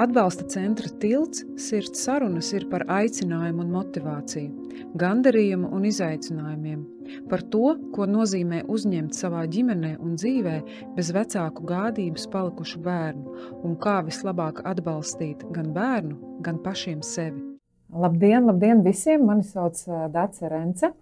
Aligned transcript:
Atbalsta 0.00 0.46
centra 0.48 0.88
tilts 1.02 1.42
sirds 1.60 2.04
sarunas 2.06 2.52
ir 2.54 2.64
par 2.70 2.86
aicinājumu 2.88 3.66
un 3.66 3.72
motivāciju, 3.74 4.70
gandarījumu 5.02 5.68
un 5.76 5.84
izaicinājumiem, 5.90 6.86
par 7.28 7.44
to, 7.52 7.74
ko 7.92 8.06
nozīmē 8.08 8.62
uzņemt 8.70 9.18
savā 9.18 9.44
ģimenē 9.50 9.96
un 9.98 10.16
dzīvē 10.16 10.56
bez 10.96 11.12
vecāku 11.12 11.68
gādības 11.68 12.30
palikušu 12.32 12.80
bērnu 12.86 13.36
un 13.60 13.76
kā 13.82 14.00
vislabāk 14.06 14.64
atbalstīt 14.72 15.44
gan 15.52 15.74
bērnu, 15.76 16.16
gan 16.46 16.62
pašiem 16.64 17.02
sevi. 17.04 17.49
Labdien, 17.90 18.46
labdien 18.46 18.82
visiem! 18.86 19.24
Mani 19.26 19.42
sauc 19.44 19.82
Dāca 20.14 20.50
Rence, 20.50 20.92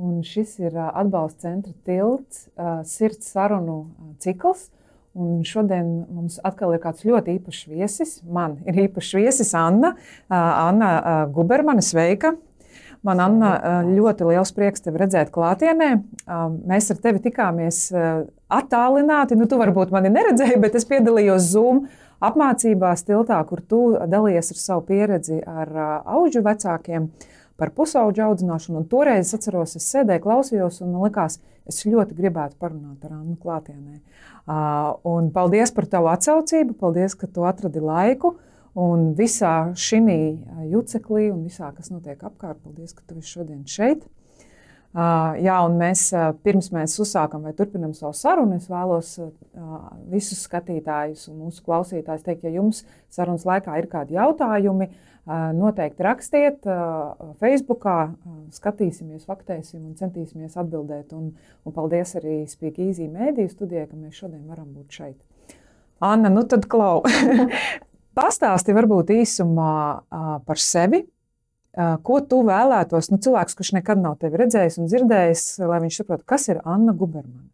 un 0.00 0.20
šis 0.24 0.56
ir 0.62 0.76
atbalsta 0.88 1.48
centra 1.48 1.74
tilts 1.84 2.46
sirds 2.88 3.32
sarunu 3.34 3.82
cikls– 4.18 4.68
Un 5.18 5.40
šodien 5.42 5.88
mums 6.06 6.36
atkal 6.46 6.76
ir 6.76 6.82
kāds 6.82 7.02
ļoti 7.02 7.34
īpašs 7.40 7.64
viesis. 7.66 8.12
Man 8.22 8.60
ir 8.62 8.76
īpašs 8.86 9.16
viesis 9.18 9.50
Anna, 9.58 9.96
Anna 10.30 11.26
Gubermane. 11.34 11.82
Sveika! 11.82 12.36
Man, 13.02 13.16
Anna, 13.24 13.50
ļoti 13.88 14.26
liels 14.28 14.50
prieks 14.52 14.84
tevi 14.84 15.00
redzēt 15.00 15.30
klātienē. 15.32 15.88
Mēs 16.68 16.90
ar 16.92 16.98
tevi 17.00 17.22
tikāmies 17.24 17.86
attālināti. 18.52 19.38
Nu, 19.40 19.48
tu 19.48 19.56
varbūt 19.58 19.90
mani 19.94 20.12
neredzēji, 20.12 20.60
bet 20.60 20.76
es 20.78 20.86
piedalījos 20.86 21.48
Zoom 21.54 21.86
apmācībās 22.20 23.04
tiltā, 23.08 23.40
kur 23.48 23.62
tu 23.64 23.82
dalījies 24.10 24.52
ar 24.54 24.60
savu 24.60 24.86
pieredzi 24.88 25.40
ar 25.46 25.70
auģu 26.04 26.42
vecākiem 26.44 27.08
par 27.60 27.72
pusauģu 27.76 28.24
audzināšanu. 28.24 28.80
Un 28.80 28.88
toreiz 28.88 29.26
es 29.28 29.36
atceros, 29.36 29.76
es 29.76 29.88
sēdēju, 29.92 30.24
klausījos, 30.24 30.80
un 30.84 30.94
man 30.94 31.08
likās, 31.08 31.38
es 31.68 31.82
ļoti 31.84 32.16
gribētu 32.16 32.56
parunāt 32.60 33.04
ar 33.04 33.18
Annu 33.18 33.36
klātienē. 33.40 33.98
Un 35.10 35.28
paldies 35.34 35.72
par 35.76 35.88
tavu 35.90 36.08
atsaucību, 36.12 36.78
paldies, 36.80 37.16
ka 37.18 37.28
tu 37.28 37.44
atradi 37.48 37.82
laiku. 37.84 38.36
Un 38.80 39.10
visā 39.18 39.74
šī 39.74 39.98
juceklī 40.70 41.26
un 41.32 41.42
visā, 41.42 41.72
kas 41.74 41.90
notiek 41.90 42.20
apkārt, 42.22 42.62
paldies, 42.62 42.94
ka 42.94 43.02
tu 43.06 43.18
esi 43.18 43.34
šodien 43.34 43.64
šeit. 43.66 44.06
Jā, 44.90 45.56
un 45.62 45.76
mēs 45.78 46.08
pirms 46.42 46.72
mēs 46.74 46.96
uzsākam 46.98 47.44
vai 47.46 47.52
turpinam 47.54 47.92
savu 47.94 48.10
sarunu, 48.18 48.56
es 48.58 48.66
vēlos 48.66 49.12
visus 50.10 50.40
skatītājus 50.48 51.28
un 51.30 51.44
mūsu 51.44 51.62
klausītājus 51.62 52.26
teikt, 52.26 52.42
ja 52.42 52.50
jums 52.56 52.82
sarunas 53.12 53.46
laikā 53.46 53.76
ir 53.78 53.86
kādi 53.92 54.16
jautājumi, 54.18 54.88
noteikti 55.54 56.02
rakstiet 56.02 56.66
Facebook, 57.38 57.86
skatīsimies, 58.56 59.28
faktēsim 59.30 59.84
un 59.84 59.94
centīsimies 59.94 60.58
atbildēt. 60.58 61.14
Un, 61.14 61.30
un 61.62 61.76
paldies 61.76 62.16
arī 62.18 62.40
Spīķa 62.50 62.88
Īzī 62.88 63.06
mēdīju 63.12 63.52
studijai, 63.52 63.86
ka 63.86 63.94
mēs 63.94 64.18
šodien 64.18 64.42
varam 64.50 64.72
būt 64.74 64.98
šeit. 64.98 65.16
Anna, 66.02 66.32
nu 66.34 66.42
tad 66.50 66.66
klau. 66.66 67.04
Pastāsti 68.18 68.74
varbūt 68.74 69.14
īsumā 69.20 69.72
par 70.42 70.58
sevi, 70.58 71.04
Ko 71.76 72.18
tu 72.26 72.40
vēlētos, 72.46 73.12
nu, 73.12 73.20
cilvēks, 73.22 73.54
kurš 73.58 73.74
nekad 73.76 74.00
nav 74.02 74.16
tevi 74.22 74.40
redzējis 74.40 74.80
un 74.82 74.88
dzirdējis, 74.90 75.44
lai 75.62 75.78
viņš 75.84 76.00
saprotu, 76.00 76.26
kas 76.26 76.48
ir 76.50 76.58
Anna 76.66 76.94
Gubermana? 76.96 77.46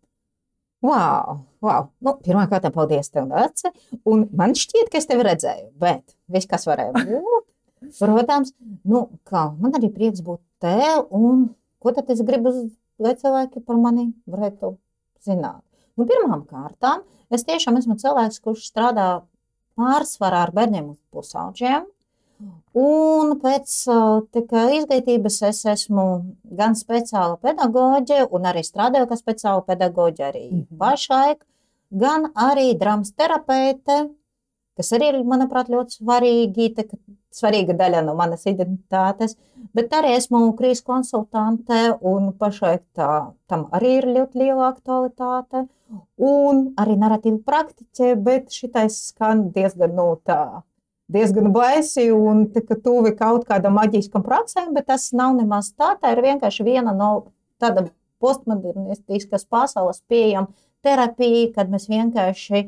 Wow, 0.85 1.43
wow. 1.65 1.89
Nu, 2.05 2.15
Pirmkārt, 2.25 2.69
paldies 2.73 3.11
tev, 3.13 3.27
Dārce. 3.33 3.73
Un 4.09 4.27
man 4.37 4.55
šķiet, 4.57 4.89
ka 4.93 5.01
es 5.01 5.09
tevi 5.09 5.25
redzēju, 5.27 5.71
bet 5.83 6.17
viss, 6.33 6.49
kas 6.49 6.67
varēja 6.69 6.95
būt, 6.97 7.47
protams, 8.01 8.53
nu, 8.89 9.07
kā, 9.29 9.49
man 9.61 9.77
arī 9.77 9.91
prieks 9.93 10.25
būt 10.25 10.41
te. 10.63 10.77
Un 11.17 11.49
ko 11.83 11.93
tad 11.97 12.13
es 12.15 12.23
gribu, 12.25 12.53
lai 13.03 13.17
cilvēki 13.19 13.65
par 13.67 13.81
mani 13.83 14.11
varētu 14.31 14.77
zināt? 15.27 15.65
Nu, 15.97 16.05
pirmām 16.09 16.45
kārtām, 16.49 17.05
es 17.33 17.45
tiešām 17.49 17.81
esmu 17.81 17.99
cilvēks, 18.01 18.41
kurš 18.45 18.69
strādā 18.71 19.09
pārsvarā 19.77 20.45
ar 20.47 20.53
bērniem 20.57 20.93
un 20.93 20.99
pusauģiem. 21.13 21.89
Un 22.77 23.33
pēc 23.41 23.75
tika, 24.37 24.67
izglītības 24.77 25.39
es 25.49 25.63
esmu 25.73 26.05
gan 26.59 26.77
speciāla 26.77 27.39
pedagoģe, 27.41 28.27
un 28.37 28.49
arī 28.51 28.63
strādāju 28.67 29.09
kā 29.09 29.17
speciāla 29.17 29.65
pedagoģe 29.65 30.27
arī 30.27 30.45
mm 30.51 30.59
-hmm. 30.59 30.79
pašlaik, 30.83 31.47
gan 31.91 32.31
arī 32.35 32.75
drāmas 32.79 33.15
terapeite, 33.17 34.11
kas 34.77 34.93
arī 34.93 35.09
ir, 35.13 35.23
manuprāt, 35.25 35.71
ļoti 35.73 35.97
svarīgi, 36.01 36.75
tā, 36.77 36.85
svarīga 37.33 37.73
daļa 37.73 38.05
no 38.05 38.15
manas 38.15 38.45
identitātes. 38.47 39.37
Bet 39.75 39.91
arī 39.93 40.13
esmu 40.17 40.53
krīzes 40.59 40.85
konsultante, 40.85 41.99
un 42.01 42.33
pašlaik 42.33 42.85
tā, 42.95 43.33
tam 43.47 43.67
arī 43.73 43.97
ir 43.99 44.07
ļoti 44.07 44.39
liela 44.39 44.69
aktualitāte. 44.69 45.67
Un 46.19 46.75
arī 46.77 46.97
narratīva 46.99 47.39
praktiķe, 47.47 48.15
bet 48.17 48.51
šitais 48.51 49.07
skan 49.09 49.51
diezgan 49.55 49.95
no 49.95 50.09
nu, 50.11 50.21
tā 50.27 50.63
diezgan 51.13 51.53
baisi 51.55 52.09
un 52.13 52.47
tuvi 52.85 53.13
kaut 53.19 53.47
kādam 53.49 53.77
maģiskam 53.79 54.25
procesam, 54.27 54.73
bet 54.75 54.89
tas 54.91 55.13
nav 55.13 55.37
nemaz 55.39 55.73
tā. 55.75 55.95
Tā 56.01 56.15
ir 56.15 56.25
vienkārši 56.25 56.67
viena 56.67 56.95
no 56.97 57.11
tāda 57.63 57.87
postmodernistiskas 58.23 59.47
pasaules 59.49 60.03
pieejama 60.09 60.51
terapija, 60.85 61.53
kad 61.55 61.71
mēs 61.71 61.89
vienkārši 61.91 62.67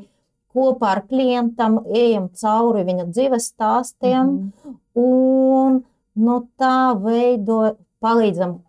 kopā 0.53 0.95
ar 0.95 1.03
klientam 1.09 1.79
ejam 1.85 2.29
cauri 2.33 2.85
viņa 2.87 3.05
dzīves 3.11 3.51
stāstiem 3.53 4.25
mm 4.25 4.51
-hmm. 4.63 4.77
un 4.95 5.83
no 6.15 6.37
tā 6.57 6.95
veido 7.03 7.75
palīdzam 8.01 8.59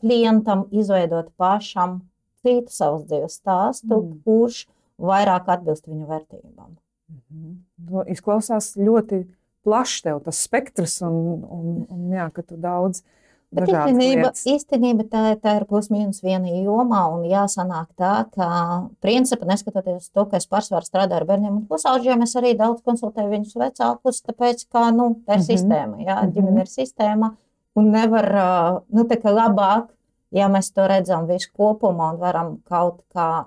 klientam 0.00 0.64
izveidot 0.70 1.28
pašam 1.36 2.00
citu 2.42 2.72
savas 2.72 3.04
dzīves 3.04 3.36
stāstu, 3.40 4.00
mm. 4.00 4.22
kurš 4.24 4.66
vairāk 4.98 5.48
atbilst 5.54 5.88
viņu 5.88 6.06
vērtībām. 6.08 6.76
Mhm. 7.10 7.58
Nu, 7.88 8.02
izklausās 8.10 8.74
ļoti 8.76 9.24
plašs 9.64 10.04
tev 10.04 10.20
tas 10.24 10.42
spektrs, 10.46 11.00
un, 11.06 11.16
un, 11.44 11.72
un 11.88 12.12
jā, 12.14 12.28
ka 12.34 12.44
tu 12.44 12.58
daudz. 12.60 13.02
Bet 13.50 13.66
īstenība, 13.66 14.28
īstenība 14.46 15.04
tā, 15.10 15.20
tā 15.42 15.56
ir 15.58 15.64
plus 15.66 15.88
mīnus 15.90 16.20
viena 16.22 16.52
jomā, 16.54 17.00
un 17.10 17.24
jāsanāk 17.26 17.88
tā, 17.98 18.12
ka, 18.30 18.48
principā, 19.02 19.48
neskatoties 19.50 20.12
to, 20.14 20.22
ka 20.30 20.38
es 20.38 20.46
pārsvarā 20.46 20.86
strādāju 20.86 21.18
ar 21.18 21.26
bērniem 21.26 21.56
un 21.56 21.64
pusauģiem, 21.66 22.22
es 22.22 22.36
arī 22.38 22.52
daudz 22.58 22.84
konsultēju 22.86 23.32
viņus 23.32 23.56
vecākus, 23.58 24.22
tāpēc, 24.28 24.62
ka, 24.70 24.84
nu, 24.94 25.16
tā 25.26 25.34
ir 25.34 25.40
mm 25.40 25.42
-hmm. 25.42 25.48
sistēma, 25.50 25.98
jā, 25.98 26.14
mm 26.14 26.28
-hmm. 26.28 26.34
ģimene 26.36 26.60
ir 26.60 26.70
sistēma, 26.70 27.32
un 27.74 27.90
nevar, 27.90 28.30
nu, 28.88 29.02
tā 29.10 29.18
kā 29.18 29.34
labāk, 29.34 29.90
ja 30.30 30.46
mēs 30.48 30.70
to 30.74 30.86
redzam 30.86 31.26
visu 31.26 31.50
kopumā 31.58 32.12
un 32.14 32.20
varam 32.20 32.58
kaut 32.68 33.02
kā 33.14 33.46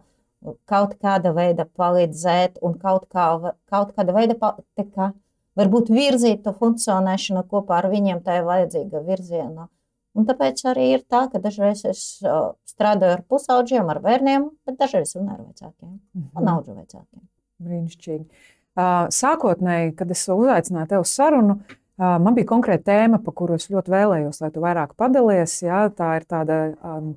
kaut 0.69 0.95
kāda 1.01 1.33
veida 1.35 1.65
palīdzēt 1.65 2.59
un 2.61 2.77
kaut, 2.79 3.07
kā, 3.11 3.27
kaut 3.69 3.93
kāda 3.95 4.15
veida 4.15 4.35
kā, 4.37 5.11
varbūt 5.59 5.91
virzīt 5.93 6.43
to 6.45 6.53
funkcionēšanu 6.57 7.45
kopā 7.49 7.81
ar 7.81 7.89
viņiem 7.93 8.23
tajā 8.25 8.43
vajadzīga 8.47 9.03
virzienā. 9.07 9.67
Un 10.13 10.27
tāpēc 10.29 10.61
arī 10.69 10.91
ir 10.93 11.05
tā, 11.09 11.25
ka 11.31 11.41
dažreiz 11.41 11.81
es 11.89 12.01
uh, 12.21 12.53
strādāju 12.69 13.17
ar 13.17 13.23
pusauģiem, 13.29 13.87
ar 13.89 13.99
bērniem, 14.03 14.49
bet 14.67 14.77
dažreiz 14.81 15.15
runāju 15.17 15.39
ar 15.39 15.45
vecākiem 15.47 15.93
-hmm. 15.93 16.27
un 16.37 16.51
augu 16.51 16.75
vecākiem. 16.75 17.23
Brīnišķīgi. 17.63 18.25
Uh, 18.73 19.07
sākotnēji, 19.13 19.95
kad 19.95 20.11
es 20.11 20.27
uzaicināju 20.29 20.87
tevi 20.89 21.01
uz 21.01 21.09
sarunu, 21.09 21.57
uh, 21.57 22.19
man 22.21 22.33
bija 22.33 22.49
konkrēta 22.49 22.83
tēma, 22.91 23.23
par 23.25 23.33
kuru 23.33 23.57
es 23.57 23.69
ļoti 23.69 23.93
vēlējos, 23.93 24.41
lai 24.41 24.51
tu 24.51 24.61
vairāk 24.61 24.93
padalies. 24.97 25.61
Jā, 25.61 25.89
tā 25.89 26.15
ir 26.17 26.25
tāda 26.29 26.59
um, 26.83 27.15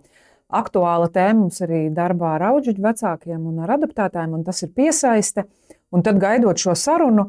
aktuāla 0.53 1.09
tēma 1.11 1.45
mums 1.45 1.63
arī 1.65 1.87
darbā 1.95 2.37
ar 2.37 2.51
auģu 2.53 2.77
vecākiem 2.83 3.49
un 3.51 3.63
ar 3.65 3.77
adaptētājiem, 3.77 4.37
un 4.39 4.45
tas 4.47 4.63
ir 4.63 4.73
piesaiste. 4.77 5.47
Un 5.95 6.03
tad 6.07 6.19
gaidot 6.23 6.59
šo 6.59 6.75
sarunu, 6.79 7.29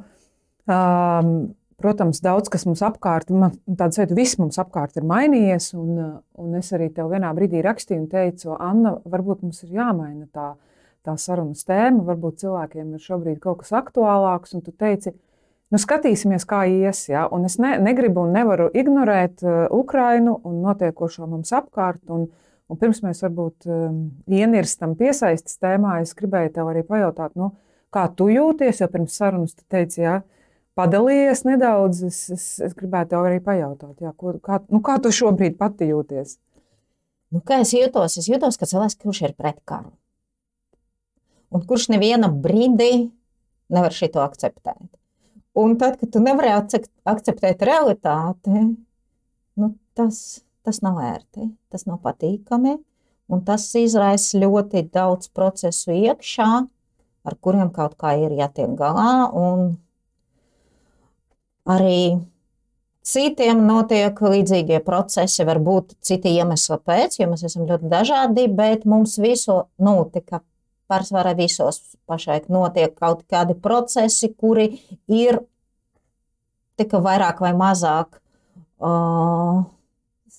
um, 0.70 1.32
protams, 1.78 2.22
daudz 2.26 2.50
kas 2.50 2.66
mums 2.66 2.82
apkārt, 2.86 3.30
tāds 3.78 4.00
veids, 4.02 4.16
viss 4.18 4.40
mums 4.42 4.58
apkārt 4.62 4.98
ir 4.98 5.06
mainījies. 5.08 5.72
Un, 5.78 6.00
un 6.38 6.56
es 6.58 6.72
arī 6.74 6.90
tev 6.94 7.12
vienā 7.14 7.30
brīdī 7.38 7.62
rakstīju 7.66 8.04
un 8.04 8.10
teicu, 8.12 8.56
Anna, 8.58 8.96
varbūt 9.06 9.46
mums 9.46 9.62
ir 9.66 9.78
jāmaina 9.78 10.26
tā, 10.34 10.50
tā 11.06 11.16
sarunas 11.22 11.64
tēma, 11.70 12.04
varbūt 12.08 12.42
cilvēkiem 12.44 12.98
ir 12.98 13.06
šobrīd 13.06 13.40
kaut 13.44 13.62
kas 13.62 13.74
aktuālāks, 13.78 14.58
un 14.58 14.66
tu 14.66 14.74
teici, 14.74 15.14
nu, 15.70 15.82
skatīsimies, 15.82 16.46
kā 16.50 16.66
ies. 16.70 17.06
Ja? 17.14 17.28
Un 17.34 17.46
es 17.50 17.60
ne, 17.62 17.76
negribu 17.82 18.26
un 18.26 18.34
nevaru 18.38 18.72
ignorēt 18.74 19.46
uh, 19.46 19.64
Ukrainu 19.74 20.40
un 20.50 20.62
notiekošo 20.66 21.30
mums 21.30 21.54
apkārt. 21.54 22.02
Un, 22.10 22.26
uh, 22.26 22.47
Un 22.68 22.80
pirms 22.80 23.00
mēs 23.04 23.22
varbūt 23.24 23.68
um, 23.72 24.00
ienirstam 24.28 24.98
piesaistes 25.00 25.56
tēmā, 25.64 26.02
es 26.04 26.12
gribēju 26.18 26.52
tev 26.58 26.72
arī 26.72 26.82
pajautāt, 26.88 27.38
nu, 27.40 27.54
kā 27.96 28.08
tu 28.12 28.28
jūties, 28.32 28.82
jo 28.82 28.90
pirms 28.92 29.16
sarunas 29.16 29.56
tu 29.56 29.64
teici, 29.72 30.02
jā, 30.04 30.18
padalījies 30.78 31.46
nedaudz. 31.48 32.02
Es, 32.10 32.20
es, 32.34 32.48
es 32.68 32.76
gribētu 32.78 33.14
tev 33.16 33.30
arī 33.30 33.40
pajautāt, 33.44 33.96
jā, 34.04 34.12
ko, 34.20 34.36
kā, 34.44 34.60
nu, 34.74 34.82
kā 34.84 34.98
tu 35.04 35.14
šobrīd 35.16 35.56
pati 35.60 35.88
jūties? 35.94 36.36
Nu, 37.34 37.40
kā 37.44 37.62
es 37.64 37.72
jūtos? 37.76 38.20
Es 38.20 38.28
jūtos, 38.28 38.60
ka 38.60 38.68
cilvēks, 38.70 39.00
kurš 39.00 39.24
ir 39.30 39.36
pret 39.40 39.60
karu. 39.68 39.92
Un 41.56 41.64
kurš 41.68 41.88
neviena 41.94 42.28
brīdī 42.32 43.08
nevar 43.72 43.96
šito 43.96 44.20
akceptēt. 44.24 44.90
Un 45.58 45.78
tad, 45.80 45.96
kad 46.00 46.12
tu 46.14 46.20
nevari 46.22 46.52
akceptēt 46.52 47.64
realitāti, 47.66 48.68
nu, 49.58 49.72
tas 49.98 50.42
tas 50.68 50.82
nav 50.84 51.00
ērti, 51.00 51.48
tas 51.72 51.88
nav 51.88 52.02
patīkami, 52.04 52.76
un 53.32 53.44
tas 53.48 53.70
izraisa 53.80 54.42
ļoti 54.42 54.84
daudz 54.92 55.30
procesu 55.32 55.96
iekšā, 55.96 56.50
ar 57.28 57.36
kuriem 57.44 57.72
kaut 57.76 57.96
kā 58.00 58.18
ir 58.20 58.36
jātiek 58.36 58.74
galā, 58.80 59.12
arī 61.68 62.00
citiem 63.08 63.64
notiek 63.68 64.20
līdzīgie 64.20 64.82
procesi, 64.84 65.46
varbūt 65.48 65.96
citi 66.04 66.36
iemesli 66.36 66.80
pēc, 66.84 67.20
jo 67.22 67.30
mēs 67.32 67.46
esam 67.48 67.68
ļoti 67.70 67.92
dažādi, 67.92 68.48
bet 68.52 68.84
mums 68.88 69.18
visu 69.24 69.64
notika. 69.80 70.44
Pārsvarā 70.88 71.34
visos 71.36 71.82
pašlaik 72.08 72.46
notiek 72.48 72.94
kaut 72.96 73.26
kādi 73.28 73.58
procesi, 73.60 74.30
kuri 74.32 74.70
ir 75.12 75.42
tikai 76.80 77.02
vairāk 77.04 77.42
vai 77.44 77.52
mazāk 77.60 78.22
uh, 78.80 79.66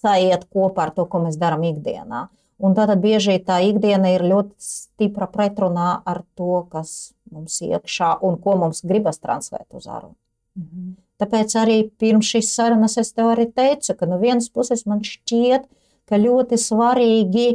saiet 0.02 0.46
kopā 0.52 0.88
ar 0.88 0.94
to, 0.96 1.06
ko 1.06 1.22
mēs 1.24 1.38
darām 1.40 1.64
ikdienā. 1.68 2.28
Un 2.58 2.74
tātad 2.74 2.98
bieži 3.02 3.38
tā 3.46 3.60
ikdiena 3.62 4.10
ir 4.16 4.24
ļoti 4.26 4.54
stipra 4.58 5.28
pretrunā 5.30 5.90
ar 6.06 6.24
to, 6.38 6.64
kas 6.72 7.12
mums 7.30 7.60
iekšā 7.62 8.16
un 8.26 8.38
ko 8.42 8.56
mums 8.58 8.82
gribas 8.82 9.22
translēt 9.22 9.66
uz 9.78 9.86
ārā. 9.86 10.10
Mm 10.56 10.64
-hmm. 10.64 10.96
Tāpēc 11.18 11.54
arī 11.58 11.90
pirms 11.98 12.26
šīs 12.26 12.52
sarunas 12.54 12.96
es 12.96 13.12
tev 13.12 13.32
arī 13.32 13.48
teicu, 13.52 13.94
ka 13.94 14.06
no 14.06 14.18
vienas 14.18 14.48
puses 14.48 14.86
man 14.86 15.00
šķiet, 15.02 15.66
ka 16.08 16.16
ļoti 16.16 16.58
svarīgi, 16.62 17.48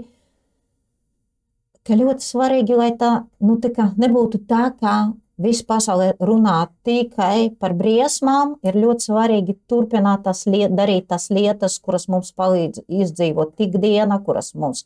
ka 1.84 1.94
ļoti 1.94 2.26
svarīgi 2.28 2.76
lai 2.76 2.92
tā, 3.00 3.24
nu, 3.40 3.58
tā 3.58 3.94
nebūtu 3.98 4.44
tā, 4.48 4.72
ka 4.80 5.14
visa 5.42 5.66
pasaule 5.68 6.12
runā 6.22 6.68
tikai 6.86 7.54
par 7.60 7.74
briesmām, 7.78 8.58
ir 8.66 8.78
ļoti 8.78 9.08
svarīgi 9.10 9.56
turpināt 9.70 10.26
tās 10.28 10.46
liet, 10.46 10.74
darīt 10.78 11.10
tās 11.10 11.30
lietas, 11.34 11.80
kuras 11.82 12.08
mums 12.12 12.34
palīdz 12.38 12.84
izdzīvot 12.88 13.58
ikdienā, 13.66 14.20
kuras 14.26 14.54
mums 14.54 14.86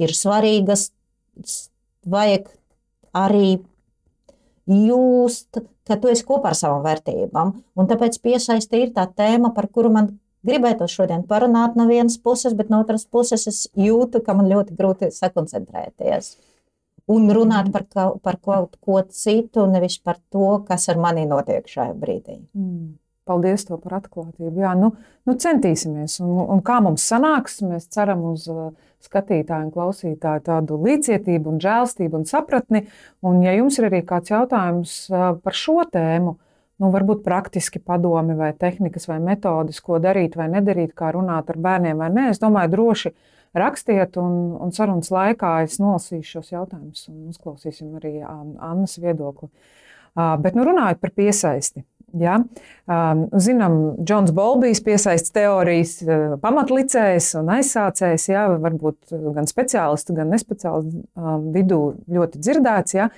ir 0.00 0.14
svarīgas. 0.16 0.90
Vajag 2.08 2.48
arī 3.16 3.60
just, 4.66 5.60
ka 5.86 5.98
tu 6.00 6.10
esi 6.12 6.24
kopā 6.26 6.52
ar 6.52 6.58
savām 6.58 6.82
vērtībām. 6.86 7.52
Un 7.76 7.90
tāpēc 7.90 8.18
piesaiste 8.22 8.80
ir 8.80 8.94
tā 8.96 9.06
tēma, 9.10 9.52
par 9.54 9.68
kuru 9.68 9.92
man 9.92 10.12
gribētu 10.46 10.88
šodien 10.90 11.26
parunāt 11.28 11.76
no 11.78 11.86
vienas 11.90 12.18
puses, 12.18 12.54
bet 12.58 12.70
no 12.72 12.80
otras 12.82 13.04
puses 13.06 13.46
es 13.50 13.66
jūtu, 13.78 14.22
ka 14.24 14.34
man 14.38 14.50
ļoti 14.50 14.78
grūti 14.78 15.12
sakoncentrēties. 15.14 16.36
Un 17.10 17.30
runāt 17.34 17.72
par, 17.74 17.84
kaut, 17.90 18.20
par 18.22 18.38
kaut 18.38 18.76
ko 18.80 19.00
citu, 19.10 19.66
nevis 19.66 19.98
par 19.98 20.20
to, 20.30 20.60
kas 20.68 20.86
ar 20.92 21.00
mani 21.02 21.24
notiek 21.26 21.66
šajā 21.66 21.94
brīdī. 21.98 22.38
Mm. 22.54 22.92
Paldies 23.26 23.64
par 23.70 24.00
atklātību. 24.00 24.62
Jā, 24.62 24.72
nu, 24.74 24.92
nu 25.26 25.34
centīsimies. 25.38 26.16
Un, 26.24 26.40
un 26.56 26.62
kā 26.66 26.80
mums 26.82 27.04
sanāks, 27.06 27.60
mēs 27.62 27.86
ceram 27.94 28.24
uz 28.32 28.48
uh, 28.50 28.72
skatītāju 29.02 29.68
un 29.68 29.74
klausītāju 29.74 30.42
tādu 30.48 30.78
līdzjūtību, 30.82 31.56
žēlstību 31.62 32.18
un 32.18 32.26
sapratni. 32.26 32.86
Un, 33.22 33.42
ja 33.46 33.54
jums 33.54 33.78
ir 33.78 33.86
arī 33.90 34.02
kāds 34.06 34.34
jautājums 34.34 34.96
uh, 35.10 35.28
par 35.42 35.58
šo 35.58 35.84
tēmu, 35.90 36.34
nu, 36.82 36.90
varbūt 36.90 37.22
praktiski 37.22 37.78
padomi 37.78 38.34
vai 38.38 38.50
tehnikas 38.58 39.06
vai 39.10 39.20
metodas, 39.22 39.78
ko 39.82 40.02
darīt 40.02 40.34
vai 40.38 40.48
nedarīt, 40.50 40.94
kā 40.98 41.12
runāt 41.14 41.50
ar 41.52 41.62
bērniem 41.62 42.02
vai 42.02 42.10
nē, 42.14 42.28
es 42.34 42.42
domāju, 42.42 42.74
droši 42.74 43.14
rakstiet, 43.58 44.16
un, 44.20 44.56
un 44.62 44.74
sarunas 44.74 45.12
laikā 45.12 45.54
es 45.66 45.78
nolasīšu 45.82 46.38
šos 46.38 46.52
jautājumus 46.54 47.08
un 47.12 47.30
uzklausīsim 47.32 47.94
arī 48.00 48.18
um, 48.22 48.56
Annas 48.62 48.98
viedokli. 49.02 49.50
Uh, 50.12 50.34
bet 50.42 50.56
nu, 50.58 50.66
runājot 50.68 51.00
par 51.00 51.12
piesaisti. 51.16 51.86
Ja? 52.20 52.36
Um, 52.84 53.22
zinām, 53.40 53.76
Džons 54.04 54.34
Bolbijs 54.36 54.82
piesaistīts 54.84 55.32
teorijas 55.32 55.94
uh, 56.04 56.34
pamatlicējs 56.42 57.30
un 57.40 57.48
aizsācējs, 57.54 58.26
ja? 58.28 58.44
varbūt 58.60 59.14
gan 59.36 59.48
speciālistu, 59.48 60.16
gan 60.18 60.32
nespeciālistu 60.32 61.06
um, 61.16 61.48
vidū 61.54 61.80
ļoti 62.12 62.42
dzirdēts. 62.42 62.96
Ja? 62.98 63.08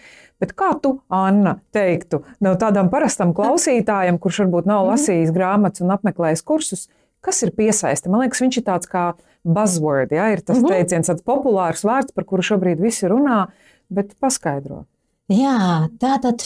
Bet 0.43 0.55
kā 0.59 0.73
tu, 0.83 0.99
Anna, 1.15 1.57
teiktu 1.75 2.23
no 2.45 2.55
tādam 2.61 2.91
parastam 2.93 3.35
klausītājam, 3.37 4.21
kurš 4.23 4.45
varbūt 4.45 4.71
nav 4.71 4.85
mhm. 4.85 4.95
lasījis 4.95 5.35
grāmatas 5.35 5.85
un 5.85 5.95
apmeklējis 5.97 6.47
kursus, 6.47 6.89
kas 7.25 7.43
ir 7.47 7.55
piesaiste? 7.57 8.13
Man 8.13 8.25
liekas, 8.25 8.45
viņš 8.45 8.61
ir 8.61 8.69
tāds 8.69 8.91
kā 8.91 9.13
buzzword, 9.45 10.13
ja? 10.17 10.31
ir 10.33 10.43
tas 10.43 10.61
mhm. 10.61 10.73
teiciens, 10.73 11.11
tāds 11.13 11.25
populārs 11.27 11.85
vārds, 11.87 12.15
par 12.17 12.27
kuru 12.29 12.45
šobrīd 12.45 12.83
visi 12.83 13.09
runā, 13.11 13.45
bet 13.93 14.17
paskaidro. 14.21 14.85
Jā, 15.33 15.89
tā 16.01 16.19
tad 16.21 16.45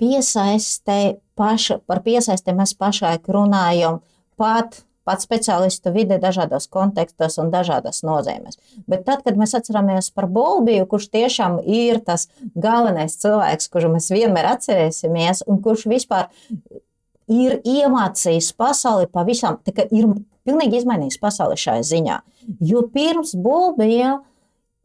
piesaistē, 0.00 1.18
paša, 1.38 1.80
par 1.88 2.02
piesaistē 2.06 2.54
mēs 2.56 2.76
pašlaik 2.78 3.28
runājam 3.30 4.00
pat. 4.40 4.84
Pats 5.08 5.24
speciālistu 5.24 5.90
vide 5.94 6.18
dažādos 6.20 6.66
kontekstos 6.70 7.38
un 7.40 7.48
dažādas 7.50 8.02
nozīmēs. 8.04 8.58
Bet 8.86 9.06
tad, 9.06 9.22
kad 9.24 9.38
mēs 9.40 9.56
atceramies 9.56 10.10
par 10.14 10.26
Bolbiju, 10.30 10.84
kurš 10.86 11.06
tiešām 11.16 11.56
ir 11.64 12.02
tas 12.04 12.26
galvenais 12.52 13.16
cilvēks, 13.18 13.70
kuru 13.72 13.94
mēs 13.94 14.10
vienmēr 14.12 14.50
atcerēsimies, 14.52 15.40
un 15.48 15.62
kurš 15.64 15.86
vispār 15.90 16.28
ir 17.32 17.56
iemācījis 17.64 18.52
pasauli 18.60 19.08
pavisam, 19.10 19.56
tā 19.64 19.74
kā 19.74 19.88
ir 19.88 20.12
pilnīgi 20.50 20.82
izmainījis 20.82 21.20
pasauli 21.22 21.58
šajā 21.60 21.86
ziņā. 21.94 22.20
Jo 22.66 22.84
pirms 22.90 23.36
Bolbija 23.38 24.18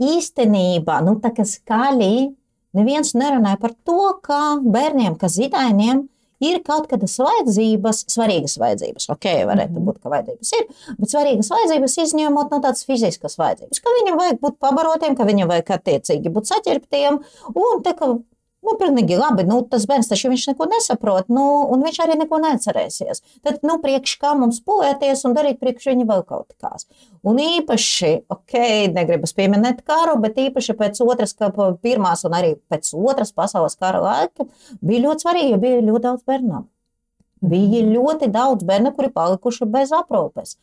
īstenībā, 0.01 1.01
nu 1.05 1.17
tā 1.23 1.33
kā 1.35 1.45
skaļi 1.47 2.29
neviens 2.75 3.15
nerunāja 3.17 3.59
par 3.61 3.73
to, 3.87 4.11
ka 4.25 4.59
bērniem, 4.61 5.15
kā 5.19 5.29
zidainiem, 5.31 6.05
ir 6.43 6.59
kaut 6.67 6.89
kādas 6.91 7.15
vajadzības, 7.21 8.03
svarīgas 8.11 8.57
vajadzības. 8.59 9.07
Ok, 9.13 9.27
varētu 9.47 9.77
-hmm. 9.77 9.87
būt, 9.87 10.01
ka 10.03 10.11
vajadzības 10.11 10.51
ir, 10.59 10.65
bet 10.99 11.11
svarīgas 11.11 11.49
vajadzības 11.53 11.97
izņemot 12.03 12.51
no 12.51 12.59
tādas 12.59 12.85
fiziskas 12.85 13.37
vajadzības, 13.39 13.79
ka 13.79 13.95
viņam 13.99 14.19
vajag 14.19 14.39
būt 14.43 14.59
pabarotiem, 14.59 15.15
ka 15.15 15.23
viņam 15.23 15.51
vajag 15.53 15.71
attiecīgi 15.79 16.33
būt 16.35 16.51
saķertiem, 16.51 17.21
un 17.55 17.83
te, 17.83 17.93
ka 17.95 18.17
Nu, 18.65 18.73
pilnīgi 18.79 19.17
labi. 19.19 19.43
Nu, 19.45 19.59
tas 19.69 19.85
bērns 19.89 20.09
taču 20.09 20.31
viņš 20.31 20.47
neko 20.51 20.65
nesaprot, 20.71 21.27
nu, 21.33 21.43
un 21.73 21.83
viņš 21.85 21.99
arī 22.01 22.15
neko 22.17 22.39
neatcerēsies. 22.41 23.21
Tad, 23.45 23.59
nu, 23.67 23.77
priekš 23.83 24.15
kā 24.21 24.33
mums 24.37 24.61
pulēties 24.65 25.21
un 25.27 25.35
darīt 25.37 25.59
priekš 25.61 25.91
viņa 25.91 26.07
vēl 26.09 26.23
kaut 26.25 26.55
kās. 26.61 26.87
Un 27.25 27.41
īpaši, 27.41 28.11
ok, 28.33 28.55
negribas 28.95 29.35
pieminēt 29.37 29.83
karu, 29.85 30.17
bet 30.23 30.39
īpaši 30.41 30.77
pēc 30.79 31.01
otras, 31.05 31.35
kā 31.37 31.51
pirmās 31.53 32.25
un 32.25 32.37
arī 32.37 32.55
pēc 32.71 32.89
otras 32.97 33.35
pasaules 33.35 33.77
kara 33.77 34.01
laika 34.01 34.47
bija 34.81 35.05
ļoti 35.05 35.27
svarīgi, 35.27 35.53
jo 35.53 35.61
bija 35.61 35.85
ļoti 35.85 36.05
daudz 36.07 36.25
bērnu. 36.25 36.65
Bija 37.45 37.85
ļoti 37.85 38.31
daudz 38.33 38.65
bērnu, 38.65 38.95
kuri 38.97 39.13
palikuši 39.13 39.69
bez 39.69 39.93
aprūpes. 39.93 40.57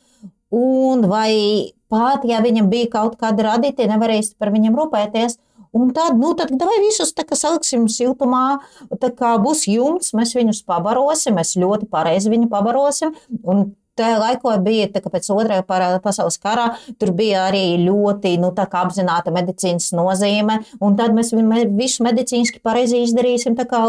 Un 0.52 1.06
vai 1.08 1.72
pat, 1.92 2.26
ja 2.28 2.42
viņam 2.44 2.66
bija 2.72 2.90
kaut 2.92 3.14
kādi 3.20 3.46
radīti, 3.46 3.86
nevarēs 3.88 4.34
par 4.40 4.50
viņiem 4.52 4.74
rūpēties, 4.76 5.38
Un 5.72 5.92
tad, 5.96 6.18
nu, 6.20 6.34
tad 6.36 6.52
vai 6.60 6.80
visus 6.84 7.14
kā 7.16 7.36
saliksim 7.38 7.86
siltumā, 7.88 8.60
tā 9.00 9.08
kā 9.16 9.34
būs 9.40 9.64
jumts, 9.70 10.12
mēs 10.16 10.34
viņus 10.36 10.64
pabarosim, 10.68 11.38
mēs 11.38 11.54
ļoti 11.56 11.88
pareizi 11.92 12.32
viņu 12.32 12.50
pabarosim. 12.52 13.14
Un 13.42 13.70
Tajā 13.92 14.16
laikā 14.16 14.54
bija 14.64 14.86
tā, 14.88 15.02
pēc 15.04 15.26
otrā 15.34 15.58
pasaules 16.00 16.38
kara, 16.40 16.70
tur 16.96 17.10
bija 17.12 17.42
arī 17.50 17.76
ļoti 17.82 18.38
nu, 18.40 18.48
apzināta 18.56 19.34
medicīnas 19.34 19.90
nozīme. 19.92 20.62
Tad 20.80 21.12
mēs 21.12 21.34
visu 21.76 22.06
medicīniski 22.06 22.62
pareizi 22.64 23.02
izdarīsim, 23.04 23.52
kā 23.68 23.82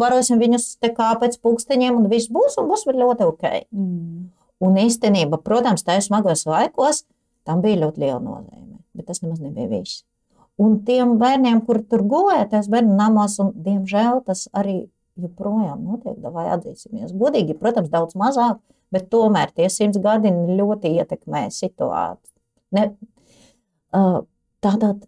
barosim 0.00 0.40
viņus 0.40 0.78
kā 0.96 1.10
pēc 1.20 1.36
pulksteņiem, 1.44 1.98
un 2.00 2.08
viss 2.08 2.32
būs, 2.32 2.56
un 2.56 2.72
būs 2.72 2.86
ļoti 2.88 3.28
ok. 3.28 3.46
Mm. 3.68 4.30
Un 4.64 4.80
īstenībā, 4.80 5.42
protams, 5.44 5.84
tajos 5.84 6.08
smagos 6.08 6.46
laikos 6.48 7.04
tam 7.44 7.60
bija 7.60 7.82
ļoti 7.84 8.06
liela 8.06 8.20
nozīme, 8.20 8.80
bet 8.96 9.12
tas 9.12 9.20
nemaz 9.20 9.44
nebija 9.44 9.68
viss. 9.76 10.06
Un 10.60 10.80
tiem 10.84 11.16
bērniem, 11.20 11.62
kur 11.64 11.80
tur 11.88 12.02
gulēties 12.08 12.68
bērnu 12.72 12.96
namos, 12.98 13.38
un 13.42 13.52
diemžēl 13.64 14.20
tas 14.26 14.46
arī 14.56 14.82
joprojām 15.20 15.84
notiek, 15.84 16.18
vai 16.34 16.48
atzīsimies. 16.54 17.14
Godīgi, 17.16 17.56
protams, 17.60 17.90
daudz 17.92 18.16
mazāk, 18.18 18.58
bet 18.92 19.08
tomēr 19.12 19.52
tie 19.56 19.68
simts 19.72 20.00
gadi 20.02 20.32
ļoti 20.32 20.92
ietekmē 21.00 21.46
situāciju. 21.54 22.36
Ne, 22.76 22.84
uh, 23.96 24.20
tātad 24.62 25.06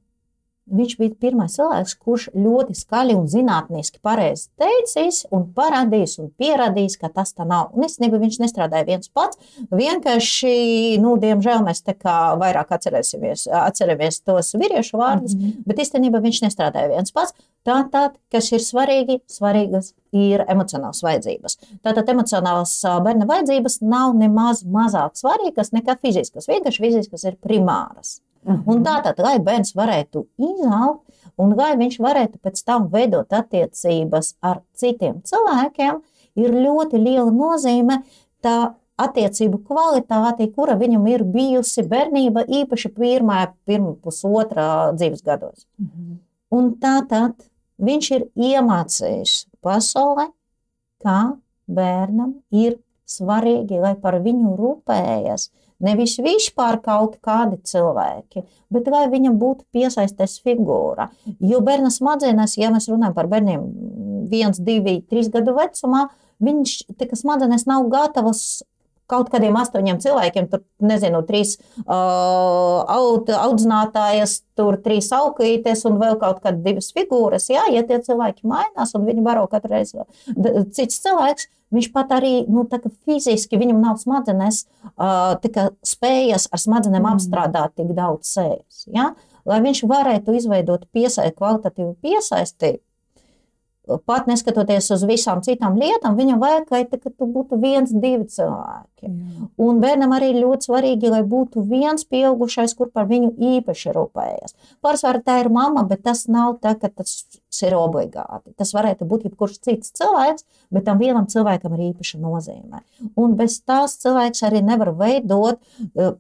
Viņš 0.73 0.95
bija 0.97 1.13
pirmais 1.21 1.53
cilvēks, 1.59 1.95
kurš 2.01 2.29
ļoti 2.33 2.75
skaļi 2.79 3.17
un 3.19 3.27
zinātniski 3.29 4.01
pareizi 4.05 4.49
teicis 4.61 5.27
un 5.35 5.45
parādījis 5.57 6.17
un 6.23 6.31
pierādījis, 6.41 6.97
ka 7.01 7.11
tas 7.13 7.35
tā 7.37 7.45
nav. 7.49 7.75
Un 7.77 7.85
īstenībā 7.85 8.21
viņš 8.23 8.39
nestrādāja 8.41 8.89
viens 8.89 9.13
pats. 9.13 9.37
Vienkārši, 9.69 10.55
nu, 11.03 11.19
diemžēl 11.21 11.65
mēs 11.67 11.85
tā 11.85 11.93
kā 11.99 12.17
vairāk 12.41 12.73
atceramies 12.73 14.21
tos 14.25 14.55
vīriešu 14.57 15.01
vārdus, 15.01 15.37
mm 15.37 15.43
-hmm. 15.43 15.67
bet 15.67 15.85
īstenībā 15.85 16.23
viņš 16.25 16.43
nestrādāja 16.47 16.95
viens 16.95 17.13
pats. 17.13 17.37
Tātad, 17.63 18.17
kas 18.33 18.51
ir 18.53 18.59
svarīgi, 18.65 19.21
svarīgas 19.31 19.93
ir 20.13 20.43
emocionālas 20.49 21.03
vajadzības. 21.05 21.59
Tātad 21.85 22.09
emocionālas 22.11 22.75
bērna 23.05 23.29
vajadzības 23.29 23.81
nav 23.83 24.17
nemaz 24.19 24.65
mazāk 24.65 25.15
svarīgas 25.21 25.71
nekā 25.77 25.97
fiziskas. 26.03 26.49
Vienkārši 26.49 26.83
fiziskas 26.83 27.25
ir 27.25 27.37
primāras. 27.37 28.21
Un 28.43 28.83
tātad, 28.83 29.21
lai 29.23 29.37
bērns 29.39 29.75
varētu 29.79 30.25
izaugt, 30.43 31.05
un 31.39 31.55
lai 31.59 31.73
viņš 31.79 31.99
varētu 32.03 32.41
pēc 32.43 32.63
tam 32.67 32.89
veidot 32.91 33.31
attiecības 33.33 34.35
ar 34.43 34.63
citiem 34.75 35.21
cilvēkiem, 35.29 36.01
ir 36.43 36.57
ļoti 36.57 36.99
liela 36.99 37.31
nozīme 37.31 38.01
tā 38.43 38.75
attiecību 39.03 39.63
kvalitāti, 39.69 40.51
kura 40.55 40.77
viņam 40.79 41.07
ir 41.11 41.25
bijusi 41.25 41.85
bērnība, 41.89 42.45
īpaši 42.61 42.93
pirmā, 42.97 43.41
pirmā 43.67 43.95
pusotrā 44.03 44.93
dzīves 44.99 45.25
gados. 45.27 45.67
Mhm. 45.81 46.19
Un 46.53 46.75
tātad 46.83 47.49
viņš 47.81 48.11
ir 48.17 48.27
iemācījis 48.37 49.47
pasaulē, 49.65 50.29
kā 51.03 51.37
bērnam 51.67 52.37
ir 52.51 52.79
svarīgi, 53.09 53.81
lai 53.81 53.95
par 53.99 54.19
viņu 54.23 54.57
rūpējas. 54.59 55.49
Nevis 55.83 56.17
vispār 56.23 56.79
kaut 56.83 57.19
kādi 57.25 57.59
cilvēki, 57.69 58.45
bet 58.73 58.91
lai 58.93 59.05
viņam 59.13 59.39
būtu 59.41 59.67
piesaistīts 59.75 60.41
figūra. 60.45 61.09
Jo 61.43 61.63
bērna 61.65 61.91
smadzenes, 61.91 62.57
ja 62.61 62.71
mēs 62.75 62.89
runājam 62.91 63.17
par 63.17 63.31
bērniem, 63.33 63.65
viens, 64.31 64.61
divi, 64.63 65.01
trīs 65.11 65.31
gadu 65.33 65.57
vecumā, 65.57 66.07
viņš 66.43 66.77
tā 66.99 67.11
smadzenes 67.19 67.67
nav 67.71 67.89
gatavas 67.93 68.63
kaut 69.13 69.29
kādiem 69.33 69.57
astoņiem 69.61 70.01
cilvēkiem, 70.03 70.49
tur 70.53 70.63
nezinu, 70.85 71.21
trīs 71.29 71.57
uh, 71.83 72.83
audzinātājas, 72.89 74.39
tur 74.59 74.79
trīs 74.85 75.11
augītes 75.17 75.85
un 75.89 75.99
vēl 76.01 76.17
kaut 76.23 76.41
kādas 76.45 76.63
divas 76.65 76.93
figūras. 76.97 77.51
Jā, 77.53 77.67
ja 77.75 77.85
tie 77.89 78.01
cilvēki 78.05 78.49
mainās 78.49 78.95
un 78.97 79.05
viņi 79.09 79.25
baro 79.27 79.45
katru 79.53 79.75
reizi 79.75 80.07
cits 80.73 81.03
cilvēks. 81.05 81.51
Viņš 81.73 81.89
pat 81.95 82.15
arī 82.19 82.33
nu, 82.53 82.67
fiziski, 83.09 83.59
viņam 83.61 83.81
nav 83.83 83.99
smadzenes, 84.03 84.65
uh, 84.93 85.35
spējas 85.87 86.49
ar 86.53 86.61
smadzenēm 86.61 87.03
mm. 87.07 87.17
apstrādāt 87.17 87.77
tik 87.81 87.95
daudz 87.97 88.33
sēnes. 88.35 88.87
Ja? 88.93 89.13
Lai 89.49 89.63
viņš 89.65 89.85
varētu 89.91 90.37
izveidot 90.39 90.87
piesaisti, 90.95 91.37
kvalitatīvu 91.39 91.97
piesaisti, 92.05 92.77
pat 94.07 94.29
neskatoties 94.31 94.87
uz 94.95 95.03
visām 95.07 95.43
citām 95.43 95.77
lietām, 95.81 96.15
viņam 96.19 96.41
vajag, 96.43 96.69
lai 96.71 96.83
tu 96.87 97.27
būtu 97.27 97.59
viens, 97.61 97.91
divi 97.91 98.29
cilvēki. 98.31 99.09
Jā. 99.09 99.47
Un 99.67 99.81
bērnam 99.83 100.15
arī 100.15 100.31
ļoti 100.37 100.69
svarīgi, 100.69 101.11
lai 101.11 101.23
būtu 101.27 101.65
viens 101.67 102.07
pieaugušais, 102.07 102.77
kur 102.79 102.93
par 102.95 103.09
viņu 103.11 103.33
īpaši 103.57 103.95
rūpējas. 103.97 104.55
Pārsvarā 104.85 105.23
tā 105.27 105.41
ir 105.43 105.51
mamma, 105.51 105.83
bet 105.89 106.05
tas 106.07 106.29
nav 106.31 106.61
tā, 106.63 106.77
ka 106.79 106.93
tas 106.95 107.17
ir 107.67 107.75
obligāti. 107.79 108.55
Tas 108.59 108.71
varētu 108.77 109.09
būt 109.09 109.27
jebkurš 109.27 109.59
cits 109.67 109.95
cilvēks, 109.99 110.47
bet 110.73 110.87
tam 110.89 111.01
vienam 111.03 111.29
cilvēkam 111.31 111.77
ir 111.77 111.87
īpaša 111.93 112.21
nozīme. 112.23 112.83
Un 113.21 113.37
bez 113.39 113.61
tās 113.63 113.99
cilvēks 114.03 114.45
arī 114.49 114.65
nevar 114.65 114.95
veidot. 114.99 115.61
Uh, 115.93 116.15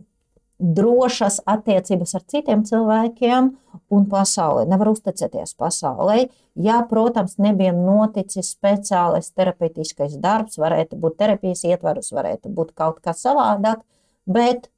drošas 0.62 1.40
attiecības 1.48 2.14
ar 2.14 2.22
citiem 2.30 2.62
cilvēkiem 2.66 3.48
un 3.92 4.04
pasaulē. 4.10 4.64
Nevar 4.70 4.92
uzticēties 4.92 5.56
pasaulē. 5.58 6.28
Ja, 6.54 6.78
protams, 6.88 7.34
nebija 7.42 7.72
noticis 7.74 8.52
speciālais 8.54 9.32
terapeitiskais 9.34 10.14
darbs, 10.22 10.60
varētu 10.62 11.00
būt 11.02 11.18
terapijas 11.18 11.64
ietvarus, 11.66 12.12
varētu 12.14 12.52
būt 12.54 12.74
kaut 12.78 13.00
kas 13.02 13.24
savādāk, 13.26 13.82
bet 14.28 14.68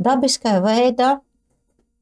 dabiskā 0.00 0.58
veidā 0.64 1.18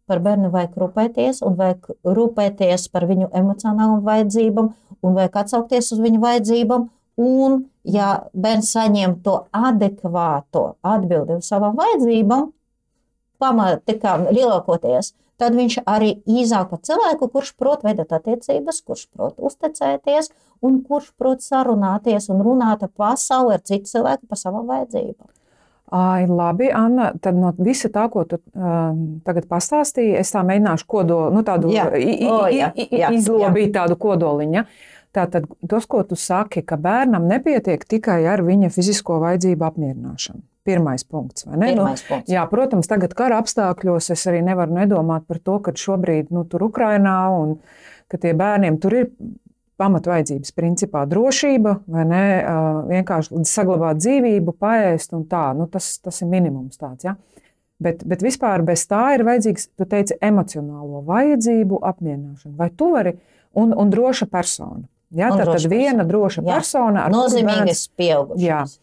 par 0.09 0.23
bērnu 0.25 0.49
vajag 0.55 0.79
rūpēties, 0.81 1.43
un 1.45 1.59
vajag 1.59 1.91
rūpēties 2.07 2.87
par 2.95 3.05
viņu 3.11 3.29
emocionālām 3.37 4.01
vajadzībām, 4.07 4.71
un 5.05 5.19
vajag 5.19 5.43
atsaukties 5.43 5.93
uz 5.93 6.01
viņu 6.01 6.23
vajadzībām. 6.23 6.89
Un, 7.19 7.65
ja 7.83 8.29
bērns 8.35 8.71
saņem 8.77 9.17
to 9.25 9.41
adekvāto 9.55 10.77
atbildi 10.87 11.41
uz 11.41 11.49
savām 11.51 11.75
vajadzībām, 11.79 12.53
pamatā 13.43 14.15
lielākoties, 14.29 15.15
tad 15.39 15.55
viņš 15.55 15.81
arī 15.87 16.17
izaug 16.27 16.71
par 16.73 16.83
cilvēku, 16.83 17.31
kurš 17.33 17.55
prot 17.59 17.83
veidot 17.87 18.13
attiecības, 18.15 18.83
kurš 18.87 19.07
prot 19.15 19.39
uzticēties 19.39 20.31
un 20.67 20.81
kurš 20.87 21.13
prot 21.19 21.43
sarunāties 21.43 22.29
un 22.33 22.43
runāt 22.43 22.83
ar 22.87 22.91
pasauli, 22.91 23.55
ar 23.55 23.67
citu 23.67 23.91
cilvēku 23.91 24.27
par 24.31 24.41
savām 24.41 24.67
vajadzībām. 24.71 25.29
Ai, 25.89 26.27
labi, 26.29 26.67
Anna, 26.75 27.15
tad 27.17 27.39
no 27.41 27.55
visa 27.65 27.89
tā, 27.89 28.03
ko 28.13 28.27
tu 28.29 28.37
uh, 28.37 28.91
tagad 29.25 29.47
pastāstīji, 29.49 30.19
es 30.21 30.35
tā 30.35 30.43
mēģināšu 30.45 30.85
kodolu, 30.85 31.31
nu, 31.33 31.43
tādu 31.47 31.71
jā. 31.73 31.87
I, 31.97 32.11
i, 32.19 32.29
oh, 32.29 32.45
jā, 32.53 32.75
jā, 32.93 33.09
izlobīt 33.17 33.71
jā. 33.71 33.79
tādu 33.79 33.97
kodoliņu. 34.03 34.59
Ja? 34.59 34.67
Tātad 35.17 35.49
tas, 35.69 35.87
ko 35.89 36.03
tu 36.05 36.19
saki, 36.21 36.63
ka 36.69 36.77
bērnam 36.81 37.25
nepietiek 37.31 37.85
tikai 37.89 38.21
ar 38.29 38.43
viņa 38.45 38.69
fizisko 38.75 39.19
vajadzību 39.23 39.67
apmierināšanu. 39.71 40.43
Pirmais 40.69 41.05
punkts. 41.09 41.47
Nu, 41.49 41.57
Pirmais 41.63 42.03
nu, 42.03 42.09
punkts. 42.11 42.29
Jā, 42.29 42.43
protams, 42.51 42.91
tagad 42.91 43.15
kara 43.17 43.39
apstākļos 43.41 44.11
es 44.13 44.25
arī 44.29 44.43
nevaru 44.45 44.77
nedomāt 44.77 45.25
par 45.25 45.41
to, 45.41 45.57
ka 45.65 45.73
šobrīd 45.73 46.29
nu, 46.35 46.45
tur 46.45 46.67
Ukrainā 46.67 47.17
un 47.33 47.57
ka 48.13 48.21
tie 48.21 48.35
bērniem 48.37 48.77
tur 48.83 48.97
ir 48.99 49.09
pamatvaidzības 49.79 50.53
principā 50.59 51.05
drošība, 51.09 51.75
vai 51.89 52.05
ne? 52.11 52.23
Vienkārši 52.91 53.41
saglabāt 53.49 54.03
dzīvību, 54.03 54.55
paēst 54.61 55.15
un 55.17 55.25
tā. 55.31 55.47
Nu, 55.57 55.69
tas, 55.73 55.95
tas 56.05 56.21
ir 56.21 56.29
minimums 56.29 56.81
tāds. 56.81 57.07
Ja? 57.07 57.17
Bet, 57.81 58.03
bet 58.11 58.25
vispār 58.27 58.65
bez 58.67 58.85
tā 58.91 59.15
ir 59.17 59.25
vajadzīgs, 59.29 59.71
tu 59.79 59.87
teici, 59.89 60.19
emocionālo 60.21 61.05
vajadzību 61.07 61.79
apmierināšana. 61.93 62.57
Vai 62.59 62.73
tu 62.75 62.91
vari, 62.93 63.15
un, 63.57 63.73
un 63.73 63.93
droša 63.95 64.27
persona. 64.31 64.85
Ja, 65.15 65.31
tā 65.33 65.47
tad 65.49 65.65
viena 65.71 66.05
droša 66.05 66.43
jā. 66.43 66.49
persona 66.59 67.07
ar 67.07 67.13
nozīmīgas 67.15 67.87
pieaugušas. 67.97 68.79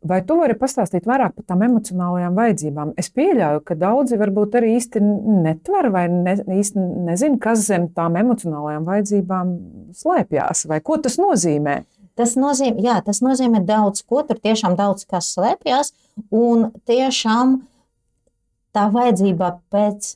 Vai 0.00 0.22
tu 0.24 0.38
vari 0.38 0.54
pastāstīt 0.56 1.04
vairāk 1.04 1.34
par 1.36 1.44
tām 1.52 1.62
emocionālajām 1.66 2.36
vajadzībām? 2.36 2.92
Es 3.00 3.10
pieļauju, 3.12 3.60
ka 3.68 3.76
daudzi 3.76 4.16
varbūt 4.20 4.56
arī 4.56 4.74
īsti 4.78 5.02
netver 5.44 5.90
vai 5.92 6.06
ne, 6.08 6.38
īsti 6.56 6.84
nezina, 7.08 7.36
kas 7.40 7.66
zem 7.66 7.90
tām 7.96 8.16
emocionālajām 8.16 8.86
vajadzībām 8.88 9.50
slēpjas, 9.96 10.64
vai 10.72 10.80
ko 10.84 10.96
tas 11.04 11.18
nozīmē. 11.20 11.82
Tas 12.16 12.32
nozīmē, 12.40 12.80
jā, 12.84 12.96
tas 13.04 13.20
nozīmē 13.24 13.60
daudz 13.68 14.00
ko, 14.08 14.24
tur 14.24 14.40
tiešām 14.40 14.76
daudz 14.76 15.04
kas 15.08 15.34
slēpjas, 15.36 15.92
un 16.32 16.70
tiešām 16.88 17.58
tā 18.76 18.88
vajadzība 18.92 19.54
pēc 19.72 20.14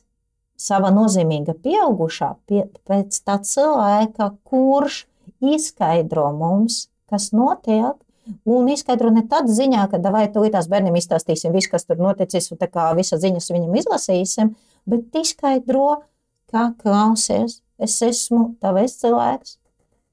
sava 0.57 0.89
nozīmīga 0.93 1.53
pieaugušā, 1.61 2.35
pie, 2.49 2.65
pēc 2.89 3.21
tā 3.21 3.37
cilvēka, 3.45 4.33
kurš 4.49 5.03
izskaidro 5.43 6.29
mums, 6.35 6.85
kas 7.11 7.31
notiek, 7.35 7.95
Un 8.25 8.69
izskaidro 8.73 9.11
ne 9.13 9.21
tādā 9.29 9.53
ziņā, 9.53 9.83
ka 9.91 9.99
vai 10.09 10.25
tūlītās 10.33 10.65
bērniem 10.69 10.97
izstāstīsim 10.97 11.53
visu, 11.53 11.69
kas 11.69 11.85
tur 11.85 11.99
noticis, 12.01 12.49
un 12.53 12.57
tā 12.61 12.67
kā 12.71 12.87
visas 12.97 13.21
ziņas 13.21 13.51
viņam 13.53 13.75
izlasīsim, 13.81 14.53
bet 14.89 15.19
izskaidro, 15.21 16.01
kā 16.49 16.71
klausies, 16.81 17.59
es 17.77 17.99
esmu 18.05 18.55
tavs 18.63 18.97
cilvēks, 19.03 19.57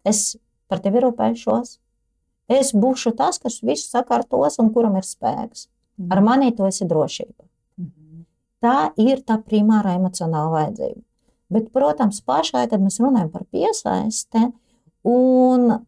es 0.09 0.21
par 0.69 0.83
tevi 0.85 1.01
rūpēšos, 1.05 1.79
es 2.53 2.73
būšu 2.77 3.15
tas, 3.17 3.41
kas 3.41 3.63
visu 3.65 3.89
sakārtos 3.89 4.61
un 4.61 4.69
kuram 4.75 4.99
ir 5.01 5.09
spēks. 5.09 5.69
Ar 6.11 6.21
mhm. 6.21 6.27
mani 6.27 6.53
tu 6.57 6.69
esi 6.69 6.89
drošība. 6.89 7.47
Mhm. 7.81 8.25
Tā 8.65 8.77
ir 9.01 9.25
tā 9.25 9.39
primārā 9.41 9.97
emocionāla 10.01 10.53
vajadzība. 10.59 11.01
Bet, 11.53 11.69
protams, 11.73 12.23
pašai, 12.25 12.65
kad 12.69 12.81
mēs 12.81 12.97
runājam 13.01 13.29
par 13.33 13.45
piesaisti, 13.53 14.47
un 15.09 15.83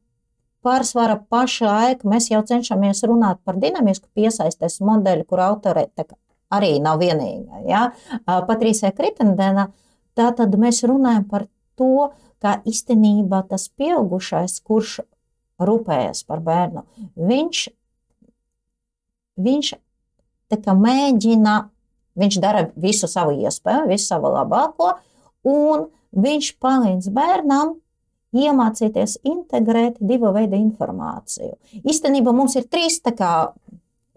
pārsvara 0.64 1.18
paša 1.30 1.68
laika 1.68 2.08
mēs 2.08 2.30
jau 2.32 2.40
cenšamies 2.46 3.04
runāt 3.08 3.40
par 3.44 3.58
dinamisku 3.60 4.08
piesaistes 4.16 4.80
modeli, 4.80 5.26
kur 5.28 5.42
autore 5.44 5.86
arī 6.54 6.78
nav 6.82 7.00
vienīga. 7.02 7.62
Ja? 7.68 7.82
Patrīsē 8.24 8.92
Kritendena, 8.96 9.68
tā 10.16 10.30
tad 10.36 10.54
mēs 10.60 10.82
runājam 10.86 11.26
par 11.28 11.46
to, 11.78 12.10
kā 12.42 12.58
īstenībā 12.68 13.44
tas 13.48 13.68
pieaugušais, 13.72 14.58
kurš 14.64 15.00
rūpējas 15.64 16.24
par 16.28 16.42
bērnu, 16.44 16.84
viņš, 17.14 17.64
viņš 19.40 19.72
mēģina, 20.54 21.54
viņš 22.20 22.36
dara 22.42 22.68
visu 22.78 23.08
savu 23.10 23.34
iespēju, 23.42 23.88
visu 23.90 24.06
savu 24.06 24.30
labāko, 24.34 24.92
un 25.46 25.88
viņš 26.14 26.50
palīdz 26.62 27.08
bērnam 27.14 27.74
iemācīties 28.34 29.20
integrēt 29.30 30.00
divu 30.02 30.32
veidu 30.34 30.58
informāciju. 30.58 31.54
Īstenībā 31.84 32.34
mums 32.34 32.58
ir 32.58 32.68
trīs 32.70 33.00
tā 33.04 33.14
kā 33.16 33.32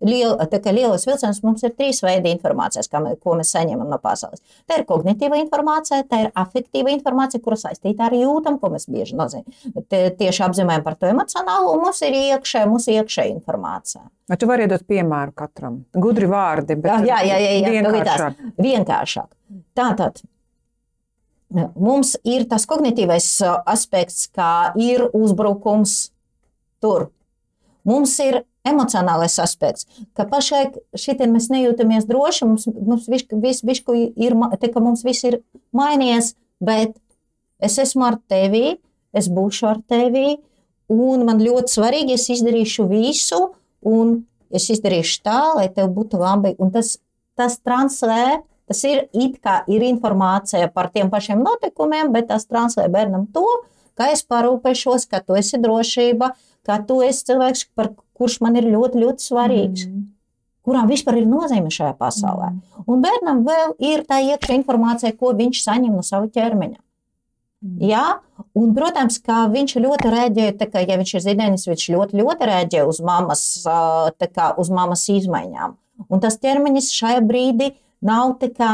Liel, 0.06 0.36
tā 0.52 0.60
kā 0.62 0.70
lielas 0.70 1.08
vilciens 1.08 1.40
mums 1.42 1.64
ir 1.66 1.72
trīs 1.74 2.04
veidi 2.06 2.30
informācijas, 2.30 2.86
kā, 2.92 3.00
ko 3.18 3.34
mēs 3.40 3.50
saņemam 3.56 3.90
no 3.90 3.98
pasaules. 4.02 4.44
Tā 4.70 4.78
ir 4.78 4.84
kognitīva 4.86 5.40
informācija, 5.42 6.04
tā 6.06 6.20
ir 6.22 6.30
afektīva 6.38 6.94
informācija, 6.94 7.42
kura 7.42 7.58
saistīta 7.58 8.06
ar 8.06 8.14
jūtam, 8.14 8.60
ko 8.62 8.70
mēs 8.76 8.86
bieži 8.94 9.18
nozīmē. 9.18 9.58
Tieši 9.90 10.46
apzīmējam 10.46 10.86
par 10.86 11.00
to 11.02 11.10
emocionālo, 11.10 11.74
un 11.74 11.88
mums 11.88 12.04
ir 12.06 12.14
iekšē, 12.20 12.68
mums 12.70 12.86
ir 12.92 13.02
iekšē 13.02 13.26
informācija. 13.32 14.06
Vai 14.30 14.38
tu 14.38 14.50
vari 14.50 14.68
iedot 14.68 14.86
piemēru 14.86 15.34
katram? 15.42 15.82
Gudri 15.98 16.30
vārdi, 16.30 16.78
bet 16.78 17.08
jā, 17.10 17.24
jā, 17.26 17.42
jā, 17.42 17.52
jā, 17.58 17.86
vienkāršāk. 17.90 18.48
vienkāršāk. 18.62 19.32
Tātad 19.78 20.22
Mums 21.50 22.18
ir 22.28 22.44
tas 22.50 22.66
kognitīvais 22.68 23.28
aspekts, 23.64 24.28
kā 24.36 24.74
ir 24.76 25.06
uzbrukums 25.16 26.10
tur. 26.84 27.10
Mums 27.88 28.18
ir 28.20 28.42
emocionālais 28.68 29.38
aspekts, 29.40 29.88
ka 30.12 30.26
pašai 30.28 30.66
šitien 30.98 31.32
mēs 31.32 31.48
nejūtamies 31.54 32.08
droši, 32.10 32.48
mums, 32.50 32.68
mums 32.68 33.08
viss, 33.08 33.30
vis, 33.32 33.62
vis, 33.64 33.80
ir, 34.20 34.36
te, 34.60 34.72
ka 34.74 34.84
mums 34.84 35.06
viss 35.08 35.24
ir 35.30 35.40
mainījies, 35.72 36.34
bet 36.60 36.98
es 37.64 37.78
esmu 37.80 38.10
ar 38.10 38.20
tevi, 38.28 38.76
es 39.16 39.30
būšu 39.32 39.70
ar 39.70 39.80
tevi, 39.88 40.36
un 40.92 41.24
man 41.28 41.40
ļoti 41.44 41.78
svarīgi, 41.78 42.18
es 42.20 42.28
izdarīšu 42.36 42.90
visu, 42.92 43.40
un 43.88 44.20
es 44.54 44.68
izdarīšu 44.74 45.24
tā, 45.24 45.40
lai 45.58 45.68
tev 45.74 45.92
būtu 45.96 46.20
labi. 46.20 46.54
Un 46.60 46.72
tas, 46.76 46.98
tas 47.40 47.58
translē, 47.64 48.42
tas 48.68 48.84
ir 48.88 49.06
it 49.16 49.40
kā 49.44 49.62
ir 49.72 49.86
informācija 49.88 50.68
par 50.74 50.92
tiem 50.94 51.12
pašiem 51.14 51.42
notikumiem, 51.44 52.12
bet 52.16 52.30
tas 52.34 52.48
translē 52.50 52.88
bērnam 52.92 53.28
to, 53.34 53.46
ka 53.98 54.12
es 54.14 54.24
parūpēšos, 54.28 55.08
ka 55.10 55.24
tu 55.26 55.38
esi 55.40 55.60
drošība, 55.62 56.34
ka 56.68 56.82
tu 56.88 57.00
esi 57.06 57.26
cilvēks, 57.32 57.70
par 57.78 57.94
kurš 58.18 58.42
man 58.46 58.60
ir 58.60 58.68
ļoti, 58.70 59.02
ļoti 59.04 59.26
svarīgs. 59.30 59.88
Mm. 59.88 60.06
Kurām 60.68 60.90
vispār 60.92 61.22
ir 61.22 61.30
nozīme 61.30 61.72
šajā 61.72 61.94
pasaulē. 62.00 62.52
Mm. 62.52 62.84
Un 62.92 63.06
bērnam 63.06 63.46
vēl 63.48 63.78
ir 63.88 64.04
tā 64.08 64.20
iekšā 64.26 64.58
informācija, 64.60 65.16
ko 65.16 65.32
viņš 65.38 65.64
saņem 65.64 65.96
no 65.96 66.04
sava 66.06 66.28
ķermeņa. 66.34 66.78
Mm. 67.64 67.80
Jā, 67.90 68.04
un, 68.52 68.74
protams, 68.76 69.18
kā 69.24 69.46
viņš 69.54 69.78
ļoti 69.82 70.14
rēģē, 70.14 70.48
kā, 70.68 70.84
ja 70.84 71.00
viņš 71.00 71.16
ir 71.16 71.26
zīdainis, 71.26 71.68
viņš 71.72 71.88
ļoti, 71.96 72.20
ļoti 72.20 72.52
rēģē 72.52 72.86
uz 72.90 73.02
mammas, 73.06 73.44
kā, 73.64 74.52
uz 74.60 74.70
mammas 74.74 75.08
izmaiņām. 75.16 75.78
Un 76.14 76.22
tas 76.22 76.38
ķermenis 76.38 76.92
šajā 76.94 77.24
brīdī 77.26 77.72
nav 78.02 78.38
tā 78.42 78.52
kā, 78.54 78.72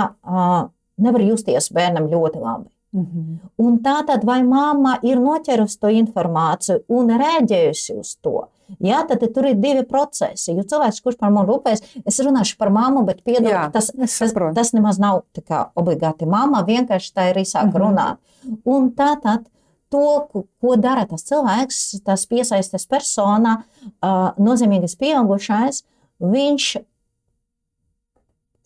nevar 0.98 1.22
justies 1.22 1.72
bērnam 1.74 2.10
ļoti 2.12 2.42
labi. 2.42 2.70
Mm 2.94 3.06
-hmm. 3.06 3.38
Un 3.58 3.80
tā 3.80 4.06
tad, 4.06 4.24
vai 4.24 4.44
mamma 4.44 5.00
ir 5.02 5.18
noķerusi 5.18 5.80
to 5.80 5.88
informāciju 5.88 6.80
un 6.88 7.10
rēģējusi 7.10 8.00
uz 8.00 8.16
to? 8.22 8.48
Jā, 8.80 9.04
tad 9.08 9.24
tur 9.34 9.46
ir 9.46 9.56
divi 9.56 9.84
procesi. 9.84 10.54
Jo 10.56 10.64
cilvēks, 10.64 11.02
kurš 11.04 11.18
par 11.18 11.32
mani 11.32 11.48
rūpējas, 11.48 11.82
es 12.06 12.20
runāšu 12.20 12.58
par 12.58 12.70
mammu, 12.70 13.04
bet 13.06 13.24
piedod, 13.24 13.52
tas, 13.74 13.92
tas, 13.92 14.34
tas 14.56 14.74
nemaz 14.74 15.00
nav 15.00 15.24
kā, 15.48 15.66
obligāti 15.76 16.26
mamma, 16.26 16.64
vienkārši 16.68 17.14
tā 17.14 17.30
ir 17.30 17.36
īsāk 17.36 17.66
mm 17.66 17.72
-hmm. 17.72 17.82
runāt. 17.82 18.18
Un 18.66 18.92
tā 18.92 19.22
tad. 19.22 19.50
To, 19.94 20.28
ko 20.62 20.76
dara 20.76 21.06
tas 21.06 21.22
cilvēks, 21.22 22.02
tas 22.04 22.26
piesaistīts 22.26 22.88
persona, 22.90 23.64
uh, 24.02 24.32
nozīmīgais 24.38 24.98
pieaugušais, 24.98 25.84
viņš 26.20 26.78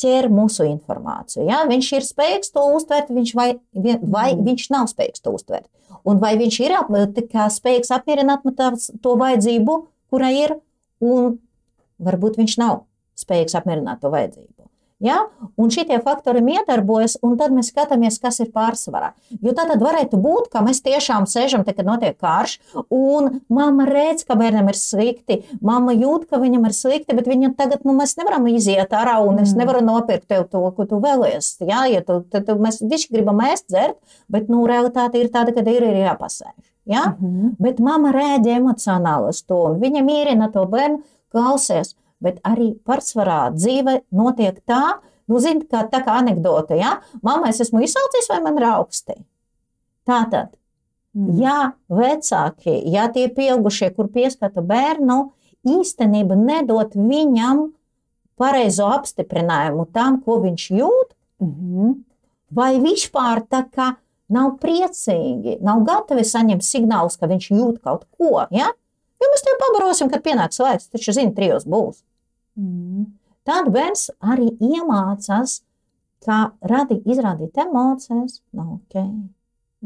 ķer 0.02 0.30
mūsu 0.34 0.66
informāciju. 0.68 1.46
Ja? 1.50 1.64
Viņš 1.70 1.92
ir 1.98 2.06
spējīgs 2.06 2.54
to 2.54 2.64
uztvert, 2.78 3.10
viņš 3.14 3.34
vai, 3.38 3.50
vai 3.74 4.30
mm. 4.34 4.44
viņš 4.46 4.70
nav 4.74 4.90
spējīgs 4.92 5.24
to 5.26 5.34
uztvert. 5.38 5.68
Un 6.08 6.22
vai 6.22 6.36
viņš 6.40 6.60
ir 6.64 6.76
spējīgs 7.54 7.92
apmierināt 7.96 8.46
to 9.04 9.16
vajadzību, 9.20 9.80
kura 10.12 10.32
ir, 10.36 10.56
un 11.04 11.38
varbūt 12.04 12.40
viņš 12.42 12.58
nav 12.62 12.84
spējīgs 13.18 13.58
apmierināt 13.58 14.04
to 14.04 14.12
vajadzību. 14.14 14.57
Ja? 15.00 15.18
Un 15.62 15.70
šie 15.70 15.86
faktori 16.02 16.42
iedarbojas, 16.56 17.20
un 17.26 17.36
tad 17.38 17.54
mēs 17.54 17.70
skatāmies, 17.70 18.18
kas 18.22 18.40
ir 18.42 18.50
pārsvarā. 18.54 19.12
Jo 19.46 19.54
tā 19.54 19.68
tad 19.70 19.82
varētu 19.84 20.18
būt, 20.22 20.48
ka 20.54 20.64
mēs 20.66 20.82
tiešām 20.86 21.28
sēžam, 21.30 21.62
te, 21.66 21.76
kad 21.78 21.86
notiek 21.86 22.18
karš, 22.18 22.56
un 22.94 23.44
mamma 23.54 23.86
redz, 23.90 24.26
ka 24.26 24.38
bērnam 24.40 24.72
ir 24.72 24.80
slikti, 24.80 25.44
mamma 25.62 25.94
jūt, 25.94 26.26
ka 26.32 26.42
viņam 26.42 26.66
ir 26.70 26.74
slikti, 26.78 27.14
bet 27.18 27.30
viņam 27.30 27.54
tagad, 27.60 27.86
nu, 27.86 27.94
mēs 27.98 28.16
nevaram 28.18 28.48
iziet 28.50 28.96
ārā, 28.98 29.20
un 29.22 29.44
es 29.44 29.54
mm. 29.54 29.62
nevaru 29.62 29.84
nopirkt 29.86 30.26
tev 30.34 30.48
to, 30.50 30.64
ko 30.74 30.88
tu 30.90 31.02
vēlies. 31.04 31.54
Ja, 31.62 31.86
ja 31.92 32.02
tu, 32.06 32.24
tad, 32.26 32.48
tad 32.50 32.64
mēs 32.64 32.82
visi 32.82 33.12
gribam 33.14 33.44
ēst, 33.46 33.68
dzert, 33.70 34.00
bet, 34.34 34.50
nu, 34.50 34.66
realitāte 34.70 35.22
ir 35.22 35.30
tāda, 35.34 35.54
ka 35.54 35.62
ir, 35.62 35.86
ir 35.92 36.02
jāpasēž. 36.08 36.58
Ja? 36.88 37.14
Mm 37.20 37.30
-hmm. 37.30 37.56
Bet 37.60 37.80
mamma 37.80 38.16
rēģē 38.16 38.58
emocionāli 38.58 39.30
uz 39.30 39.44
to, 39.44 39.62
un 39.74 39.80
viņa 39.80 40.04
mierina 40.04 40.50
to 40.52 40.66
bērnu, 40.66 41.04
klausies 41.30 41.94
bet 42.24 42.40
arī 42.48 42.72
pārsvarā 42.88 43.48
dzīve 43.56 44.02
notiek 44.16 44.60
tā, 44.68 45.00
nu, 45.28 45.42
zini, 45.44 45.66
kā 45.70 45.84
tā 45.92 46.02
kā 46.06 46.18
anekdote, 46.22 46.78
ja? 46.80 46.98
Mamma, 47.22 47.52
es 47.52 47.62
esmu 47.64 47.84
izsaucis 47.86 48.30
vai 48.32 48.40
man 48.46 48.60
ir 48.60 48.68
augsti? 48.70 49.18
Tātad, 50.08 50.54
mm. 51.18 51.34
ja 51.42 51.58
vecāki, 51.92 52.80
ja 52.94 53.08
tie 53.14 53.28
pieaugušie, 53.34 53.92
kur 53.96 54.10
pieskata 54.14 54.64
bērnu, 54.66 55.20
īstenība 55.68 56.38
nedot 56.40 56.96
viņam 56.96 57.68
pareizo 58.40 58.88
apstiprinājumu 58.94 59.88
tam, 59.94 60.22
ko 60.24 60.40
viņš 60.44 60.68
jūt, 60.78 61.16
mm 61.42 61.54
-hmm. 61.54 61.96
vai 62.52 62.78
vispār 62.80 63.44
tā 63.50 63.66
kā 63.70 63.96
nav 64.28 64.58
priecīgi, 64.62 65.58
nav 65.64 65.84
gatavi 65.88 66.24
saņemt 66.28 66.64
signālus, 66.64 67.18
ka 67.18 67.28
viņš 67.28 67.52
jūt 67.52 67.82
kaut 67.84 68.06
ko. 68.18 68.46
Ja? 68.52 68.72
Jo 69.22 69.30
mēs 69.32 69.46
tev 69.46 69.56
pabarosim, 69.62 70.12
kad 70.14 70.26
pienāks 70.26 70.60
laiks, 70.62 70.92
taču 70.94 71.16
zini, 71.16 71.34
trijos 71.38 71.66
būs. 71.70 72.04
Mm. 72.60 73.08
Tad 73.48 73.70
bērns 73.74 74.10
arī 74.20 74.50
iemācās, 74.60 75.62
kā 76.26 76.52
radīt, 76.68 77.06
izrādīt 77.08 77.58
emocijas, 77.64 78.42
nav 78.52 78.78
ok. 78.78 78.98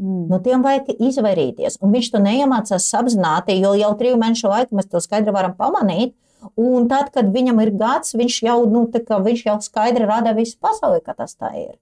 Mm. 0.00 0.24
No 0.30 0.40
tiem 0.42 0.64
vajag 0.64 0.90
izvairīties. 0.96 1.78
Un 1.84 1.92
viņš 1.94 2.10
to 2.14 2.22
neiemācās 2.24 2.88
apzināti, 2.98 3.58
jo 3.60 3.74
jau 3.78 3.92
trīs 4.00 4.18
mēnešu 4.20 4.50
laikā 4.50 4.76
mēs 4.76 4.90
to 4.90 5.02
skaidri 5.04 5.34
varam 5.34 5.54
pamanīt. 5.58 6.16
Un 6.58 6.88
tad, 6.90 7.12
kad 7.14 7.28
viņam 7.30 7.60
ir 7.62 7.70
gads, 7.78 8.16
viņš 8.18 8.40
jau, 8.48 8.58
nu, 8.66 8.88
kā, 8.90 9.20
viņš 9.22 9.44
jau 9.46 9.56
skaidri 9.62 10.08
rada 10.08 10.32
visu 10.34 10.56
pasauli, 10.58 10.98
ka 11.04 11.14
tas 11.14 11.36
tā 11.38 11.52
ir. 11.60 11.76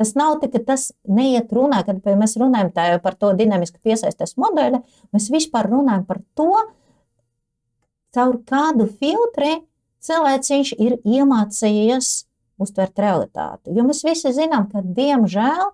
Tas 0.00 0.12
nav 0.18 0.38
tā, 0.42 0.50
ka 0.52 0.60
tas 0.66 0.90
neiet 1.08 1.52
runā, 1.54 1.80
kad 1.86 2.00
mēs 2.04 2.36
runājam 2.40 2.72
par 2.74 3.16
to 3.16 3.32
dinamisku 3.38 3.80
piesaistes 3.84 4.36
modeli. 4.40 4.82
Mēs 5.14 5.30
vispār 5.32 5.70
runājam 5.70 6.04
par 6.08 6.20
to, 6.36 6.50
caur 8.14 8.38
kādu 8.48 8.88
filtru 9.00 9.62
cilvēciņš 10.02 10.74
ir 10.78 10.98
iemācījies 11.04 12.10
uztvert 12.62 12.98
realitāti. 13.02 13.72
Jo 13.74 13.86
mēs 13.86 14.02
visi 14.06 14.34
zinām, 14.34 14.68
ka 14.70 14.82
diemžēl 14.82 15.70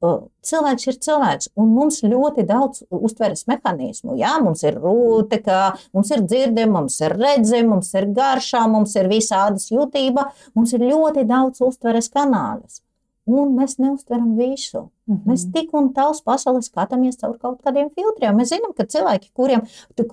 cilvēks 0.00 0.86
ir 0.88 0.96
cilvēks, 1.04 1.50
un 1.60 1.72
mums 1.76 2.00
ļoti 2.04 2.46
daudz 2.48 2.86
uztveres 2.88 3.44
mehānismu. 3.50 4.16
Jā, 4.16 4.38
mums 4.40 4.62
ir 4.64 4.78
rūte, 4.80 5.42
kā, 5.44 5.74
mums 5.92 6.12
ir 6.14 6.24
dzirdama, 6.24 6.80
mums 6.80 6.96
ir 7.04 7.16
redzama, 7.20 7.74
mums 7.74 7.92
ir 7.98 8.08
garšā, 8.16 8.64
mums 8.72 8.96
ir 8.96 9.10
visādas 9.12 9.68
jūtība, 9.72 10.30
mums 10.56 10.72
ir 10.76 10.86
ļoti 10.88 11.26
daudz 11.28 11.60
uztveres 11.66 12.08
kanālus. 12.14 12.80
Un 13.30 13.54
mēs 13.58 13.76
neustveram 13.78 14.32
visu. 14.38 14.88
Mm 15.06 15.16
-hmm. 15.16 15.30
Mēs 15.30 15.46
tik 15.52 15.74
un 15.74 15.90
tā 15.94 16.08
uz 16.10 16.20
pasauli 16.22 16.62
skatāmies 16.62 17.18
caur 17.20 17.38
kaut 17.38 17.60
kādiem 17.62 17.90
filtriem. 17.94 18.36
Mēs 18.36 18.52
zinām, 18.54 18.72
ka 18.76 18.84
cilvēki, 18.84 19.30
kuriem, 19.34 19.62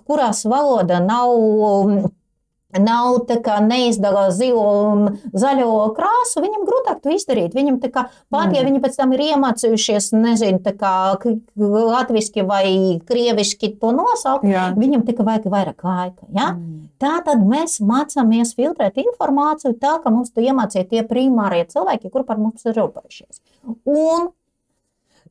kurās 0.05 0.45
valoda 0.45 0.99
nav 0.99 2.09
nav 2.75 3.25
neizdala 3.63 4.27
zilo 4.31 4.65
un 4.91 5.19
zaļo 5.31 5.93
krāsu, 5.95 6.41
viņam 6.43 6.65
grūtāk 6.67 6.99
to 7.03 7.13
izdarīt. 7.15 7.55
Viņam 7.55 7.79
tā 7.83 7.91
kā 7.93 8.07
pat, 8.29 8.51
ja 8.51 8.61
mm. 8.61 8.67
viņi 8.67 8.81
pēc 8.83 8.97
tam 8.99 9.13
ir 9.15 9.23
iemācījušies, 9.29 10.11
nezinu, 10.17 10.59
tā 10.65 10.73
kā 10.77 10.93
latviski 11.55 12.43
vai 12.47 12.99
krieviski 13.07 13.71
to 13.79 13.93
nosaukt, 13.95 14.47
Jā. 14.47 14.69
viņam 14.77 15.05
tikai 15.07 15.27
vajag 15.31 15.47
vairāk 15.53 15.87
laika. 15.87 16.27
Ja? 16.35 16.51
Mm. 16.55 16.89
Tā 17.01 17.19
tad 17.25 17.43
mēs 17.47 17.79
mācāmies 17.83 18.55
filtrēt 18.57 18.97
informāciju 18.99 19.77
tā, 19.79 19.97
ka 20.03 20.11
mums 20.13 20.33
to 20.33 20.43
iemācīja 20.43 20.89
tie 20.89 21.05
primārie 21.07 21.63
cilvēki, 21.69 22.11
kur 22.11 22.25
par 22.27 22.41
mums 22.41 22.65
ir 22.67 22.75
rūpējušies. 22.77 23.43
Un 23.93 24.31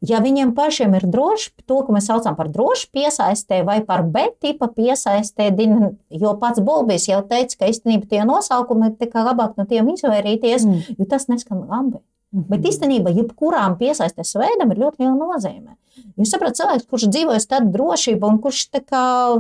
Ja 0.05 0.21
viņiem 0.21 0.53
pašiem 0.57 0.97
ir 0.99 1.07
droši, 1.09 1.53
to, 1.65 1.79
ko 1.87 1.95
mēs 1.95 2.09
saucam 2.11 2.37
par 2.37 2.51
drošu 2.53 2.91
piesaistē 2.93 3.63
vai 3.65 3.79
par 3.85 4.03
B-tipa 4.05 4.69
piesaistē, 4.75 5.49
jo 6.11 6.35
pats 6.41 6.61
Bolbijs 6.61 7.09
jau 7.09 7.23
teica, 7.27 7.63
ka 7.63 7.71
īstenībā 7.71 8.09
tie 8.11 8.25
nosaukumi 8.29 8.91
ir 8.91 8.99
tikai 9.01 9.25
labāk 9.25 9.57
no 9.57 9.65
tiem 9.65 9.89
izvairīties, 9.95 10.67
mm. 10.67 10.99
jo 10.99 11.09
tas 11.09 11.29
neskan 11.33 11.65
labi. 11.65 12.03
Mm 12.33 12.41
-hmm. 12.43 12.49
Bet 12.51 12.65
īstenībā, 12.69 13.11
jebkurām 13.17 13.79
piesaistes 13.79 14.35
veidam 14.35 14.71
ir 14.71 14.79
ļoti 14.79 14.99
liela 14.99 15.15
nozīme. 15.15 15.77
Jūs 16.19 16.31
saprotat, 16.31 16.57
cilvēks, 16.57 16.87
kurš 16.91 17.09
dzīvojas 17.09 17.47
tādā 17.47 17.71
drošībā, 17.73 18.29
un 18.29 18.39
kurš 18.39 18.69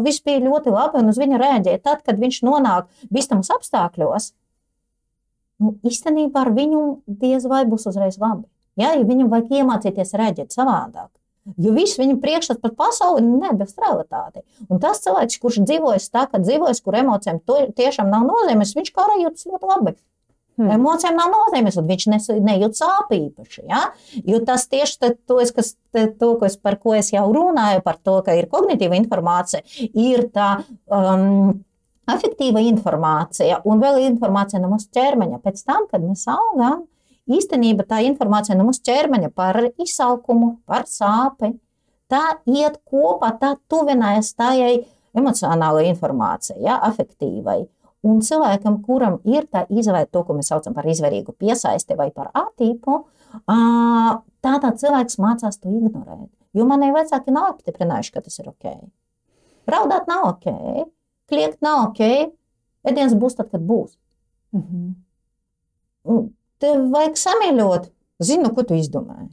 viss 0.04 0.22
bija 0.24 0.40
ļoti 0.40 0.70
labi, 0.70 0.98
un 0.98 1.08
uz 1.08 1.18
viņu 1.18 1.36
rēģē 1.38 1.78
tad, 1.82 2.02
kad 2.02 2.18
viņš 2.18 2.42
nonāk 2.42 2.86
bīstamos 3.10 3.50
apstākļos, 3.50 4.32
nu, 5.58 5.76
īstenībā 5.84 6.40
ar 6.40 6.52
viņu 6.52 7.00
diez 7.06 7.44
vai 7.44 7.64
būs 7.64 7.86
uzreiz 7.86 8.18
labi. 8.18 8.44
Ja, 8.76 8.92
ja 8.92 9.04
viņam 9.08 9.30
vajag 9.32 9.54
iemācīties 9.60 10.16
rēģēt 10.20 10.56
savādāk. 10.56 11.10
Jo 11.62 11.70
viss 11.76 11.98
viņa 12.00 12.16
priekšstats 12.22 12.62
par 12.62 12.72
pasauli 12.74 13.22
nedevis 13.22 13.76
realitāti. 13.78 14.42
Un 14.66 14.80
tas 14.82 14.98
cilvēks, 15.04 15.38
kurš 15.42 15.60
dzīvojas 15.62 16.10
tā, 16.10 16.24
ka 16.30 16.40
dzīvojas, 16.42 16.82
kur 16.82 16.98
emocijām 16.98 17.38
tiešām 17.78 18.10
nav 18.10 18.26
nozīmes, 18.26 18.74
viņš 18.74 18.90
kā 18.92 19.04
arī 19.06 19.22
jūtas 19.22 19.46
ļoti 19.52 19.70
labi. 19.70 19.94
Hmm. 20.56 20.70
Emocijām 20.72 21.18
nav 21.20 21.28
nozīmes, 21.34 21.76
un 21.76 21.86
viņš 21.86 22.06
nejūt 22.40 22.78
sāpju 22.78 23.18
īpaši. 23.28 23.62
Ja? 23.68 23.82
Jo 24.24 24.40
tas 24.48 24.64
tieši 24.72 25.12
es, 25.44 25.52
kas, 25.54 25.74
to 26.18 26.30
kas, 26.40 26.56
par 26.56 26.78
ko 26.80 26.96
es 26.96 27.12
jau 27.12 27.26
runāju, 27.30 27.84
par 27.84 28.00
to, 28.00 28.16
ka 28.24 28.34
ir 28.34 28.48
kognitīva 28.50 28.96
informācija, 28.98 29.60
ir 29.92 30.26
tā 30.34 30.54
um, 30.88 31.58
afektīva 32.08 32.64
informācija 32.72 33.60
un 33.68 33.84
vēl 33.84 34.00
informācija 34.08 34.62
no 34.62 34.72
mūsu 34.72 34.88
ķermeņa. 34.96 35.42
Pēc 35.44 35.62
tam, 35.68 35.84
kad 35.92 36.02
mēs 36.02 36.24
augam, 36.32 36.86
īstenībā 37.30 37.86
tā 37.88 38.00
informācija 38.06 38.56
no 38.58 38.66
mūsu 38.68 38.84
ķermeņa 38.86 39.30
par 39.34 39.58
izsalkumu, 39.68 40.56
par 40.68 40.86
sāpi, 40.90 41.54
tā 42.10 42.38
iet 42.46 42.78
kopā, 42.86 43.32
tā 43.40 43.54
tuvinājas 43.70 44.34
tajai 44.38 44.84
emocionālajai 45.16 45.90
informācijai, 45.94 46.60
ja, 46.66 46.76
afektīvai. 46.86 47.64
Un 48.06 48.20
cilvēkam, 48.22 48.78
kuram 48.86 49.18
ir 49.26 49.48
tā 49.50 49.64
izvēle, 49.72 50.06
to, 50.12 50.22
ko 50.26 50.36
mēs 50.36 50.52
saucam 50.52 50.76
par 50.76 50.86
izvērīgu 50.86 51.34
piesaisti 51.40 51.96
vai 51.98 52.10
par 52.14 52.30
atīpu, 52.36 53.00
tādā 54.46 54.72
cilvēks 54.78 55.18
mācās 55.22 55.58
to 55.58 55.72
ignorēt. 55.72 56.30
Jo 56.56 56.68
manai 56.68 56.92
vecāki 56.94 57.34
nav 57.34 57.50
apstiprinājuši, 57.54 58.12
ka 58.14 58.22
tas 58.24 58.38
ir 58.38 58.52
ok. 58.52 58.68
Raudāt 59.66 60.06
nav 60.08 60.28
ok, 60.28 60.46
kliegt 61.28 61.64
nav 61.64 61.88
ok, 61.88 62.30
ēdiens 62.86 63.16
būs 63.18 63.36
tad, 63.40 63.50
kad 63.50 63.64
būs. 63.66 63.96
Mhm. 64.54 64.94
Un 66.06 66.28
Tev 66.62 66.86
vajag 66.92 67.18
samīļot. 67.20 67.90
Zinu, 68.24 68.52
ko 68.56 68.64
tu 68.64 68.76
izdomāji. 68.78 69.28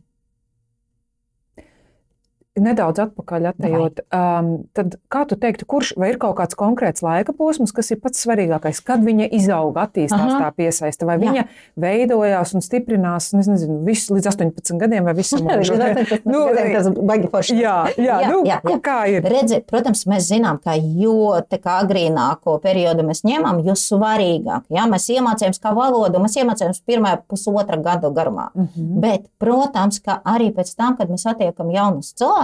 Nedaudz 2.54 3.02
atpakaļ 3.02 3.48
atejot, 3.50 4.00
um, 4.14 4.50
tad 4.78 4.94
kā 5.10 5.24
tu 5.26 5.34
teiktu, 5.42 5.66
kurš 5.66 5.96
vai 5.98 6.12
ir 6.12 6.20
kaut 6.22 6.36
kāds 6.38 6.54
konkrēts 6.54 7.02
laika 7.02 7.34
posms, 7.34 7.72
kas 7.74 7.88
ir 7.90 7.98
pats 8.04 8.22
svarīgākais, 8.22 8.78
kad 8.86 9.02
viņa 9.02 9.26
izauga, 9.34 9.88
attīstās 9.88 10.22
Aha. 10.22 10.38
tā 10.38 10.50
piesaiste, 10.54 11.08
vai 11.10 11.16
Jā. 11.18 11.24
viņa 11.24 11.44
veidojās 11.82 12.54
un 12.54 12.62
stiprinās, 12.62 13.32
nu, 13.34 13.42
es 13.42 13.50
nezinu, 13.50 13.80
visu 13.88 14.14
līdz 14.14 14.30
18 14.30 14.78
gadiem 14.84 15.10
vai 15.10 15.16
visam 15.18 15.42
mūžam? 15.48 15.82
Nu, 16.30 16.44
tas 16.54 16.92
baigi 16.94 17.32
forši. 17.34 17.56
Jā, 17.58 17.74
jā, 17.98 18.20
Jā, 18.22 18.30
nu, 18.30 18.44
jā, 18.46 18.60
jā. 18.70 18.78
kā 18.86 19.00
ir? 19.10 19.26
Redzi, 19.34 19.60
protams, 19.74 20.06
mēs 20.14 20.30
zinām, 20.30 20.62
ka 20.62 20.78
jo 20.78 21.34
tā 21.50 21.58
kā 21.64 21.80
agrīnāko 21.82 22.60
periodu 22.62 23.08
mēs 23.10 23.24
ņemam, 23.26 23.64
jo 23.66 23.74
svarīgāk. 23.80 24.70
Ja? 24.78 24.86
Mēs 24.94 25.10
iemācījāmies 25.16 25.62
kā 25.64 25.74
valodu, 25.74 26.22
mēs 26.22 26.38
iemācījāmies 26.38 26.84
pirmā 26.86 27.16
pusotra 27.26 27.82
gadu 27.82 28.14
garumā. 28.14 28.52
Mhm. 28.54 28.94
Bet, 29.02 29.26
protams, 29.42 29.98
ka 30.06 30.20
arī 30.22 30.54
pēc 30.54 30.76
tam, 30.78 31.00
kad 31.02 31.10
mēs 31.10 31.26
attiekam 31.34 31.74
jaunus 31.74 32.14
cilvēkus, 32.14 32.43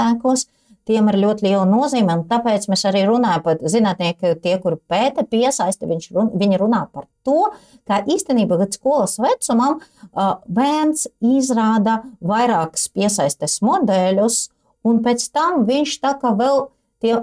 tiem 0.89 1.09
ir 1.12 1.19
ļoti 1.21 1.45
liela 1.45 1.65
nozīme. 1.69 2.15
Tāpēc 2.29 2.65
mēs 2.71 2.85
arī 2.89 3.03
runājam 3.07 3.43
par 3.45 3.62
zinātnieku, 3.62 4.33
tie, 4.43 4.55
kuri 4.62 4.79
pēta 4.89 5.25
piesaisti, 5.29 5.89
run, 6.15 6.31
viņi 6.39 6.59
runā 6.62 6.85
par 6.93 7.05
to, 7.27 7.51
ka 7.89 8.01
īstenībā 8.09 8.57
līdz 8.63 8.79
skolas 8.79 9.19
vecumam 9.21 9.79
bērns 10.47 11.07
izrāda 11.21 12.01
vairākus 12.25 12.89
piesaistes 12.95 13.59
modeļus, 13.65 14.41
un 14.88 15.01
pēc 15.05 15.29
tam 15.35 15.65
viņš 15.69 15.97
tā 16.03 16.17
kā 16.21 16.35
vēl. 16.39 16.69
Tie 16.99 17.13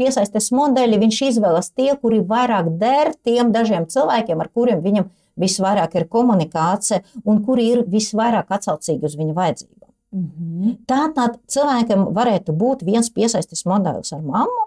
piesaistes 0.00 0.46
modeļi, 0.56 0.96
viņš 1.02 1.16
izvēlas 1.26 1.66
tie, 1.76 1.90
kuri 2.00 2.22
vairāk 2.24 2.70
der 2.80 3.10
tiem 3.20 3.50
dažiem 3.52 3.84
cilvēkiem, 3.92 4.40
ar 4.40 4.48
kuriem 4.48 4.80
viņam 4.80 5.10
visvairāk 5.36 5.98
ir 6.00 6.06
komunikācija, 6.08 7.02
un 7.28 7.42
kuri 7.44 7.66
ir 7.74 7.82
visvairāk 7.92 8.48
atsaucīgi 8.56 9.04
uz 9.04 9.18
viņa 9.20 9.36
vajadzībām. 9.36 9.77
Mhm. 10.18 10.74
Tātad 10.88 11.38
cilvēkam 11.50 12.08
varētu 12.16 12.54
būt 12.56 12.84
viens 12.86 13.10
piesaistes 13.14 13.64
modelis 13.68 14.12
ar 14.16 14.22
mammu, 14.24 14.64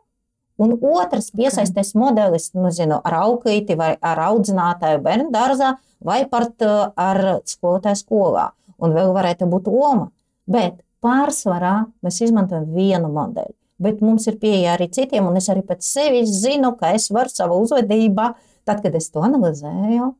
un 0.61 0.75
otrs 0.77 1.31
piesaistes 1.35 1.95
modelis 1.97 2.51
nu, 2.53 2.69
zinu, 2.71 2.99
ar 3.03 3.17
auklīti 3.25 3.75
vai 3.79 3.95
ar 3.97 4.21
audzinātāju 4.29 5.01
bērnu 5.03 5.31
dārzā 5.33 5.73
vai 6.05 6.23
pat 6.29 6.61
ar 6.95 7.21
skolotāju 7.49 7.99
skolā. 7.99 8.51
Un 8.81 8.95
vēl 8.97 9.11
varētu 9.13 9.49
būt 9.49 9.67
oma. 9.69 10.09
Bet 10.49 10.79
pārsvarā 11.03 11.75
mēs 12.05 12.21
izmantojam 12.25 12.69
vienu 12.73 13.11
modeli. 13.13 13.53
Bet 13.81 14.01
mums 14.05 14.27
ir 14.29 14.37
pieeja 14.41 14.75
arī 14.75 14.87
citiem, 14.93 15.25
un 15.25 15.37
es 15.37 15.49
arī 15.49 15.63
pēc 15.65 15.85
sevis 15.85 16.33
zinu, 16.43 16.75
ka 16.77 16.93
es 16.97 17.09
varu 17.13 17.33
savā 17.33 17.57
uzvedībā, 17.57 18.27
tad, 18.65 18.81
kad 18.83 18.93
es 18.97 19.09
to 19.09 19.23
analizēju, 19.25 20.11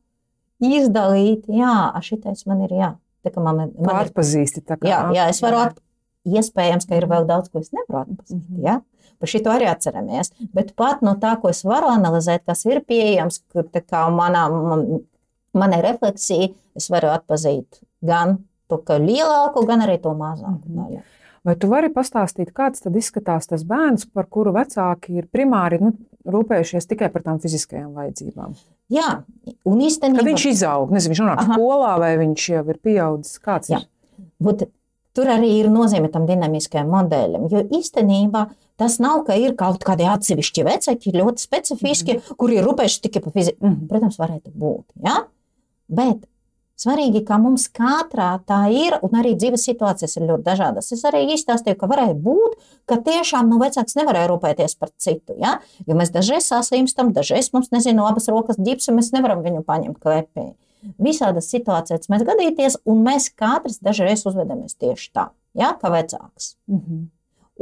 izdalīt, 0.62 1.46
jā, 1.50 1.76
šitais 2.02 2.46
man 2.50 2.64
ir 2.66 2.74
jā. 2.74 2.90
Tā 3.22 3.30
kā 3.30 3.42
man, 3.42 3.56
man 3.78 3.90
ir 3.94 4.08
atpazīsti 4.08 4.64
kā. 4.66 4.88
Jā, 4.88 5.02
jā, 5.14 5.28
es 5.32 5.42
varu 5.44 5.60
atpazīt. 5.66 5.88
Iespējams, 6.22 6.86
ka 6.86 6.98
ir 7.00 7.08
vēl 7.10 7.24
daudz, 7.26 7.50
ko 7.50 7.58
es 7.58 7.72
nevaru 7.74 8.04
atpazīt. 8.04 8.38
Mhm. 8.38 8.60
Ja? 8.62 8.76
Par 9.18 9.30
šo 9.30 9.40
arī 9.50 9.66
atceramies. 9.70 10.30
Bet 10.54 10.74
pat 10.78 11.02
no 11.02 11.14
tā, 11.22 11.36
ko 11.40 11.50
es 11.50 11.62
varu 11.66 11.90
analizēt, 11.90 12.44
kas 12.46 12.64
ir 12.66 12.82
pieejams, 12.86 13.40
kur 13.52 13.66
manā, 14.14 14.46
man, 14.50 14.86
manai 15.54 15.80
refleksija, 15.82 16.52
es 16.78 16.88
varu 16.90 17.10
atpazīt 17.14 17.82
gan 18.02 18.38
to 18.70 18.78
lielāko, 19.02 19.66
gan 19.66 19.82
arī 19.84 20.00
to 20.02 20.14
mazāko 20.14 20.62
Mhm. 20.62 20.78
daļu. 20.78 21.02
Vai 21.42 21.56
tu 21.58 21.66
vari 21.66 21.88
pastāstīt, 21.90 22.52
kāds 22.54 22.84
tad 22.84 22.94
izskatās 22.94 23.48
tas 23.50 23.64
bērns, 23.66 24.06
par 24.14 24.28
kuru 24.30 24.52
vecāki 24.54 25.18
ir 25.18 25.26
primāri 25.26 25.80
nu, 25.80 25.92
rūpējušies 26.24 26.86
tikai 26.86 27.08
par 27.12 27.22
tām 27.22 27.40
fiziskajām 27.42 27.92
vajadzībām? 27.96 28.54
Jā, 28.92 29.22
un 29.64 29.78
Kad 29.78 29.86
īstenībā 29.88 30.24
viņš 30.26 30.46
izaug, 30.50 30.90
nezinu, 30.92 31.14
viņš 31.14 31.20
nonāk 31.22 31.42
Aha. 31.44 31.56
skolā 31.56 31.92
vai 32.02 32.12
viņš 32.20 32.48
jau 32.50 32.64
ir 32.68 32.78
pieaudzis, 32.82 33.38
kāds 33.42 33.70
Jā. 33.72 33.82
ir? 33.82 34.66
Tur 35.12 35.28
arī 35.28 35.50
ir 35.60 35.68
nozīme 35.68 36.08
tam 36.12 36.24
dinamiskajam 36.24 36.88
modelim. 36.88 37.44
Jo 37.52 37.60
īstenībā 37.68 38.46
tas 38.80 38.96
nav, 39.02 39.26
ka 39.26 39.36
ir 39.36 39.52
kaut 39.58 39.84
kādi 39.84 40.06
atsevišķi 40.08 40.64
vecāki, 40.64 41.12
ļoti 41.12 41.44
specifiski, 41.44 42.14
mm 42.16 42.20
-hmm. 42.20 42.36
kuri 42.40 42.56
ir 42.56 42.64
rūpējuši 42.64 43.02
tikai 43.06 43.22
par 43.22 43.32
fiziku. 43.32 43.66
Mhm. 43.66 43.88
Protams, 43.88 44.18
varētu 44.18 44.52
būt. 44.56 44.84
Ja? 45.04 45.26
Bet 45.88 46.24
svarīgi, 46.82 47.22
ka 47.26 47.38
mums 47.40 47.68
katrā 47.72 48.30
tā 48.48 48.60
ir, 48.74 48.96
un 49.06 49.14
arī 49.20 49.34
dzīves 49.38 49.64
situācijas 49.68 50.16
ir 50.18 50.26
ļoti 50.28 50.46
dažādas. 50.46 50.90
Es 50.94 51.04
arī 51.08 51.22
izstāstīju, 51.34 51.78
ka 51.80 51.88
varēja 51.90 52.16
būt, 52.24 52.56
ka 52.90 52.98
tiešām 53.06 53.48
nu, 53.52 53.60
vecāks 53.62 53.96
nevarēja 53.98 54.30
rūpēties 54.32 54.76
par 54.80 54.90
citu. 55.00 55.36
Ja? 55.40 55.56
Jo 55.86 55.96
mēs 55.98 56.12
dažreiz 56.14 56.48
saslimstam, 56.50 57.14
dažreiz 57.16 57.52
mums, 57.54 57.70
nezinu, 57.74 58.04
abas 58.08 58.28
rokas 58.32 58.60
ģips, 58.60 58.90
un 58.90 59.00
mēs 59.00 59.12
nevaram 59.14 59.44
viņu 59.46 59.64
paņemt 59.68 60.02
klepī. 60.02 60.50
Visādas 60.98 61.46
situācijas 61.52 62.10
mēs 62.10 62.24
gadīties, 62.26 62.80
un 62.90 63.04
mēs 63.06 63.30
katrs 63.38 63.78
dažreiz 63.84 64.24
uzvedamies 64.26 64.74
tieši 64.82 65.12
tā, 65.14 65.28
ja? 65.54 65.76
kā 65.78 65.92
vecāks 65.94 66.56
Mhm. 66.66 67.04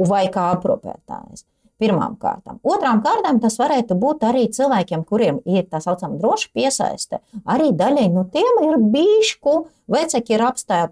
vai 0.09 0.25
kā 0.33 0.47
aprūpētājs. 0.55 1.45
Pirmām 1.81 2.13
kārtām. 2.21 2.59
Otrām 2.61 3.01
kārtām 3.01 3.39
tas 3.41 3.57
varētu 3.57 3.97
būt 3.97 4.25
arī 4.27 4.45
cilvēkiem, 4.53 5.01
kuriem 5.09 5.39
ir 5.49 5.65
tā 5.65 5.79
saucamā 5.81 6.19
droša 6.21 6.51
piesaiste. 6.53 7.21
Arī 7.49 7.71
daļai 7.73 8.07
no 8.13 8.27
tiem 8.29 8.61
ir 8.67 8.77
bijuši, 8.93 9.39
ko 9.41 9.55
vecāki 9.89 10.37
ir 10.37 10.45
apstā, 10.45 10.83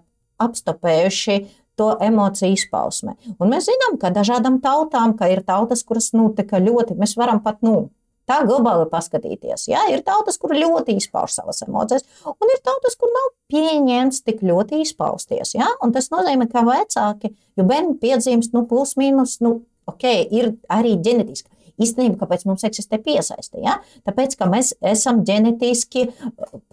apstopējuši 0.42 1.38
to 1.78 1.92
emociju 2.02 2.58
izpausme. 2.58 3.14
Un 3.38 3.54
mēs 3.54 3.70
zinām, 3.70 3.96
ka 4.02 4.10
dažādām 4.12 4.58
tautām, 4.64 5.14
ka 5.16 5.30
ir 5.32 5.44
tautas, 5.46 5.84
kuras 5.86 6.10
nu, 6.12 6.28
ļoti, 6.34 6.98
mēs 6.98 7.16
varam 7.16 7.40
pat 7.44 7.62
nu, 7.64 7.88
tā 8.30 8.40
globāli 8.46 8.86
paskatīties. 8.90 9.66
Ja? 9.70 9.86
Ir 9.92 10.04
tautas, 10.06 10.38
kur 10.40 10.54
ļoti 10.56 10.98
izpauž 11.00 11.34
savas 11.38 11.62
emocijas, 11.66 12.06
un 12.26 12.52
ir 12.52 12.60
tautas, 12.66 12.98
kur 13.00 13.10
nav 13.14 13.30
pieņemts 13.52 14.22
tik 14.26 14.44
ļoti 14.46 14.82
izpausties. 14.84 15.54
Ja? 15.56 15.70
Un 15.84 15.94
tas 15.96 16.10
nozīmē, 16.12 16.50
ka 16.50 16.66
vecāki, 16.66 17.32
jo 17.58 17.66
bērni 17.66 17.96
piedzimst 18.02 18.54
nu, 18.56 18.66
plus 18.70 18.96
mīnus, 19.00 19.38
nu, 19.44 19.60
ok, 19.90 20.06
ir 20.30 20.54
arī 20.72 20.96
ģenētiski. 21.04 21.50
Īstenībā, 21.80 22.18
kāpēc 22.20 22.44
mums 22.48 22.64
eksistē 22.66 22.98
piesaiste? 23.00 23.60
Ja? 23.64 23.78
Tāpēc, 24.04 24.36
ka 24.36 24.48
mēs 24.50 24.74
esam 24.84 25.22
ģenētiski 25.24 26.06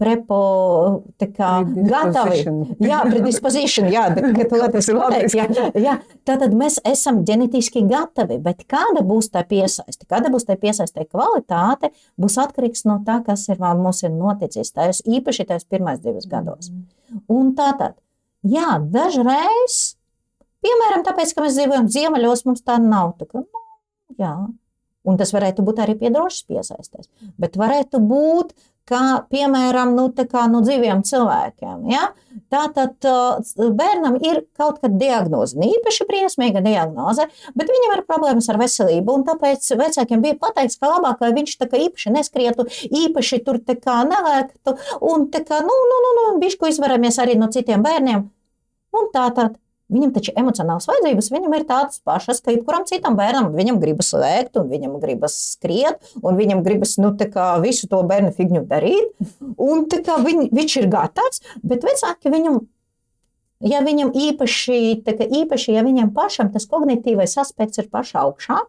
prepo, 0.00 0.40
tā 1.20 1.30
kā, 1.32 1.52
gatavi. 1.64 2.42
Predisposition. 2.42 2.58
Jā, 2.84 3.00
predispozīcija, 3.08 3.92
jā, 3.94 4.04
Tas 4.78 4.90
ir 4.90 4.98
pateikt, 5.00 5.36
jā, 5.38 5.46
labi. 5.48 5.84
jā, 5.84 5.94
tātad 6.28 6.56
mēs 6.58 6.78
esam 6.88 7.22
ģenētiski 7.28 7.86
gatavi, 7.88 8.36
bet 8.44 8.66
kāda 8.68 9.04
būs 9.06 9.30
tā 9.32 9.44
piesaiste, 9.48 10.04
kāda 10.10 10.32
būs 10.34 10.44
tā 10.48 10.58
piesaiste 10.60 11.06
kvalitāte, 11.08 11.92
būs 12.20 12.36
atkarīgs 12.44 12.84
no 12.88 13.00
tā, 13.06 13.22
kas 13.24 13.46
ir 13.48 13.62
mums 13.64 14.04
ir 14.04 14.12
noticis, 14.12 14.74
tajos, 14.76 15.00
īpaši 15.08 15.48
tajos 15.48 15.68
pirmais 15.70 16.02
divos 16.04 16.28
gados. 16.28 16.68
Un 17.32 17.54
tātad, 17.56 17.96
jā, 18.44 18.76
dažreiz, 18.92 19.97
piemēram, 20.64 21.04
tāpēc, 21.06 21.34
ka 21.34 21.44
mēs 21.44 21.58
dzīvojam 21.58 21.90
ziemeļos, 21.92 22.46
mums 22.48 22.64
tā 22.66 22.78
nav. 22.82 23.14
Tā 23.20 23.28
kā, 23.28 23.44
nu, 23.44 23.66
jā. 24.20 24.34
Un 25.08 25.16
tas 25.16 25.30
varētu 25.32 25.64
būt 25.64 25.78
arī 25.84 25.94
pie 26.00 26.10
drošas 26.12 26.44
piesaistēs. 26.50 27.08
Bet 27.40 27.56
varētu 27.56 28.00
būt, 28.04 28.52
kā 28.88 29.02
piemēram, 29.30 29.92
nu, 29.96 30.08
kā 30.16 30.46
no 30.50 30.62
dzīviem 30.64 31.02
cilvēkiem. 31.06 31.84
Ja? 31.92 32.08
Tātad 32.52 33.04
bērnam 33.56 34.16
ir 34.24 34.42
kaut 34.56 34.80
kāda 34.82 34.96
diagnoze, 35.00 35.58
ne 35.60 35.68
īpaši 35.74 36.06
briesmīga 36.08 36.62
diagnoze, 36.64 37.28
bet 37.58 37.72
viņam 37.72 37.96
ir 37.96 38.04
problēmas 38.08 38.48
ar 38.52 38.60
veselību. 38.60 39.18
Tāpēc 39.28 39.68
vecākiem 39.80 40.24
bija 40.24 40.38
pateikts, 40.40 40.80
ka 40.80 40.92
labāk, 40.94 41.22
lai 41.24 41.34
viņš 41.36 41.56
tā 41.60 41.68
kā 41.70 41.80
īpaši 41.88 42.14
neskrietu, 42.16 42.68
īpaši 42.88 43.42
tur 43.46 43.60
nelēktu, 43.60 44.76
un 45.04 45.28
tā 45.32 45.44
kā, 45.44 45.60
nu, 45.64 45.78
nu, 45.92 46.02
nu, 46.04 46.12
nu 46.18 46.26
bišku 46.42 46.70
izvaramies 46.70 47.20
arī 47.20 47.36
no 47.38 47.50
citiem 47.52 47.84
bērniem. 47.84 48.28
Un 48.98 49.10
tātad 49.12 49.58
Viņam 49.88 50.10
taču 50.12 50.34
emocionāls 50.36 50.84
vajadzības, 50.88 51.30
viņam 51.32 51.54
ir 51.56 51.62
tādas 51.68 52.02
pašas, 52.04 52.42
kā 52.44 52.52
jebkuram 52.52 52.84
citam 52.88 53.14
bērnam. 53.16 53.54
Viņam 53.56 53.78
gribas 53.80 54.10
lēkt, 54.12 54.58
un 54.60 54.68
viņam 54.68 54.98
gribas 55.00 55.36
skriet, 55.54 55.96
un 56.20 56.36
viņam 56.36 56.60
gribas 56.66 56.98
nu, 57.00 57.14
visu 57.64 57.88
to 57.88 58.02
bērnu 58.08 58.34
figņu 58.36 58.66
darīt. 58.68 59.14
Un 59.56 59.86
viņ, 59.88 60.50
viņš 60.52 60.74
ir 60.82 60.90
gatavs, 60.92 61.40
bet 61.64 61.86
vecāki 61.88 62.32
viņam. 62.34 62.60
Ja 63.64 63.80
viņam 63.82 64.12
īpaši, 64.14 65.00
kā 65.08 65.24
īpaši, 65.24 65.72
ja 65.74 65.82
viņam 65.82 66.12
pašam 66.14 66.52
tas 66.54 66.68
kognitīvais 66.70 67.32
aspekts 67.40 67.80
ir 67.80 67.88
pašā 67.90 68.20
augšā, 68.22 68.60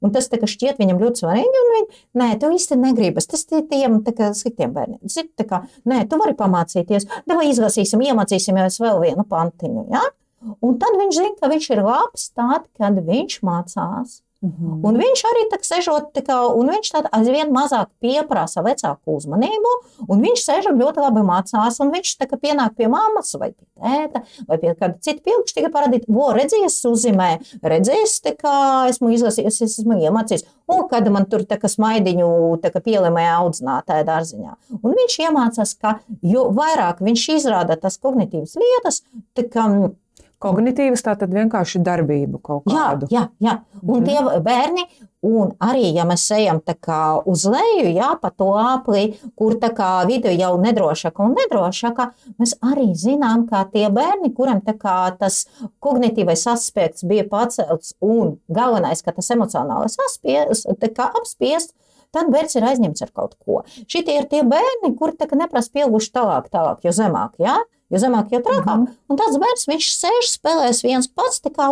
un 0.00 0.14
tas 0.14 0.30
kā 0.32 0.48
šķiet 0.48 0.80
viņam 0.80 1.02
ļoti 1.02 1.20
svarīgi, 1.24 1.60
un 1.60 1.74
viņš, 1.74 1.98
nē, 2.16 2.28
tu 2.40 2.48
īsti 2.56 2.78
negribas, 2.80 3.28
tas 3.28 3.44
tie 3.44 3.60
tiem 3.68 3.98
kā 4.06 4.30
sliktiem 4.38 4.72
bērniem. 4.72 5.02
Zini, 5.04 5.28
tā 5.36 5.44
kā, 5.50 5.60
nē, 5.84 6.06
tu 6.08 6.16
vari 6.22 6.32
pamācīties, 6.38 7.10
vai 7.36 7.50
izlasīsim, 7.50 8.00
iemācīsimies 8.08 8.80
vēl 8.80 9.02
vienu 9.04 9.26
pantiņu, 9.28 9.84
ja? 9.92 10.06
Un 10.40 10.78
tad 10.80 10.96
viņš 10.96 11.14
zina, 11.16 11.36
ka 11.36 11.52
viņš 11.52 11.70
ir 11.74 11.84
labs 11.84 12.30
tad, 12.32 12.66
kad 12.78 13.00
viņš 13.04 13.40
mācās. 13.44 14.20
Mhm. 14.40 14.78
Un 14.88 14.96
viņš 14.96 15.22
arī 15.28 15.42
tā 15.52 15.58
sežot, 15.60 16.06
tā 16.16 16.22
kā, 16.24 16.36
un 16.56 16.70
viņš 16.72 16.90
tad 16.94 17.08
aizvien 17.12 17.50
mazāk 17.52 17.90
pieprasa 18.00 18.62
vecāku 18.64 19.18
uzmanību, 19.18 19.72
un 20.08 20.24
viņš 20.24 20.44
sēž 20.46 20.70
un 20.70 20.80
ļoti 20.80 21.04
labi 21.04 21.24
mācās, 21.28 21.76
un 21.84 21.92
viņš 21.92 22.14
tā 22.22 22.28
kā 22.30 22.38
pienāk 22.40 22.72
pie 22.78 22.88
mammas 22.88 23.34
vai 23.36 23.50
pie 23.52 23.68
tēta 23.76 24.24
vai 24.48 24.56
pie 24.62 24.72
kāda 24.72 24.96
cita 25.04 25.20
pilkšķa, 25.28 25.58
tikai 25.58 25.72
parādīt, 25.74 26.08
vo, 26.08 26.30
redzies, 26.32 26.78
uzzīmē, 26.88 27.28
redzies, 27.60 28.16
tā 28.24 28.32
kā 28.40 28.56
esmu 28.88 29.12
izlasījis, 29.12 29.60
es 29.60 29.76
esmu 29.82 30.00
iemācījis, 30.08 30.48
un 30.72 30.86
kad 30.88 31.12
man 31.12 31.28
tur 31.28 31.44
tā 31.44 31.60
kā 31.60 31.68
smaidiņu 31.68 32.32
tā 32.64 32.72
kā 32.72 32.80
pielimēja 32.80 33.36
audzinātāja 33.42 34.08
dārziņā. 34.08 34.56
Un 34.80 34.96
viņš 34.96 35.20
iemācās, 35.26 35.76
ka 35.76 35.98
jo 36.24 36.48
vairāk 36.56 37.04
viņš 37.04 37.28
izrāda 37.36 37.76
tas 37.76 38.00
kognitīvas 38.00 38.56
lietas, 38.56 39.04
tā 39.36 39.44
kā 39.52 39.68
Kognitīvas 40.40 41.02
tā 41.04 41.12
tad 41.20 41.34
vienkārši 41.36 41.82
darbību 41.84 42.38
kaut 42.42 42.64
Jā, 42.70 42.84
kādu. 42.94 43.08
jā, 43.12 43.26
jā. 43.44 43.58
un 43.82 44.00
Mhm. 44.00 44.04
tie 44.06 44.40
bērni, 44.40 44.84
un 45.22 45.50
arī, 45.60 45.92
ja 45.94 46.04
mēs 46.08 46.24
ejam 46.32 46.60
tā 46.64 46.74
kā 46.80 47.22
uz 47.26 47.44
leju, 47.44 47.90
jā, 47.94 48.18
pa 48.20 48.30
to 48.30 48.46
apli, 48.56 49.18
kur 49.36 49.52
tā 49.60 49.68
kā 49.76 50.06
vide 50.08 50.32
jau 50.38 50.56
nedrošāka 50.56 51.20
un 51.26 51.34
nedrošāka, 51.36 52.10
mēs 52.40 52.54
arī 52.62 52.94
zinām, 52.96 53.46
ka 53.50 53.64
tie 53.70 53.90
bērni, 53.90 54.32
kuriem 54.34 54.62
tā 54.64 54.72
kā 54.78 55.16
tas 55.18 55.46
kognitīvais 55.84 56.46
aspekts 56.54 57.04
bija 57.04 57.28
pacelts, 57.28 57.92
un 58.00 58.38
galvenais, 58.50 59.02
ka 59.04 59.12
tas 59.12 59.28
emocionālais 59.28 59.96
aspies, 60.06 60.64
tā 60.80 60.88
kā 60.88 61.10
apspiest, 61.20 61.74
tad 62.12 62.30
bērns 62.32 62.56
ir 62.56 62.62
aizņemts 62.62 63.02
ar 63.02 63.10
kaut 63.14 63.36
ko. 63.44 63.62
Šitie 63.86 64.16
ir 64.18 64.24
tie 64.24 64.40
bērni, 64.42 64.96
kuri 64.98 65.12
neprasa 65.36 65.70
pieauguši 65.74 66.10
tālāk, 66.16 66.48
tālāk, 66.50 66.80
jo 66.82 66.90
zemāk, 66.90 67.36
jā, 67.38 67.58
jo 67.90 67.98
zemāk, 67.98 68.30
jo 68.32 68.40
trakāk. 68.40 68.76
Mhm. 68.84 68.96
Un 69.10 69.16
tāds 69.20 69.38
bērns, 69.42 69.66
viņš 69.70 69.88
sēž, 69.98 70.30
spēlēs 70.38 70.82
viens 70.86 71.08
pats, 71.08 71.40
tā 71.40 71.50
kā 71.50 71.68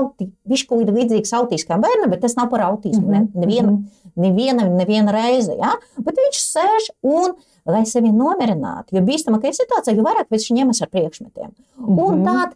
viņš 0.48 0.66
kaut 0.68 0.84
kā 0.86 0.92
līdzīgs 0.98 1.32
autīskam 1.38 1.80
bērnam, 1.84 2.10
bet 2.10 2.20
tas 2.26 2.34
nav 2.36 2.50
par 2.50 2.60
autismu. 2.70 3.06
Mhm, 3.06 3.10
Ne, 3.34 3.46
neviena, 3.46 3.78
neviena, 4.16 4.68
neviena 4.68 5.12
reize, 5.14 5.54
ja? 5.56 5.74
bet 5.98 6.16
viņš 6.16 6.38
sēž 6.42 6.90
un, 7.02 7.34
lai 7.68 7.84
sevi 7.86 8.10
nomierinātu, 8.10 8.92
jo 8.96 9.02
bīstamākajā 9.04 9.52
situācijā, 9.60 9.94
jo 9.96 10.02
vairāk 10.02 10.28
viņš 10.32 10.50
ņemas 10.56 10.82
ar 10.82 10.88
priekšmetiem. 10.88 11.50
Un 11.78 12.22
Mhm. 12.22 12.24
tād, 12.24 12.54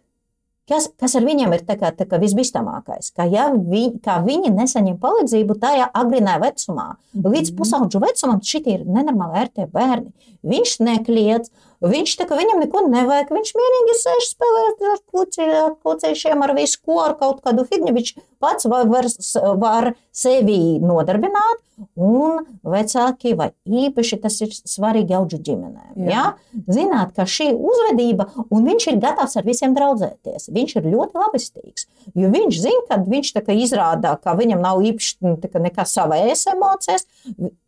kas, 0.68 0.88
kas 0.98 1.14
ar 1.16 1.22
viņiem 1.22 1.52
ir 1.52 1.60
tā 1.68 1.76
kā, 1.78 1.92
tā 1.94 2.06
kā 2.08 2.18
visbīstamākais, 2.18 3.12
ka 3.14 3.24
ja 3.28 3.50
vi, 3.52 3.98
ka 4.02 4.22
viņi 4.24 4.50
nesaņem 4.56 4.98
palīdzību 4.98 5.58
tajā 5.60 5.90
agrinā 5.92 6.38
vecumā, 6.40 6.96
līdz 7.14 7.50
Mhm. 7.52 7.56
pusaudžu 7.58 8.00
vecumam, 8.00 8.40
šitie 8.40 8.80
ir 8.80 8.84
nenormāli 8.86 9.36
ērtie 9.44 9.66
bērni. 9.70 10.12
Viņš 10.44 10.80
nekliedz, 10.80 11.50
viņš 11.90 12.14
tā 12.20 12.26
kā 12.28 12.38
viņam 12.38 12.62
neko 12.62 12.84
nevajag, 12.92 13.32
viņš 13.34 13.52
mierīgi 13.58 13.96
sēž 13.98 14.28
spēlēt 14.30 14.84
ar 14.92 15.00
ar 15.62 15.74
kucīšiem, 15.82 16.44
ar 16.44 16.54
visu 16.58 16.78
ko, 16.84 17.00
ar 17.02 17.16
kaut 17.18 17.42
kādu 17.44 17.64
figņu, 17.66 17.94
viņš 17.96 18.14
pats 18.42 18.68
var, 18.70 18.86
var, 18.90 19.08
var 19.58 19.88
sevi 20.14 20.78
nodarbināt, 20.82 21.62
un 21.98 22.44
vecāki 22.62 23.34
vai 23.38 23.50
īpaši 23.66 24.18
tas 24.22 24.38
ir 24.44 24.52
svarīgi 24.54 25.16
auģu 25.18 25.40
ģimenēm. 25.48 26.06
Ja? 26.10 26.24
Zināt, 26.70 27.14
ka 27.16 27.26
šī 27.26 27.50
uzvedība, 27.56 28.28
un 28.48 28.68
viņš 28.68 28.88
ir 28.92 29.02
gatavs 29.02 29.36
ar 29.40 29.46
visiem 29.48 29.74
draudzēties, 29.76 30.50
viņš 30.54 30.78
ir 30.78 30.88
ļoti 30.92 31.22
labestīgs, 31.24 31.88
jo 32.14 32.30
viņš 32.32 32.62
zina, 32.62 32.86
ka 32.88 33.02
viņš 33.02 33.34
izrādā, 33.58 34.16
ka 34.22 34.36
viņam 34.38 34.62
nav 34.62 34.82
īpaši 34.86 35.18
nu, 35.26 35.36
nekas 35.66 35.94
savējas 35.98 36.48
emocijas, 36.54 37.06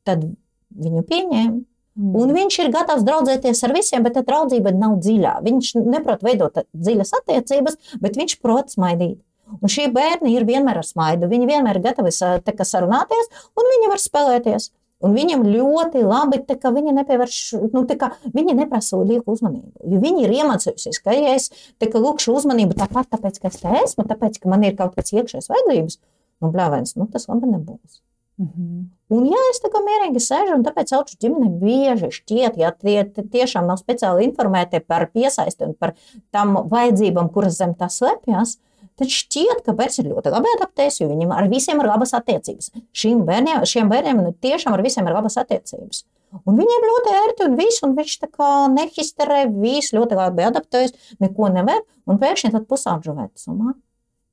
tad 0.07 0.27
viņu 0.75 1.07
pieņēma. 1.09 1.63
Un 1.95 2.33
viņš 2.35 2.57
ir 2.59 2.73
gatavs 2.75 3.05
draudzēties 3.07 3.61
ar 3.67 3.75
visiem, 3.77 4.03
bet 4.03 4.17
tā 4.17 4.25
draudzība 4.27 4.73
nav 4.75 4.97
dziļā. 5.03 5.37
Viņš 5.47 5.75
neprot 5.85 6.25
veidot 6.27 6.65
dziļas 6.75 7.15
attiecības, 7.21 7.79
bet 8.03 8.19
viņš 8.19 8.39
prot 8.43 8.75
smaidīt. 8.75 9.21
Un 9.61 9.71
šie 9.71 9.87
bērni 9.95 10.33
ir 10.35 10.47
vienmēr 10.49 10.81
ar 10.81 10.87
smaidu. 10.87 11.29
Viņi 11.31 11.47
vienmēr 11.51 11.79
ir 11.79 11.85
gatavi 11.85 12.11
sarunāties, 12.15 13.31
un 13.55 13.71
viņi 13.75 13.93
var 13.93 14.03
spēlēties. 14.03 14.73
Un 15.05 15.13
viņam 15.13 15.43
ļoti 15.45 16.01
labi, 16.07 16.39
kā 16.49 16.71
viņi 16.73 16.95
nepievērš, 16.97 17.39
nu, 17.75 17.83
kā 17.99 18.09
viņi 18.33 18.55
neprasa 18.57 19.01
lielu 19.03 19.27
uzmanību. 19.29 19.85
Jo 19.91 20.01
viņi 20.01 20.25
ir 20.25 20.33
iemācījušies, 20.39 21.03
ka, 21.05 21.13
ja 21.13 21.35
es 21.37 21.51
kā 21.83 22.01
lūkšu 22.01 22.33
uzmanību 22.39 22.79
tāpat, 22.79 23.11
tāpēc, 23.13 23.43
ka 23.43 23.51
es 23.51 23.61
te 23.61 23.75
esmu, 23.83 24.07
tāpēc, 24.09 24.41
ka 24.41 24.55
man 24.55 24.65
ir 24.65 24.79
kaut 24.79 24.97
kāds 24.97 25.13
iekšējs 25.13 25.51
vajadzības, 25.53 26.01
nu, 26.41 26.53
bļāvēns, 26.55 26.97
nu, 26.97 27.11
tas 27.13 27.29
labi 27.29 27.53
nebūs. 27.53 28.01
Mhm. 28.41 28.91
Un, 29.15 29.27
ja 29.31 29.39
es 29.53 29.61
tā 29.63 29.69
kā 29.71 29.79
mierīgi 29.85 30.19
sēžu, 30.19 30.57
un 30.57 30.65
tāpēc 30.67 30.91
auču 30.97 31.15
ģimene 31.23 31.53
bieži 31.61 32.11
šķiet, 32.17 32.57
ja 32.59 32.73
tie 32.75 33.05
tie 33.07 33.23
tiešām 33.31 33.69
nav 33.71 33.79
speciāli 33.79 34.27
informēti 34.27 34.81
par 34.83 35.07
piesaisti 35.15 35.69
un 35.69 35.75
par 35.79 35.93
tām 36.35 36.57
vajadzībām, 36.71 37.31
kuras 37.35 37.61
zem 37.61 37.77
tā 37.79 37.87
slēpjas, 37.93 38.57
tad 38.99 39.13
šķiet, 39.15 39.63
ka 39.67 39.75
bērns 39.79 40.01
ir 40.03 40.11
ļoti 40.11 40.33
labi 40.35 40.51
adaptējies, 40.57 40.99
jo 41.03 41.09
viņam 41.13 41.37
ar 41.37 41.47
visiem 41.53 41.79
ir 41.79 41.91
labas 41.93 42.15
attiecības. 42.19 42.73
Šīm 42.97 43.23
bērniem, 43.29 43.63
šiem 43.71 43.93
bērniem 43.93 44.25
nu, 44.25 44.35
tiešām 44.35 44.75
ar 44.75 44.83
visiem 44.83 45.07
ir 45.07 45.15
labas 45.15 45.39
attiecības. 45.39 46.03
Un 46.43 46.59
viņiem 46.59 46.89
ļoti 46.91 47.15
ērti 47.15 47.47
un 47.47 47.57
viss, 47.61 47.83
un 47.87 47.95
viņš 47.95 48.19
tā 48.25 48.29
kā 48.33 48.51
nehisterē, 48.73 49.45
viss 49.55 49.95
ļoti 49.95 50.19
labi 50.19 50.49
adaptējas, 50.49 50.97
neko 51.23 51.55
nevajag, 51.55 51.87
un 52.11 52.19
pēkšņi 52.19 52.51
tad 52.57 52.67
pusauģu 52.71 53.15
vecumā, 53.21 53.77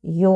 jo 0.01 0.35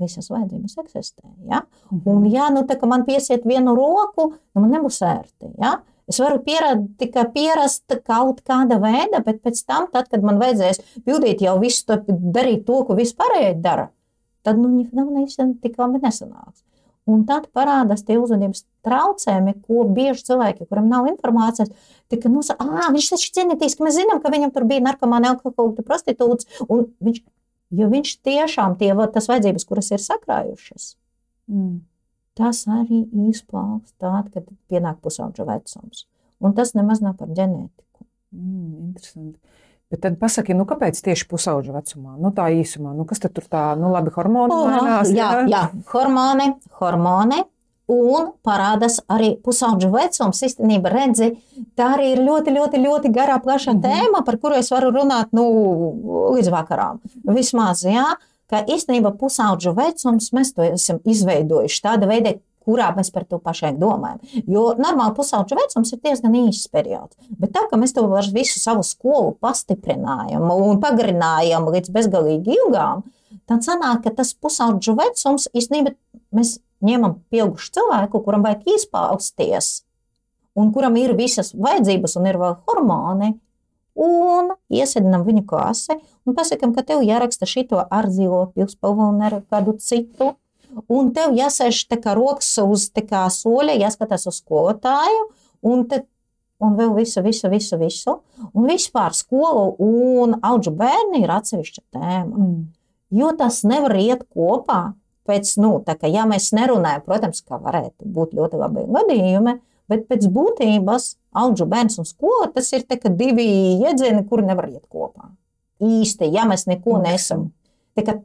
visas 0.00 0.30
vajadzības 0.32 0.78
eksistē. 0.82 1.26
Ja? 1.50 1.62
Un, 2.00 2.26
ja 2.32 2.48
nu, 2.52 2.64
tā, 2.68 2.78
man 2.88 3.06
piesiet 3.08 3.46
vienu 3.48 3.76
roku, 3.78 4.32
nu, 4.32 4.62
man 4.62 4.72
nebūs 4.74 5.00
ērti. 5.06 5.52
Ja? 5.60 5.78
Es 6.10 6.18
varu 6.18 6.40
pierad, 6.42 6.82
tikai 6.98 7.28
pierast 7.34 8.00
kaut 8.06 8.40
kāda 8.46 8.80
veida, 8.82 9.20
bet 9.22 9.44
pēc 9.44 9.60
tam, 9.62 9.86
tad, 9.92 10.08
kad 10.10 10.24
man 10.26 10.40
vajadzēs 10.40 10.82
pildīt 11.06 11.44
jau 11.44 11.54
visu, 11.62 11.84
to, 11.86 12.00
darīt 12.34 12.64
to, 12.66 12.80
ko 12.88 12.96
vispārējie 12.98 13.54
dara, 13.62 13.90
tad 14.46 14.58
nu, 14.58 14.72
nav 14.90 15.12
īstenībā 15.22 15.62
tik 15.62 15.78
labi 15.78 16.02
nesanāks. 16.02 16.64
Un 17.10 17.22
tad 17.26 17.46
parādās 17.56 18.02
tie 18.06 18.18
uzvedības 18.20 18.64
traucējumi, 18.86 19.54
ko 19.66 19.84
bieži 19.94 20.26
cilvēki, 20.28 20.66
kuriem 20.68 20.90
nav 20.90 21.08
informācijas, 21.10 21.70
tika 22.12 22.30
nosaka, 22.30 22.66
ah, 22.66 22.90
viņš 22.92 23.08
taču 23.14 23.30
ģenētiski, 23.38 23.84
mēs 23.86 23.96
zinām, 23.96 24.20
ka 24.22 24.32
viņam 24.32 24.52
tur 24.54 24.66
bija 24.68 24.84
narkomāni, 24.84 25.30
alkoholiķi, 25.32 25.86
prostitūts, 25.86 26.60
un 26.68 26.84
viņš, 27.02 27.22
jo 27.70 27.88
viņš 27.92 28.12
tiešām 28.26 28.76
tie, 28.80 28.90
tas 29.14 29.28
vajadzības, 29.30 29.66
kuras 29.68 29.90
ir 29.94 29.98
sakrājušas, 30.04 30.96
Mm. 31.50 31.80
tas 32.38 32.64
arī 32.66 33.02
izpaužas 33.30 33.92
tad, 33.98 34.30
kad 34.32 34.44
pienāk 34.70 35.00
pusaudža 35.02 35.44
vecums. 35.48 36.04
Un 36.40 36.54
tas 36.54 36.72
nemaz 36.74 37.00
nav 37.02 37.16
par 37.18 37.28
ģenētiku. 37.28 38.04
Mm, 38.32 38.92
interesanti. 38.94 39.38
Bet 39.90 40.00
tad 40.02 40.18
pasaki, 40.20 40.54
nu, 40.54 40.64
kāpēc 40.64 41.00
tieši 41.02 41.26
pusauģa 41.26 41.72
vecumā? 41.74 42.14
Nu, 42.22 42.30
tā 42.30 42.46
īsumā, 42.54 42.92
nu, 42.94 43.04
kas 43.04 43.18
tur 43.18 43.42
tā, 43.50 43.76
nu, 43.76 43.90
labi, 43.90 44.10
hormoni 44.14 44.54
Oh, 44.54 44.68
mainās. 44.70 45.10
jā, 45.10 45.48
jā, 45.50 45.64
hormoni, 45.90 46.52
hormoni. 46.78 47.42
Un 47.90 48.28
parādās 48.46 49.00
arī 49.10 49.32
pusaudža 49.42 49.88
vecums. 49.90 50.42
Īstenībā, 50.46 50.92
redzi, 50.92 51.32
tā 51.74 51.88
arī 51.96 52.12
ir 52.14 52.20
ļoti, 52.22 52.52
ļoti, 52.54 52.82
ļoti 52.84 53.10
garā, 53.14 53.40
plaša 53.42 53.74
Mhm. 53.74 53.80
tēma, 53.82 54.24
par 54.24 54.36
kuru 54.38 54.54
es 54.60 54.70
varu 54.70 54.92
runāt 54.94 55.32
nu, 55.32 55.44
līdz 56.36 56.50
vakaram. 56.54 57.00
Vismaz, 57.26 57.82
jā, 57.82 58.04
ka 58.50 58.62
īstenībā 58.64 59.10
pusaudža 59.18 59.74
vecums 59.74 60.30
mēs 60.30 60.54
to 60.54 60.62
esam 60.62 61.00
izveidojuši 61.04 61.82
tāda 61.82 62.06
veida, 62.06 62.36
kurā 62.66 62.94
mēs 62.94 63.10
par 63.10 63.24
to 63.24 63.38
pašai 63.38 63.72
domājam. 63.78 64.20
Jo 64.46 64.74
normāli 64.78 65.14
pusaudža 65.16 65.56
vecums 65.56 65.92
ir 65.92 65.98
diezgan 66.04 66.34
īsts 66.44 66.68
periods. 66.70 67.16
Bet 67.38 67.52
tā, 67.52 67.66
ka 67.70 67.76
mēs 67.76 67.94
to 67.94 68.06
visu 68.34 68.60
savu 68.60 68.82
skolu 68.82 69.34
pastiprinājam 69.40 70.44
un 70.50 70.78
pagarinājam 70.80 71.66
līdz 71.72 71.90
bezgalīgi 71.90 72.54
ilgām, 72.58 73.02
tad 73.48 73.64
sanāk, 73.66 74.04
ka 74.04 74.10
tas 74.10 74.34
pusaudža 74.34 74.94
vecums 74.94 75.48
īstenībā 75.54 75.94
mēs 76.32 76.58
ņemam 76.84 77.18
pieaugušu 77.32 77.72
cilvēku, 77.76 78.22
kuram 78.24 78.44
vajag 78.46 78.66
izpausties, 78.76 79.70
un 80.58 80.72
kuram 80.74 80.96
ir 81.00 81.14
visas 81.18 81.52
vajadzības 81.54 82.16
un 82.20 82.28
ir 82.30 82.38
vēl 82.40 82.56
hormoni, 82.68 83.34
un 84.00 84.54
iesēdinām 84.72 85.24
viņu 85.26 85.44
klasē 85.48 85.98
un 86.26 86.36
pasakām, 86.36 86.74
ka 86.76 86.84
tev 86.86 87.02
jāraksta 87.06 87.48
šito 87.48 87.80
ar 87.82 88.08
zilo 88.12 88.46
pilspalvu 88.54 89.10
un 89.12 89.20
ar 89.26 89.40
kādu 89.50 89.76
citu. 89.82 90.34
Un 90.86 91.10
tev 91.10 91.34
jāsēž 91.34 91.82
tā 91.90 91.98
kā 91.98 92.14
rokas 92.14 92.52
uz 92.62 92.86
tā 92.94 93.02
kā 93.02 93.24
soļa, 93.26 93.74
jāskatās 93.80 94.28
uz 94.30 94.36
skolotāju, 94.38 95.24
un, 95.66 95.82
te, 95.90 96.04
un 96.62 96.76
vēl 96.78 96.92
visu, 96.94 97.24
visu, 97.26 97.50
visu, 97.50 97.78
visu. 97.80 98.14
Un 98.54 98.68
vispār 98.70 99.16
skolu 99.18 99.74
un 99.82 100.38
augu 100.46 100.70
bērni 100.78 101.24
ir 101.24 101.32
atsevišķa 101.34 101.82
tēma. 101.90 102.30
Mm. 102.30 102.60
Jo 103.18 103.32
tas 103.34 103.64
nevar 103.66 103.96
iet 103.98 104.22
kopā. 104.30 104.92
Pēc, 105.28 105.52
nu, 105.60 105.74
tā 105.84 105.96
kā 106.00 106.08
ja 106.10 106.24
mēs 106.28 106.50
nerunājam, 106.56 107.04
protams, 107.06 107.42
ka 107.46 107.60
varētu 107.60 108.08
būt 108.08 108.32
ļoti 108.38 108.60
labi 108.60 108.86
gadījumi, 108.88 109.56
bet 109.90 110.06
pēc 110.10 110.26
būtības 110.32 111.10
augu 111.40 111.66
bērns 111.70 112.00
un 112.00 112.08
skola 112.08 112.48
tas 112.54 112.70
ir 112.72 112.86
tā 112.88 112.98
divi 113.08 113.46
jēdzieni, 113.82 114.24
kuri 114.28 114.48
nevar 114.48 114.70
iet 114.70 114.86
kopā. 114.88 115.30
Īsti, 115.80 116.28
ja 116.34 116.46
mēs 116.48 116.66
neko 116.68 116.98
nesam. 117.04 117.50
Tā 117.96 118.04
kā 118.06 118.16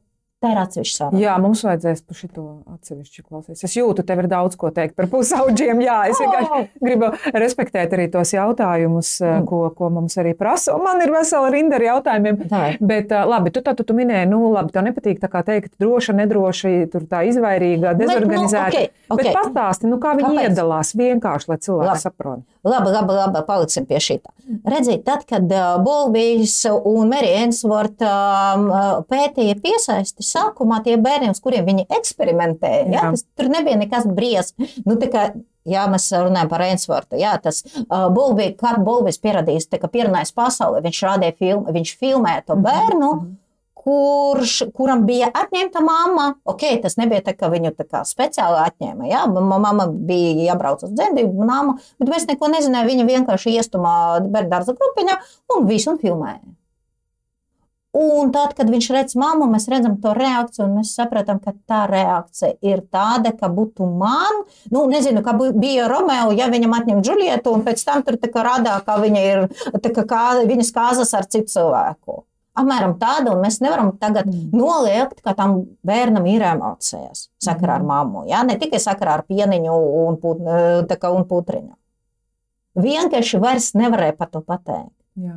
Tā 0.44 0.50
ir 0.52 0.58
atsevišķa 0.60 0.98
saruna. 1.00 1.20
Jā, 1.24 1.34
mums 1.42 1.62
vajadzēs 1.66 2.02
par 2.06 2.18
šo 2.20 2.44
atsevišķu 2.76 3.22
klausīties. 3.24 3.64
Es 3.66 3.76
jūtu, 3.78 4.04
tev 4.06 4.20
ir 4.22 4.28
daudz 4.30 4.58
ko 4.60 4.68
teikt 4.76 4.94
par 5.00 5.08
pusauģiem. 5.10 5.80
Jā, 5.86 5.96
es 6.12 6.20
vienkārši 6.22 6.60
gribu 6.84 7.10
respektēt 7.34 7.96
arī 7.96 8.10
tos 8.14 8.34
jautājumus, 8.36 9.14
Mm. 9.26 9.46
ko, 9.48 9.62
ko 9.74 9.90
mums 9.90 10.18
arī 10.22 10.34
prasa. 10.38 10.76
Man 10.78 11.00
ir 11.02 11.14
vesela 11.16 11.50
rinda 11.54 11.80
ar 11.80 11.86
jautājumiem. 11.88 12.42
Tā. 12.52 12.62
Bet, 12.84 13.10
ā, 13.16 13.24
labi, 13.26 13.50
tu, 13.56 13.64
tā, 13.66 13.74
tu, 13.80 13.84
tu 13.88 13.96
minēji, 13.98 14.28
nu, 14.30 14.42
labi, 14.54 14.76
tev 14.76 14.84
nepatīk 14.90 15.22
tā 15.24 15.30
kā 15.32 15.42
teikt, 15.48 15.72
droša, 15.82 16.14
nedroša, 16.20 16.74
tur 16.92 17.08
tā 17.10 17.24
izvairīga, 17.32 17.96
dezorganizēta. 17.98 18.76
Bet, 18.76 18.92
nu, 18.92 19.16
Bet 19.16 19.16
okay, 19.16 19.32
okay. 19.32 19.34
pastāsti, 19.40 19.88
nu, 19.90 19.98
kā 20.04 20.14
viņi 20.20 20.30
Kāpēc? 20.36 20.52
iedalās 20.52 20.92
vienkārši, 21.00 21.50
lai 21.54 21.58
cilvēki 21.64 22.04
saprotu. 22.04 22.44
Labi, 22.66 22.92
labi, 22.92 23.14
labi, 23.14 23.42
paliksim 23.46 23.86
pie 23.86 24.00
šī. 24.02 24.20
Redziet, 24.66 25.04
tad, 25.06 25.26
kad 25.30 25.50
Bolbijs 25.86 26.58
un 26.72 27.12
Merija 27.12 27.44
Ensvorta 27.46 28.14
pētīja 29.10 29.58
piesaisti, 29.62 30.26
sākumā 30.26 30.82
tie 30.86 30.96
bērni, 31.02 31.34
uz 31.34 31.42
kuriem 31.44 31.68
viņi 31.68 31.88
eksperimentēja, 31.94 32.88
ja, 32.94 33.10
tas, 33.14 33.26
tur 33.38 33.52
nebija 33.54 33.78
nekas 33.82 34.10
briesmas. 34.10 34.80
Nu, 34.86 34.98
kā, 35.12 35.30
Jā, 35.66 35.88
mēs 35.90 36.12
runājam 36.14 36.50
par 36.52 36.62
Ensvortu. 36.62 37.18
Jā, 37.18 37.32
tas 37.42 37.64
uh, 37.66 38.06
Bolbijs, 38.14 38.54
kā 38.60 38.76
Bolbijs 38.86 39.18
pierādījis, 39.24 39.66
tā, 39.72 39.80
ka 39.82 39.90
pierunājis 39.90 40.36
pasauli, 40.38 40.84
viņš 40.86 41.00
rādīja 41.08 41.34
filmu, 41.40 41.74
viņš 41.74 41.94
filmēja 42.02 42.44
to 42.46 42.58
bērnu. 42.62 43.10
Kurš, 43.86 44.56
kuram 44.74 45.04
bija 45.06 45.28
atņemta 45.30 45.82
mamma, 45.86 46.32
ok, 46.50 46.64
tas 46.82 46.98
nebija 46.98 47.22
tā, 47.28 47.36
ka 47.38 47.52
viņu 47.54 47.76
tā 47.84 48.02
speciāli 48.10 48.58
atņēma. 48.64 49.06
Jā, 49.12 49.26
Ma- 49.30 49.60
mamma 49.62 49.86
bija 49.88 50.50
jābrauc 50.50 50.82
uz 50.88 50.96
dzemdību 50.96 51.46
nāmu, 51.46 51.78
bet 52.02 52.10
mēs 52.10 52.26
neko 52.32 52.50
nezinājām. 52.50 52.90
Viņa 52.90 53.08
vienkārši 53.12 53.54
iestumā 53.60 53.96
bērnu 54.26 54.50
dārza 54.50 54.74
grupiņā 54.74 55.20
un 55.54 55.70
visu 55.70 55.94
filmēja. 56.02 56.42
Un 57.96 58.34
tad, 58.36 58.52
kad 58.58 58.68
viņš 58.68 58.88
redz 58.92 59.14
mammu, 59.16 59.46
mēs 59.54 59.70
redzam 59.72 59.94
to 60.04 60.12
reakciju, 60.18 60.66
un 60.66 60.74
mēs 60.82 60.92
saprotam, 60.98 61.38
ka 61.40 61.54
tā 61.70 61.86
reakcija 61.88 62.58
ir 62.66 62.82
tāda, 62.92 63.32
ka 63.38 63.48
būtu 63.48 63.88
man, 63.88 64.42
nu, 64.74 64.82
nezinu, 64.92 65.24
kā 65.24 65.32
bija 65.56 65.88
Romeo, 65.88 66.34
ja 66.36 66.50
viņam 66.52 66.76
atņem 66.76 67.02
Džulietu, 67.06 67.54
un 67.56 67.64
pēc 67.64 67.86
tam 67.88 68.04
tur 68.04 68.20
tā 68.20 68.28
kā 68.34 68.44
radā, 68.44 68.76
kā 68.84 68.98
viņa 69.00 69.26
ir, 69.30 69.46
tā 69.80 69.94
kā, 69.96 70.04
kā 70.10 70.24
viņas 70.44 70.74
kāzas 70.76 71.16
ar 71.16 71.30
citu 71.32 71.54
cilvēku. 71.54 72.26
Apmēram 72.56 72.94
tāda, 73.00 73.34
un 73.34 73.42
mēs 73.44 73.60
nevaram 73.60 73.90
tagad 74.00 74.30
noliegt, 74.56 75.20
ka 75.26 75.34
tam 75.36 75.58
bērnam 75.84 76.28
ir 76.32 76.46
emocijas 76.48 77.28
sakarā 77.44 77.82
ar 77.82 77.88
mammu. 77.88 78.24
Ja? 78.30 78.46
Ne 78.48 78.56
tikai 78.62 78.80
sakarā 78.80 79.18
ar 79.20 79.26
pieniņu 79.28 79.74
un, 80.06 80.20
put, 80.22 80.40
kā 81.02 81.12
un 81.12 81.28
putriņu. 81.28 81.74
Vienkārši 82.86 83.40
vairs 83.44 83.74
nevarēja 83.76 84.16
par 84.20 84.32
to 84.32 84.42
pateikt. 84.44 84.96
Jā. 85.20 85.36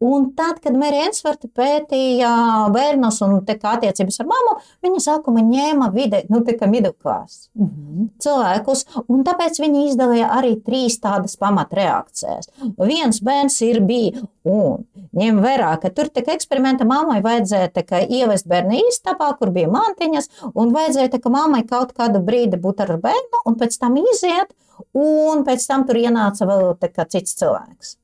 Un 0.00 0.30
tad, 0.36 0.60
kad 0.64 0.72
Mērija 0.72 1.10
Ensvarta 1.10 1.48
pētīja 1.52 2.30
bērnus 2.72 3.18
un 3.26 3.34
attiecības 3.44 4.20
ar 4.22 4.28
mammu, 4.30 4.54
viņa 4.86 5.02
sākumā 5.04 5.42
ņēma 5.44 5.90
vide, 5.92 6.22
nu, 6.32 6.40
kā 6.56 6.68
midlklās 6.70 7.48
Mhm. 7.54 8.08
cilvēkus, 8.18 8.84
un 9.08 9.24
tāpēc 9.24 9.60
viņi 9.60 9.84
izdalīja 9.90 10.30
arī 10.32 10.54
trīs 10.64 10.98
tādas 11.00 11.36
pamatreakcijas. 11.36 12.48
Viens 12.78 13.20
bērns 13.20 13.60
ir 13.62 13.80
bijis, 13.80 14.22
un 14.44 14.86
ņem 15.14 15.42
vērā, 15.44 15.80
ka 15.80 15.90
tur 15.90 16.08
tika 16.08 16.32
eksperimenta 16.32 16.86
mammai 16.88 17.20
vajadzēja 17.20 17.72
ievest 18.08 18.48
bērnu 18.48 18.80
istabā, 18.88 19.36
kur 19.38 19.50
bija 19.50 19.68
mantiņas, 19.68 20.28
un 20.54 20.72
vajadzēja 20.72 21.10
kā 21.20 21.30
mammai 21.30 21.64
kaut 21.68 21.92
kādu 21.92 22.24
brīdi 22.24 22.56
būt 22.60 22.80
ar 22.80 22.96
bērnu, 22.96 23.44
un 23.44 23.54
pēc 23.60 23.78
tam 23.78 23.96
iziet, 23.96 24.56
un 24.94 25.44
pēc 25.44 25.66
tam 25.66 25.86
tur 25.86 25.96
ienāca 25.96 26.48
vēl 26.48 26.76
cits 27.04 27.36
cilvēks. 27.36 27.96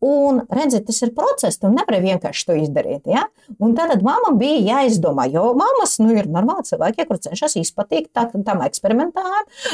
Un, 0.00 0.44
redziet, 0.54 0.84
tas 0.86 1.00
ir 1.02 1.10
process, 1.16 1.56
tu 1.58 1.66
nevari 1.72 1.98
vienkārši 2.04 2.44
to 2.46 2.54
izdarīt. 2.54 3.08
Ja? 3.10 3.24
Un 3.58 3.72
tad 3.74 4.04
mamma 4.06 4.30
bija 4.38 4.76
jāizdomā, 4.78 5.24
jo 5.32 5.48
mammas 5.58 5.96
nu, 5.98 6.12
ir 6.14 6.28
normāli 6.30 6.62
cilvēki, 6.68 7.06
kur 7.08 7.18
cenšas 7.18 7.56
izpatikt 7.58 8.12
tā, 8.14 8.28
tam 8.46 8.62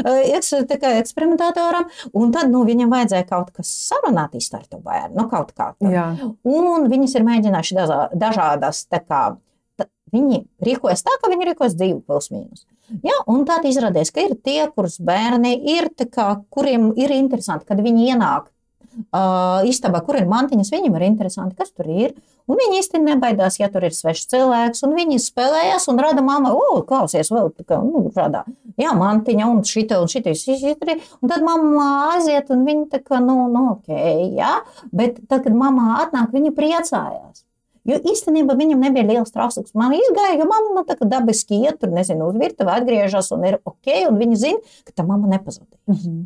eh, 0.01 0.33
eks- 0.39 0.55
tā 0.71 0.79
kā 0.81 0.95
eksperimentatoram, 1.03 1.91
un 2.17 2.33
tad 2.33 2.49
nu, 2.51 2.65
viņam 2.65 2.89
vajadzēja 2.97 3.29
kaut 3.29 3.51
kas 3.53 3.69
sarunāt 3.91 4.33
ar 4.57 4.65
to 4.71 4.79
bērnu, 4.81 5.15
nu, 5.21 5.29
kaut 5.29 5.53
kā. 5.53 5.75
tā. 5.77 5.91
Jā. 5.93 6.07
Un 6.45 6.89
viņas 6.89 7.19
ir 7.21 7.27
mēģinājuši 7.29 7.77
dažā- 7.83 8.09
dažādas, 8.17 8.87
tā 8.89 9.03
kā, 9.05 9.37
ta, 9.77 9.87
viņi 10.15 10.47
rīkojas 10.65 11.05
tā, 11.05 11.19
ka 11.21 11.29
viņi 11.29 11.51
rīkojas 11.53 11.77
dzīvi 11.77 12.01
plus 12.07 12.31
mīnus. 12.33 12.65
Ja, 13.05 13.17
un 13.29 13.45
tad 13.45 13.65
izrādās, 13.69 14.11
ka 14.13 14.21
ir 14.25 14.35
tie, 14.41 14.67
kurus 14.73 14.99
bērni 15.01 15.55
ir, 15.77 15.91
tā 15.97 16.09
kā, 16.09 16.31
kuriem 16.53 16.93
ir 16.97 17.13
interesanti, 17.13 17.65
kad 17.69 17.79
viņi 17.81 18.11
ienāk 18.13 18.49
uh, 18.95 19.65
istabā, 19.69 20.01
kur 20.05 20.19
ir 20.19 20.29
mantiņas, 20.31 20.73
viņiem 20.75 20.97
ir 20.99 21.07
interesanti, 21.09 21.57
kas 21.59 21.73
tur 21.75 21.91
ir. 21.91 22.15
Un 22.45 22.59
viņi 22.61 22.83
īsti 22.83 23.01
nebaidās, 23.01 23.57
ja 23.57 23.71
tur 23.73 23.87
ir 23.89 23.95
svešs 23.97 24.27
cilvēks, 24.33 24.83
un 24.85 24.93
viņi 24.99 25.17
spēlējas 25.23 25.89
un 25.89 26.03
rada 26.05 26.21
mammai, 26.25 26.53
o, 26.53 26.83
klausies, 26.85 27.31
vēl 27.33 27.49
kā, 27.65 27.79
nu, 27.81 28.03
rada, 28.13 28.43
jā, 28.81 28.93
mantiņa, 28.99 29.49
un 29.49 29.63
šita, 29.65 30.03
un 30.05 30.13
šita, 30.13 30.35
šita, 30.37 30.99
un 31.23 31.33
tad 31.33 31.47
mamma 31.47 31.87
aiziet, 32.13 32.53
un 32.53 32.67
viņi 32.69 32.91
tā 32.93 33.01
kā, 33.01 33.23
nu, 33.25 33.47
nu, 33.49 33.65
ok, 33.79 33.89
jā, 34.37 34.59
bet 34.93 35.23
tad, 35.25 35.47
kad 35.47 35.57
mamma 35.57 36.03
atnāk, 36.03 36.35
viņa 36.37 36.53
priecājās. 36.59 37.45
Jo 37.85 37.99
īstenībā 38.01 38.57
viņam 38.57 38.81
nebija 38.81 39.05
liels 39.11 39.33
trauksmes. 39.33 39.75
Man 39.77 39.93
izgāja, 39.97 40.39
jo 40.41 40.47
mamma 40.49 40.79
nu, 40.79 40.85
tā 40.89 40.97
kā 40.97 41.09
dabiski 41.09 41.61
iet 41.67 41.83
tur, 41.83 41.93
nezinu, 41.93 42.31
uz 42.31 42.39
virtuvi, 42.41 42.73
atgriežas 42.73 43.29
un 43.37 43.45
ir 43.45 43.59
ok, 43.61 43.91
un 44.09 44.21
viņa 44.21 44.39
zina, 44.41 44.79
ka 44.89 44.97
tā 44.97 45.05
mamma 45.05 45.29
nepazudīs. 45.35 45.81
Mhm. 45.93 46.25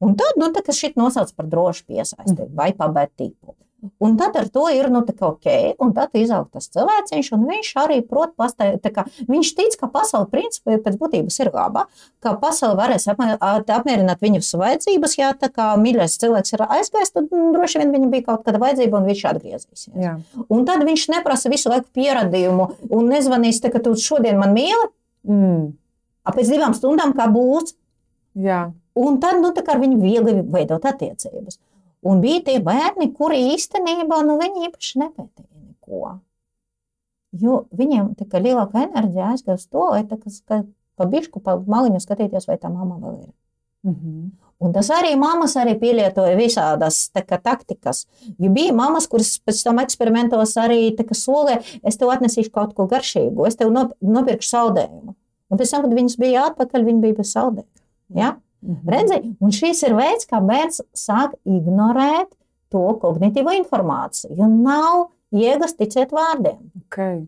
Un 0.00 0.14
tad, 0.16 0.38
nu, 0.40 0.48
tā 0.54 0.64
šit 0.72 0.96
nosauc 0.96 1.32
par 1.36 1.48
drošu 1.50 1.84
piesaisti 1.88 2.48
vai 2.56 2.72
pabēt 2.76 3.12
tipu. 3.20 3.54
Un 4.00 4.16
tad 4.20 4.34
ar 4.36 4.48
to 4.52 4.66
ir, 4.72 4.90
nu, 4.92 5.00
ok, 5.00 5.46
un 5.80 5.92
tad 5.96 6.12
izaug 6.18 6.50
tas 6.52 6.66
cilvēciņš, 6.72 7.30
un 7.32 7.46
viņš 7.48 7.70
arī 7.80 8.00
prot 8.04 8.34
pastāv, 8.36 8.74
tā 8.84 8.92
kā 8.92 9.06
viņš 9.28 9.52
tic, 9.56 9.76
ka 9.80 9.88
pasaule 9.92 10.28
principā 10.28 10.76
pēc 10.84 10.98
būtības 11.00 11.40
ir 11.40 11.50
laba, 11.54 11.86
ka 12.20 12.34
pasaule 12.40 12.76
varēs 12.76 13.08
apmierināt 13.08 14.20
viņas 14.20 14.52
vajadzības, 14.60 15.16
ja 15.16 15.32
tā 15.32 15.48
kā 15.54 15.70
mīļais 15.80 16.18
cilvēks 16.20 16.56
ir 16.56 16.66
aizgājis, 16.66 17.14
tad 17.16 17.32
mm, 17.32 17.50
droši 17.56 17.80
vien 17.80 17.96
viņam 17.96 18.12
bija 18.12 18.28
kaut 18.28 18.44
kāda 18.44 18.60
vajadzība, 18.60 19.00
un 19.00 19.08
viņš 19.08 19.24
atgriezīsies. 19.32 19.88
Jā. 19.96 20.14
Un 20.48 20.68
tad 20.68 20.84
viņš 20.84 21.08
neprasa 21.16 21.52
visu 21.52 21.72
laiku 21.72 21.88
pierādījumu, 21.96 22.68
un 22.92 23.12
nezvanīs, 23.14 23.62
tā, 23.64 23.72
ka 23.72 23.80
tu 23.84 23.96
šodien 23.96 24.40
man 24.40 24.56
mīli, 24.56 24.90
Mm. 25.20 25.74
pēc 26.32 26.48
divām 26.48 26.72
stundām 26.72 27.10
kā 27.12 27.26
būs, 27.28 27.74
Jā. 28.40 28.70
Un 29.00 29.20
tad 29.22 29.40
nu, 29.40 29.52
ar 29.72 29.80
viņu 29.80 30.00
viegli 30.02 30.40
veidot 30.44 30.84
attiecības. 30.90 31.58
Un 32.06 32.20
bija 32.22 32.42
tie 32.48 32.58
bērni, 32.64 33.10
kuri 33.16 33.40
īstenībā 33.54 34.20
nu, 34.26 34.36
īpaši 34.68 35.00
nepētīja 35.02 35.64
neko. 35.68 36.18
Jo 37.40 37.64
viņiem 37.76 38.14
tā 38.18 38.26
kā 38.26 38.40
lielāka 38.42 38.84
enerģija 38.88 39.32
aizgāja 39.34 39.58
uz 39.60 39.66
to, 39.70 39.86
lai 39.92 40.02
tā 40.08 40.18
kā 40.18 40.32
ska- 40.34 40.64
pa 40.98 41.06
maliņu 41.56 42.00
skatīties, 42.02 42.48
vai 42.48 42.56
tā 42.58 42.72
mamma 42.72 42.98
vēl 43.00 43.18
ir. 43.22 43.34
Mhm. 43.86 44.30
Un 44.60 44.72
tas 44.76 44.90
arī 44.92 45.14
mammas 45.16 45.54
arī 45.56 45.72
pielietoja 45.80 46.36
visādas 46.36 47.08
kā, 47.14 47.38
taktikas. 47.40 48.04
Jo 48.38 48.50
bija 48.52 48.74
mammas, 48.76 49.06
kuras 49.08 49.38
pēc 49.40 49.62
tam 49.64 49.80
eksperimentos 49.80 50.52
arī 50.60 50.90
solīja, 51.16 51.62
es 51.82 51.96
tev 51.96 52.12
atnesīšu 52.12 52.52
kaut 52.52 52.74
ko 52.74 52.86
garšīgu, 52.86 53.46
es 53.46 53.56
tev 53.56 53.70
nop- 53.72 53.96
nopirkšu 54.04 54.50
saldējumu. 54.52 55.14
Un 55.50 55.58
pēc 55.58 55.70
tam, 55.70 55.82
kad 55.82 55.96
viņas 55.96 56.18
bija 56.20 56.44
atpakaļ, 56.50 56.84
viņi 56.84 57.00
bija 57.00 57.16
bez 57.16 57.32
saldējuma. 57.34 57.80
Ja? 58.14 58.36
Redzi, 58.60 59.16
un 59.40 59.54
šis 59.54 59.80
ir 59.88 59.96
veids, 59.96 60.28
kā 60.28 60.40
bērns 60.44 60.82
sāk 60.96 61.36
ignorēt 61.48 62.28
to 62.70 62.82
kognitīvo 63.02 63.54
informāciju. 63.56 64.36
Jo 64.36 64.48
nav 64.50 65.06
jēgas 65.34 65.76
ticēt 65.78 66.12
vārdiem. 66.14 66.58
Okay. 66.84 67.22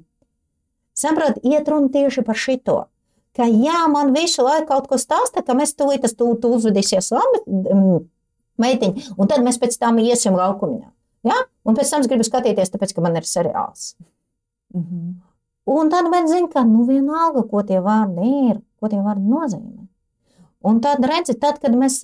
Saprotiet, 0.99 1.41
iet 1.49 1.69
runa 1.73 1.89
tieši 1.93 2.25
par 2.27 2.39
šito. 2.39 2.79
Ka, 3.33 3.47
jā, 3.49 3.87
man 3.89 4.13
visu 4.13 4.45
laiku 4.45 4.69
kaut 4.69 4.91
ko 4.91 4.99
stāsta, 5.01 5.41
ka 5.41 5.57
mēs 5.57 5.73
tūlīt 5.79 6.05
tas 6.05 6.13
tu, 6.13 6.27
tu 6.37 6.51
uzvedīsies 6.53 7.09
labi, 7.15 7.41
mm, 7.49 8.03
meitiņa, 8.61 9.15
un 9.17 9.31
tad 9.31 9.41
mēs 9.47 9.57
pēc 9.63 9.79
tam 9.81 10.03
iesim 10.03 10.37
laukumiņā. 10.37 10.91
Ja? 11.31 11.39
Un 11.65 11.79
pēc 11.79 11.95
tam 11.95 12.05
es 12.05 12.11
gribu 12.11 12.27
skatīties, 12.29 12.75
tāpēc, 12.75 12.93
ka 12.93 13.05
man 13.05 13.17
ir 13.17 13.29
seriāls. 13.29 13.95
Mhm. 14.77 15.15
Un 15.73 15.91
tad 15.93 16.09
man 16.11 16.27
zina, 16.27 16.49
ka 16.51 16.65
nu 16.67 16.83
vienalga, 16.89 17.45
ko 17.49 17.63
tie 17.63 17.79
vārdi 17.81 18.31
ir, 18.51 18.57
ko 18.83 18.91
tie 18.91 18.99
vārdi 18.99 19.31
nozīmē. 19.31 19.82
Un 20.69 20.81
tad 20.85 21.05
redzi, 21.07 21.39
tad, 21.39 21.61
kad 21.63 21.77
mēs. 21.77 22.03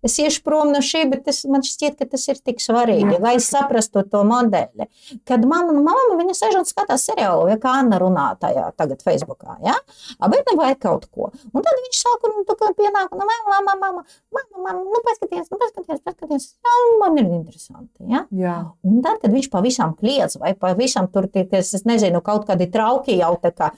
Es 0.00 0.14
iešu 0.16 0.40
prom 0.46 0.70
no 0.72 0.80
šī, 0.84 1.02
bet 1.10 1.26
es, 1.28 1.42
man 1.44 1.60
šķiet, 1.64 1.98
ka 1.98 2.06
tas 2.08 2.22
ir 2.32 2.38
tik 2.40 2.62
svarīgi, 2.64 3.18
lai 3.20 3.34
es 3.36 3.50
saprastu 3.52 4.00
to 4.08 4.22
modeli. 4.24 4.86
Kad 5.28 5.44
mamma, 5.44 5.74
nu, 5.76 5.82
mamma 5.84 6.16
viņa 6.16 6.36
sēž 6.38 6.56
un 6.62 6.68
skatās 6.68 7.04
seriālu, 7.10 7.50
ja 7.52 7.58
kā 7.60 7.74
Anna 7.82 7.98
runā 8.00 8.30
tajā 8.40 8.70
tagad 8.80 9.04
Facebookā, 9.04 9.58
ja? 9.66 9.74
Bet 10.22 10.48
nevajag 10.48 10.80
kaut 10.80 11.04
ko. 11.12 11.28
Un 11.52 11.66
tad 11.66 11.82
viņš 11.82 12.00
sāk, 12.00 12.24
un 12.30 12.48
tu 12.48 12.56
pienāk, 12.78 13.12
nu, 13.12 13.26
mamma, 13.28 13.58
mamma, 13.58 13.74
mamma, 13.82 14.06
mamma, 14.32 14.62
mamma, 14.70 14.86
nu, 14.86 15.02
paskaties, 15.04 15.52
nu, 15.52 15.60
paskaties, 15.60 16.00
paskaties, 16.06 16.48
jā, 16.64 16.78
man 17.02 17.20
ir 17.20 17.28
interesanti, 17.28 18.08
ja? 18.08 18.24
Jā. 18.32 18.56
Un 18.88 19.04
tad, 19.04 19.20
kad 19.20 19.36
viņš 19.36 19.50
pavisam 19.52 19.92
kliedz, 20.00 20.40
vai 20.40 20.54
pavisam 20.56 21.12
tur 21.12 21.28
tie, 21.28 21.44
es 21.60 21.84
nezinu, 21.84 22.24
kaut 22.24 22.48
kādi 22.48 22.72
trauki 22.72 23.20
jau 23.20 23.34
tā 23.44 23.52
kā, 23.52 23.68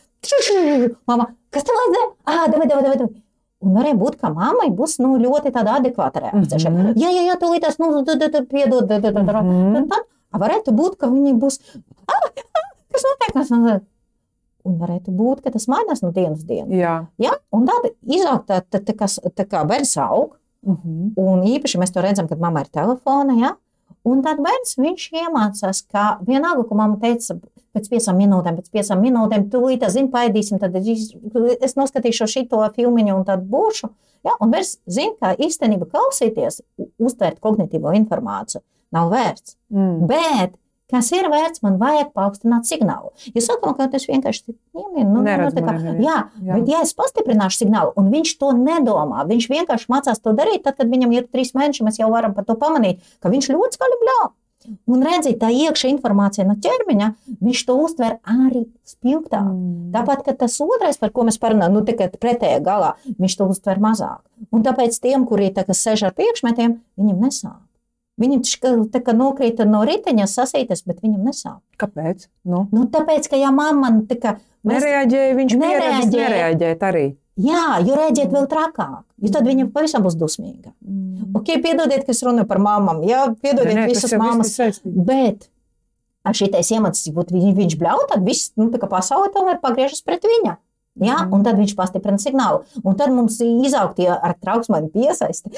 mama, 1.10 1.32
kas 1.50 1.66
tev 1.66 1.82
vajadzēja? 1.82 2.08
Ah, 2.30 2.46
davai, 2.46 2.70
davai, 2.70 2.86
davai, 2.86 3.02
davai. 3.02 3.21
Un 3.62 3.76
varēja 3.76 3.94
būt, 3.98 4.18
ka 4.20 4.32
mammai 4.34 4.70
būs 4.74 4.98
nu, 5.02 5.14
ļoti 5.22 5.52
tāda 5.54 5.76
adekvāta 5.78 6.24
reakcija. 6.24 6.70
Mm. 6.70 6.76
-hmm. 6.76 6.98
Jā, 6.98 7.12
jā, 7.14 7.22
jā, 7.28 7.38
tūlīt 7.38 7.62
tas, 7.62 7.78
nu, 7.78 8.04
tad, 8.04 8.24
tad, 8.24 8.48
piedod, 8.50 8.88
tad, 8.88 9.02
tad, 9.02 9.14
tad, 9.14 10.04
varētu 10.32 10.74
būt, 10.74 10.98
ka 10.98 11.06
viņi 11.12 11.36
būs, 11.38 11.60
ah, 12.08 12.18
ah, 12.18 12.68
kas 12.92 13.06
notiek, 13.06 13.32
kas 13.34 13.50
notiek. 13.54 13.88
Un 14.64 14.76
varētu 14.78 15.10
būt, 15.10 15.42
ka 15.42 15.50
tas 15.50 15.66
mainās 15.66 16.02
no 16.02 16.12
dienas 16.14 16.38
uz 16.38 16.44
dienu. 16.46 16.70
Jā. 16.70 17.06
Ja? 17.18 17.32
Un 17.50 17.66
tad 17.66 17.88
izaug 18.06 18.44
tā, 18.46 18.62
tā, 18.62 18.78
tā, 18.78 18.94
tā 19.34 19.44
kā 19.46 19.64
bērns 19.66 19.96
aug, 19.98 20.38
Mhm. 20.62 21.14
un 21.18 21.42
īpaši 21.42 21.78
mēs 21.80 21.90
to 21.92 22.02
redzam, 22.04 22.28
kad 22.28 22.38
mamma 22.40 22.60
ir 22.62 22.70
telefona. 22.70 23.34
Ja? 23.34 23.56
Un 24.06 24.22
tad 24.22 24.38
bērns 24.38 24.76
viņš 24.78 25.08
iemācās, 25.24 25.82
ka 25.90 26.18
vienalga, 26.26 26.68
ko 26.68 26.78
mamma 26.78 26.98
teica, 27.02 27.38
pēc 27.76 27.88
piecām 27.92 28.18
minūtēm, 28.20 28.58
pēc 28.60 28.70
piecām 28.74 29.02
minūtēm, 29.02 29.48
tūlīt 29.52 29.84
zinu, 29.92 30.10
paēdīsim, 30.12 30.60
tad 30.62 30.76
es 30.76 31.76
noskatīšu 31.78 32.28
šo 32.28 32.64
filmu 32.76 33.04
un 33.16 33.24
tad 33.28 33.44
būšu. 33.48 33.90
Ja? 34.26 34.36
Un 34.40 34.52
bērns 34.52 34.76
zina, 34.86 35.14
ka 35.20 35.34
īstenībā 35.34 35.88
klausīties, 35.90 36.60
u- 36.78 36.90
uztvert 37.02 37.40
kognitīvo 37.42 37.94
informāciju 37.98 38.62
nav 38.92 39.08
vērts. 39.10 39.56
Mm. 39.72 40.04
Bet, 40.06 40.54
kas 40.92 41.08
ir 41.16 41.26
vērts, 41.32 41.62
man 41.64 41.78
vajag 41.80 42.12
paaugstināt 42.12 42.68
signālu. 42.68 43.10
Ja 43.32 43.40
sakām, 43.40 43.72
ka 43.78 43.88
tas 43.88 44.04
vienkārši 44.06 44.52
ir 44.52 45.06
nu, 45.08 45.22
Neredz 45.24 45.56
tā 45.56 45.64
kā, 45.64 45.78
jā, 45.80 46.18
Jā. 46.44 46.58
bet 46.58 46.68
ja 46.68 46.82
es 46.84 46.92
pastiprināšu 46.98 47.64
signālu, 47.64 47.94
un 47.96 48.12
viņš 48.12 48.34
to 48.38 48.52
nedomā, 48.58 49.24
viņš 49.30 49.48
vienkārši 49.48 49.88
mācās 49.88 50.20
to 50.20 50.36
darīt, 50.36 50.62
tad, 50.66 50.76
kad 50.76 50.92
viņam 50.92 51.16
ir 51.16 51.26
trīs 51.32 51.54
mēneši, 51.56 51.86
mēs 51.88 51.98
jau 52.02 52.10
varam 52.12 52.36
par 52.36 52.44
to 52.44 52.58
pamanīt, 52.60 53.00
ka 53.24 53.32
viņš 53.32 53.48
ļoti 53.54 53.80
skaļi 53.80 54.00
bļauj. 54.04 54.30
Un 54.90 55.02
redziet, 55.06 55.38
tā 55.40 55.50
iekšā 55.52 55.90
informācija 55.90 56.46
no 56.46 56.54
ķermeņa, 56.62 57.08
viņš 57.42 57.64
to 57.68 57.76
uztver 57.82 58.18
arī 58.28 58.64
spilgtāk. 58.88 59.48
Mm. 59.48 59.90
Tāpat, 59.94 60.22
ka 60.26 60.36
tas 60.44 60.58
otrais, 60.62 61.00
par 61.00 61.12
ko 61.14 61.26
mēs 61.28 61.40
parunājam, 61.42 61.74
nu, 61.76 61.84
tikai 61.86 62.10
pretējā 62.12 62.62
galā, 62.64 62.94
viņš 63.18 63.36
to 63.40 63.50
uztver 63.52 63.82
mazāk. 63.82 64.22
Un 64.52 64.64
tāpēc 64.66 64.96
tiem, 65.02 65.26
kuri 65.28 65.52
tā 65.54 65.66
kā 65.68 65.76
sēž 65.76 66.08
ar 66.08 66.16
priekšmetiem, 66.18 66.78
viņam 67.00 67.26
nesāp. 67.26 67.60
Viņi 68.20 68.42
taču 68.44 68.74
tā 68.92 69.00
kā 69.02 69.14
nokrita 69.16 69.64
no 69.66 69.80
riteņa, 69.88 70.28
sasītas, 70.28 70.84
bet 70.86 71.00
viņam 71.02 71.24
nesāp. 71.30 71.60
Kāpēc? 71.80 72.28
Nu. 72.44 72.66
Nu, 72.74 72.84
tāpēc, 72.92 73.26
ka 73.32 73.40
ja 73.40 73.50
mamma 73.54 73.90
nu, 73.94 74.04
tā 74.06 74.18
kā. 74.20 74.36
Nereaģēja, 74.68 75.34
viņš 75.38 75.56
Nereaģēja. 75.58 76.10
nereaģēt 76.12 76.84
arī. 76.86 77.06
Jā, 77.40 77.78
jo 77.80 77.96
rēģēt 77.96 78.32
vēl 78.34 78.44
trakāk, 78.50 79.04
jo 79.24 79.30
tad 79.32 79.46
viņa 79.48 79.70
pavisam 79.72 80.04
būs 80.04 80.18
dusmīga. 80.20 80.74
Mm. 80.84 81.30
Ok, 81.38 81.54
piedodiet, 81.64 82.04
ka 82.04 82.12
es 82.12 82.20
runāju 82.26 82.48
par 82.50 82.60
māmām. 82.60 83.00
Jā, 83.08 83.24
piedodiet, 83.40 83.86
visas 83.88 84.10
viss 84.10 84.20
māmas. 84.20 84.50
ir 84.52 84.58
saistīts. 84.58 84.98
Bet 85.08 85.48
šitais 86.36 86.68
iemesls, 86.74 87.08
ja 87.08 87.24
viņ, 87.32 87.54
viņš 87.56 87.78
bļauj, 87.80 88.04
tad 88.12 88.26
viss, 88.26 88.52
nu, 88.60 88.68
pasaule 88.68 89.32
tomēr 89.32 89.62
pagriežas 89.64 90.04
pret 90.04 90.28
viņa. 90.28 90.58
Ja? 91.00 91.22
Mhm. 91.22 91.32
Un 91.32 91.44
tad 91.46 91.56
viņš 91.56 91.72
pastiprina 91.76 92.20
signālu. 92.20 92.66
Un 92.84 92.96
tad 93.00 93.14
mums 93.16 93.38
izaug 93.40 93.94
tie 93.96 94.10
ar 94.12 94.36
trauksmēm 94.36 94.90
piesaisti. 94.92 95.48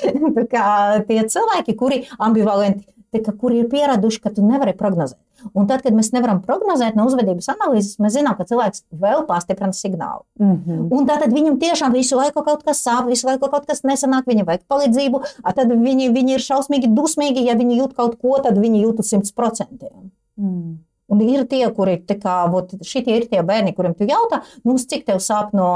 Tie 1.09 1.21
cilvēki, 1.35 1.75
kuri 1.75 2.05
ambivalenti, 2.23 2.87
kā, 3.23 3.35
kuri 3.39 3.63
ir 3.63 3.69
pieraduši, 3.71 4.21
ka 4.25 4.33
tu 4.35 4.45
nevari 4.47 4.75
prognozēt. 4.79 5.21
Un 5.53 5.67
tad, 5.69 5.83
kad 5.85 5.93
mēs 5.93 6.09
nevaram 6.15 6.41
prognozēt 6.45 6.97
no 6.97 7.05
uzvedības 7.09 7.51
analīzes, 7.53 7.99
mēs 8.01 8.15
zinām, 8.17 8.37
ka 8.39 8.47
cilvēks 8.49 8.87
vēl 9.03 9.27
pastiprina 9.29 9.77
signālu. 9.77 10.25
Mhm. 10.41 10.89
Un 10.95 11.07
tad 11.11 11.27
viņam 11.33 11.59
tiešām 11.61 11.93
visu 11.93 12.17
laiku 12.17 12.45
kaut 12.47 12.65
kas 12.65 12.81
sāp, 12.87 13.11
visu 13.11 13.29
laiku 13.29 13.51
kaut 13.53 13.69
kas 13.69 13.85
nesanāk, 13.85 14.25
viņam 14.31 14.49
vajag 14.49 14.65
palīdzību. 14.71 15.23
Tad 15.45 15.71
viņi, 15.71 16.11
viņi 16.15 16.39
ir 16.39 16.43
šausmīgi 16.43 16.91
dusmīgi. 16.97 17.45
Ja 17.45 17.59
viņi 17.61 17.79
jūt 17.83 17.95
kaut 17.95 18.19
ko, 18.19 18.39
tad 18.43 18.59
viņi 18.59 18.83
jūt 18.87 19.05
uz 19.05 19.13
simt 19.13 19.31
procentiem. 19.37 20.11
Mm. 20.41 20.79
Un 21.13 21.21
ir 21.21 21.45
tie, 21.49 21.65
kuri 21.77 21.99
kā, 22.09 22.37
vot, 22.51 22.73
šitie 22.83 23.19
ir 23.19 23.27
tie 23.29 23.43
bērni, 23.45 23.75
kuriem 23.77 23.93
tu 23.97 24.07
jautā, 24.09 24.41
nu, 24.65 24.77
cik 24.81 25.05
tev 25.05 25.21
sāp 25.21 25.53
no 25.57 25.69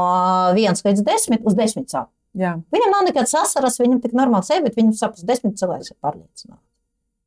1 0.57 0.81
līdz 0.87 1.05
10, 1.05 1.45
uz 1.45 1.59
10 1.59 1.85
sāp. 1.93 2.09
Jā. 2.39 2.57
Viņam 2.73 2.95
nav 2.95 3.05
nekādas 3.09 3.35
asaras, 3.41 3.79
viņam 3.81 4.01
tik 4.05 4.17
normāli 4.17 4.47
sevi, 4.47 4.69
bet 4.69 4.79
viņam 4.79 4.97
sāp 4.97 5.19
uz 5.19 5.27
10 5.29 5.57
cilvēks 5.61 5.93
ir 5.93 5.99
pārliecināts. 6.01 6.65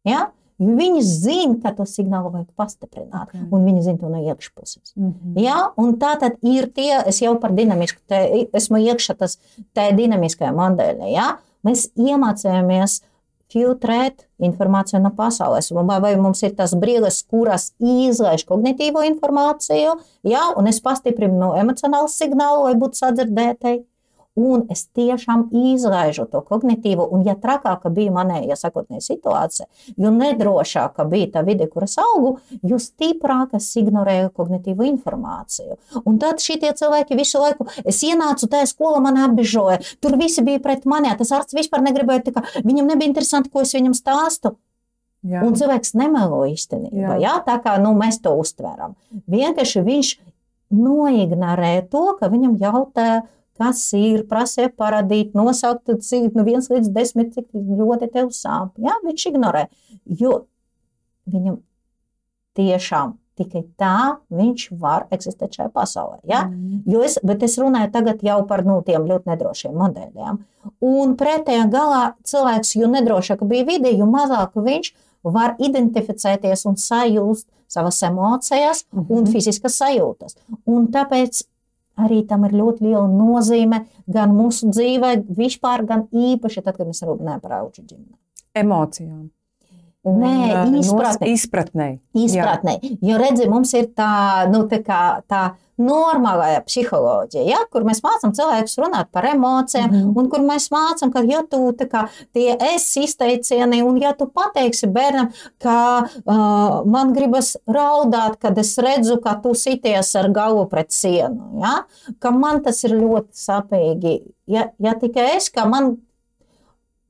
Ja? 0.08 0.30
Viņi 0.62 1.02
zina, 1.02 1.56
ka 1.64 1.72
to 1.74 1.88
signālu 1.90 2.30
vajag 2.30 2.52
pastiprināt, 2.60 3.32
Ok. 3.32 3.48
un 3.50 3.64
viņi 3.66 3.82
zina 3.82 3.98
to 3.98 4.10
no 4.10 4.20
iekšpuses. 4.22 4.94
Mhm. 4.96 5.38
Ja? 5.42 5.72
Un 5.76 5.98
tā 5.98 6.20
tad 6.20 6.38
ir 6.44 6.68
tie, 6.68 7.02
es 7.08 7.20
jau 7.20 7.40
par 7.40 7.52
dinamisku, 7.52 7.98
te, 8.08 8.48
esmu 8.54 8.78
iekšā 8.78 9.18
tas 9.18 9.38
tā 9.74 9.90
dinamiskajā 9.92 10.54
modeļā. 10.54 11.10
Ja? 11.10 11.40
Mēs 11.66 11.90
iemācījāmies 11.98 13.02
filtrēt 13.52 14.28
informāciju 14.42 15.02
no 15.02 15.12
pasaules. 15.16 15.72
Vai, 15.72 16.00
vai 16.00 16.16
mums 16.16 16.42
ir 16.44 16.54
tas 16.56 16.74
brīlis, 16.78 17.24
kuras 17.28 17.72
izlaiž 17.80 18.46
kognitīvo 18.48 19.04
informāciju, 19.10 19.98
ja? 20.24 20.44
un 20.58 20.68
es 20.68 20.80
pastiprinu 20.80 21.40
no 21.40 21.54
emocionālu 21.60 22.08
signālu, 22.12 22.68
lai 22.68 22.76
būtu 22.80 23.02
sadzirdētai. 23.02 23.82
Un 24.42 24.64
es 24.74 24.86
tiešām 24.96 25.48
izlaižu 25.54 26.26
to 26.32 26.42
kognitīvo, 26.46 27.06
un, 27.14 27.26
ja 27.28 27.36
trakāka 27.40 27.92
bija 27.94 28.14
manējā 28.16 28.58
sakotnē 28.58 29.02
situācija, 29.04 29.68
jo 30.02 30.12
nedrošāka 30.16 31.06
bija 31.12 31.30
tā 31.36 31.46
vide, 31.48 31.68
kuras 31.72 31.98
augu, 32.02 32.38
jo 32.66 32.80
stiprāk 32.82 33.54
es 33.60 33.70
ignorēju 33.82 34.32
kognitīvu 34.38 34.88
informāciju. 34.90 35.78
Un 36.06 36.18
tad 36.22 36.42
šie 36.44 36.58
cilvēki 36.62 37.20
visu 37.20 37.42
laiku, 37.44 37.68
es 37.86 38.02
ienācu 38.08 38.50
tajā 38.50 38.72
skolā, 38.72 39.04
man 39.04 39.20
apbežoja, 39.28 39.82
tur 40.02 40.18
visi 40.20 40.44
bija 40.46 40.62
pret 40.64 40.88
mani, 40.90 41.14
tas 41.20 41.34
ārsts 41.36 41.58
vispār 41.58 41.86
negribēja, 41.86 42.28
tā 42.30 42.36
kā, 42.38 42.46
viņam 42.66 42.92
nebija 42.94 43.12
interesanti, 43.12 43.52
ko 43.54 43.66
es 43.66 43.76
viņam 43.78 43.98
stāstu. 43.98 44.56
Jā. 45.22 45.44
Un 45.46 45.54
cilvēks 45.54 45.94
nemelo 46.00 46.42
īstenībā. 46.50 46.98
Jā. 46.98 47.18
Jā. 47.22 47.36
Tā 47.46 47.60
kā 47.62 47.76
nu, 47.82 47.94
mēs 47.98 48.18
to 48.24 48.34
uztveram. 48.42 48.96
Vienkārši 49.30 49.84
viņš 49.86 50.16
noignorē 50.74 51.76
to, 51.92 52.06
ka 52.18 52.32
viņam 52.32 52.58
jautā, 52.62 53.10
kas 53.62 53.86
ir, 53.98 54.24
prasīja 54.30 54.74
parādīt, 54.74 55.36
nosaukt, 55.38 55.94
cik 56.02 56.34
no 56.36 56.44
1 56.48 56.70
līdz 56.74 56.90
10, 56.98 57.34
cik 57.38 57.48
ļoti 57.54 58.12
tev 58.18 58.34
sāp. 58.34 58.74
Jā, 58.82 58.98
viņš 59.06 59.28
ignorē. 59.32 59.68
Jo 60.22 60.40
viņam 61.30 61.60
tiešām 62.58 63.14
tikai 63.40 63.62
tā 63.80 64.18
viņš 64.34 64.66
var 64.82 65.06
eksistēt 65.14 65.56
šajā 65.56 65.70
pasaulē. 65.74 66.20
Ja? 66.30 66.44
Mhm. 66.50 66.82
Jo 66.92 67.04
es, 67.06 67.18
bet 67.24 67.44
es 67.48 67.56
runāju 67.62 67.92
tagad 67.94 68.22
jau 68.26 68.42
par 68.48 68.66
nu, 68.68 68.82
tiem 68.86 69.06
ļoti 69.08 69.32
nedrošiem 69.32 69.78
modeļiem. 69.78 70.42
Un 70.86 71.16
pretējā 71.18 71.70
galā 71.72 72.04
cilvēks, 72.28 72.76
jo 72.82 72.90
nedrošāka 72.92 73.48
bija 73.48 73.66
vide, 73.66 73.94
jo 73.98 74.06
mazāk 74.06 74.54
viņš 74.60 74.92
var 75.24 75.56
identificēties 75.62 76.66
un 76.70 76.76
sajust 76.82 77.48
savas 77.72 78.02
emocijas 78.04 78.84
un 78.92 79.24
Mhm. 79.24 79.32
fiziskas 79.32 79.80
sajūtas. 79.80 80.36
Un 80.68 80.88
tāpēc 80.88 81.44
arī 82.06 82.22
tam 82.28 82.46
ir 82.48 82.56
ļoti 82.60 82.88
liela 82.88 83.08
nozīme 83.10 83.84
gan 84.12 84.34
mūsu 84.38 84.72
dzīvē, 84.74 85.16
vispār, 85.38 85.86
gan 85.88 86.08
īpaši 86.12 86.66
tad, 86.66 86.78
kad 86.78 86.90
mēs 86.90 87.04
runājam 87.06 87.44
par 87.44 87.60
augu 87.62 87.84
ģimeni. 87.84 88.18
Emocijām. 88.58 89.30
Nē, 90.02 90.80
izpratnei. 90.80 91.34
izpratnei. 91.36 91.92
Izpratnē, 92.18 92.80
jo 93.06 93.18
redzi, 93.22 93.46
mums 93.50 93.70
ir 93.78 93.92
tā, 93.94 94.48
nu, 94.50 94.64
tā, 94.66 94.80
kā, 94.82 95.22
tā 95.30 95.42
normālā 95.82 96.56
psiholoģija, 96.66 97.44
ja, 97.46 97.60
kur 97.70 97.86
mēs 97.86 98.02
mācām 98.02 98.34
cilvēkus 98.38 98.80
runāt 98.82 99.12
par 99.14 99.28
emocijām, 99.30 99.92
Mhm. 99.92 100.18
un 100.18 100.30
kur 100.30 100.40
mēs 100.40 100.70
mācām, 100.74 101.12
ka, 101.14 101.22
ja 101.30 101.44
tu 101.44 101.70
kā, 101.86 102.08
tie 102.34 102.58
es 102.74 102.88
izteicieni, 102.98 103.84
un 103.86 103.98
ja 104.02 104.14
tu 104.18 104.26
pateiksi 104.26 104.90
bērnam, 104.90 105.30
ka 105.60 105.78
uh, 106.26 106.82
man 106.86 107.14
gribas 107.14 107.56
raudāt, 107.68 108.40
kad 108.40 108.58
es 108.58 108.76
redzu, 108.78 109.22
ka 109.22 109.36
tu 109.42 109.54
sities 109.54 110.16
ar 110.16 110.30
galvu 110.30 110.68
pret 110.70 110.90
sienu, 110.90 111.62
ja, 111.62 111.84
ka 112.20 112.32
man 112.32 112.64
tas 112.64 112.84
ir 112.84 112.98
ļoti 112.98 113.34
sapīgi. 113.38 114.22
Ja, 114.48 114.72
ja 114.80 114.94
tikai 114.98 115.36
es, 115.38 115.50
ka 115.50 115.66
man 115.66 115.98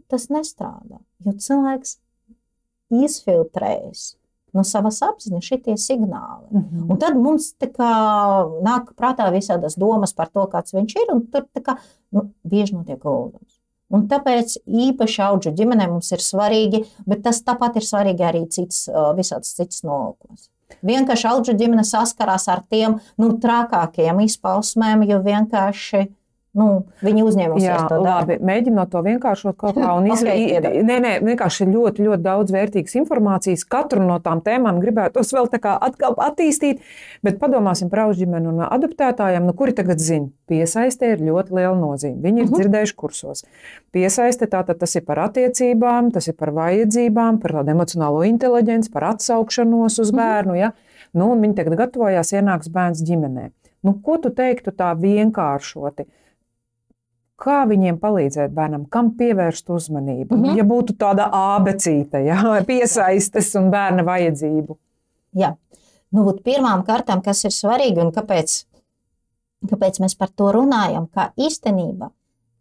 tas 0.09 0.27
nestrādā, 0.27 0.99
jo 1.25 1.31
cilvēks 1.31 1.97
izfiltrējas 2.91 4.11
no 4.55 4.65
savas 4.67 4.99
apziņas 5.05 5.47
šitie 5.47 5.77
signāli. 5.79 6.49
Mhm. 6.51 6.89
Un 6.91 6.99
tad 6.99 7.15
mums 7.15 7.53
kā, 7.61 7.91
nāk 8.63 8.91
prātā 8.99 9.29
visādas 9.31 9.77
domas 9.79 10.13
par 10.13 10.29
to, 10.29 10.45
kāds 10.51 10.75
viņš 10.75 10.95
ir, 10.99 11.13
un 11.15 11.25
tur 11.31 11.47
kā, 11.63 11.77
nu, 12.11 12.29
bieži 12.43 12.75
notiek 12.75 12.99
guldas. 12.99 13.59
Un 13.91 14.05
tāpēc 14.07 14.55
īpaši 14.67 15.19
augu 15.25 15.51
ģimenē 15.51 15.89
mums 15.91 16.11
ir 16.15 16.23
svarīgi, 16.23 16.85
bet 17.05 17.23
tas 17.25 17.41
tāpat 17.43 17.75
ir 17.79 17.87
svarīgi 17.87 18.23
arī 18.23 18.45
cits, 18.47 18.85
ā, 18.87 19.11
visādas 19.17 19.51
citas 19.57 19.83
nolūkos. 19.83 20.47
Vienkārši 20.87 21.27
augu 21.27 21.55
ģimene 21.59 21.83
saskarās 21.83 22.47
ar 22.47 22.63
tiem 22.71 23.01
nu, 23.19 23.33
trakākajiem 23.43 24.23
izpausmēm, 24.23 25.03
jo 25.09 25.19
vienkārši 25.25 26.05
nu, 26.57 26.65
viņi 27.01 27.23
uzņēmusies 27.23 27.63
Jā, 27.65 27.77
to 27.87 27.97
darbu. 28.03 28.35
Mēģinot 28.43 28.89
to 28.91 29.01
vienkāršot 29.05 29.55
kaut 29.57 29.75
kā 29.79 29.93
un 29.97 30.07
izdarīt. 30.11 30.65
Nē, 30.83 30.97
nē, 31.05 31.11
vienkārši 31.23 31.63
ir 31.65 31.71
ļoti, 31.75 32.05
ļoti 32.07 32.25
daudz 32.25 32.51
vērtīgas 32.51 32.95
informācijas. 32.99 33.63
Katru 33.71 34.03
no 34.03 34.17
tām 34.19 34.41
tēmām 34.43 34.81
gribētos 34.83 35.31
vēl 35.33 35.47
tā 35.53 35.61
kā 35.63 35.77
atkal 35.87 36.17
attīstīt, 36.19 36.81
bet 37.23 37.39
padomāsim 37.39 37.89
par 37.89 38.05
auģimeni 38.07 38.51
un 38.51 38.59
adoptētājiem, 38.67 39.47
nu, 39.47 39.53
kuri 39.53 39.73
tagad 39.77 40.03
zina. 40.03 40.27
Piesaiste 40.51 41.13
ir 41.13 41.23
ļoti 41.23 41.55
liela 41.55 41.77
nozīme. 41.79 42.19
Viņi 42.21 42.43
ir 42.43 42.47
Mhm. 42.49 42.55
dzirdējuši 42.59 42.95
kursos. 42.99 43.45
Piesaiste 43.95 44.47
tātad 44.51 44.77
tas 44.79 44.95
ir 44.95 45.01
par 45.07 45.17
attiecībām, 45.29 46.11
tas 46.11 46.27
ir 46.27 46.33
par 46.33 46.51
vajadzībām, 46.51 47.39
par 47.41 47.51
tādu 47.51 47.71
emocionālo 47.71 48.25
inteliģenci, 48.27 48.91
par 48.91 49.03
atsaukšanos 49.15 49.99
uz 49.99 50.11
Mhm. 50.11 50.17
bērnu. 50.19 50.57
Ja? 50.59 50.71
Nu, 51.13 51.31
un 51.31 51.41
viņi 51.41 51.55
tagad 51.55 51.77
gatavojās, 51.79 52.31
ienāks 52.35 52.69
bērns 52.69 53.01
ģimenē. 53.03 53.51
Nu, 53.83 53.93
ko 54.03 54.17
tu 54.17 54.29
teiktu 54.29 54.71
tā 54.71 54.91
vienkāršoti? 54.99 56.05
Kā 57.41 57.63
viņiem 57.65 57.97
palīdzēt 58.01 58.51
bērnam, 58.53 58.85
kam 58.93 59.13
pievērst 59.17 59.69
uzmanību? 59.73 60.35
Mhm. 60.37 60.57
Ja 60.59 60.65
būtu 60.67 60.95
tāda 60.99 61.29
abecīte, 61.33 62.21
ja? 62.27 62.37
piesaistes 62.67 63.53
un 63.57 63.71
bērna 63.73 64.05
vajadzību. 64.05 64.77
Jā, 65.41 65.55
nu, 66.13 66.27
pirmām 66.45 66.83
kārtām, 66.85 67.23
kas 67.25 67.45
ir 67.47 67.55
svarīgi 67.55 68.03
un 68.03 68.11
kāpēc 68.13 68.61
kāpēc 69.69 70.01
mēs 70.01 70.17
par 70.17 70.31
to 70.33 70.49
runājam, 70.55 71.07
kā 71.13 71.29
īstenība. 71.39 72.11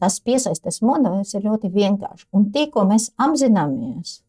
Tas 0.01 0.17
piesaistes 0.25 0.81
modelis 0.85 1.35
ir 1.37 1.45
ļoti 1.45 1.71
vienkāršs. 1.73 2.29
Un 2.37 2.49
tikko 2.55 2.87
mēs 2.89 3.11
apzināmies, 3.21 4.21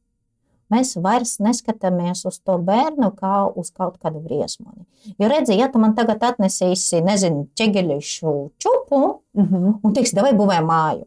mēs 0.71 0.95
vairs 1.03 1.37
neskatāmies 1.43 2.25
uz 2.29 2.39
to 2.39 2.57
bērnu 2.57 3.11
kā 3.17 3.45
uz 3.55 3.71
kaut 3.75 3.99
kādu 4.01 4.23
briesmoni. 4.23 4.85
Jo 5.19 5.29
redzi, 5.31 5.57
ja 5.59 5.67
tu 5.71 5.81
man 5.81 5.95
tagad 5.97 6.23
atnesīsi, 6.31 7.03
nezinu, 7.05 7.47
ķegeļišu 7.59 8.35
čupu 8.61 9.01
Mm 9.33 9.45
-hmm. 9.45 9.79
un 9.83 9.93
teiks, 9.93 10.13
vai 10.13 10.33
būvē 10.35 10.59
māju. 10.65 11.05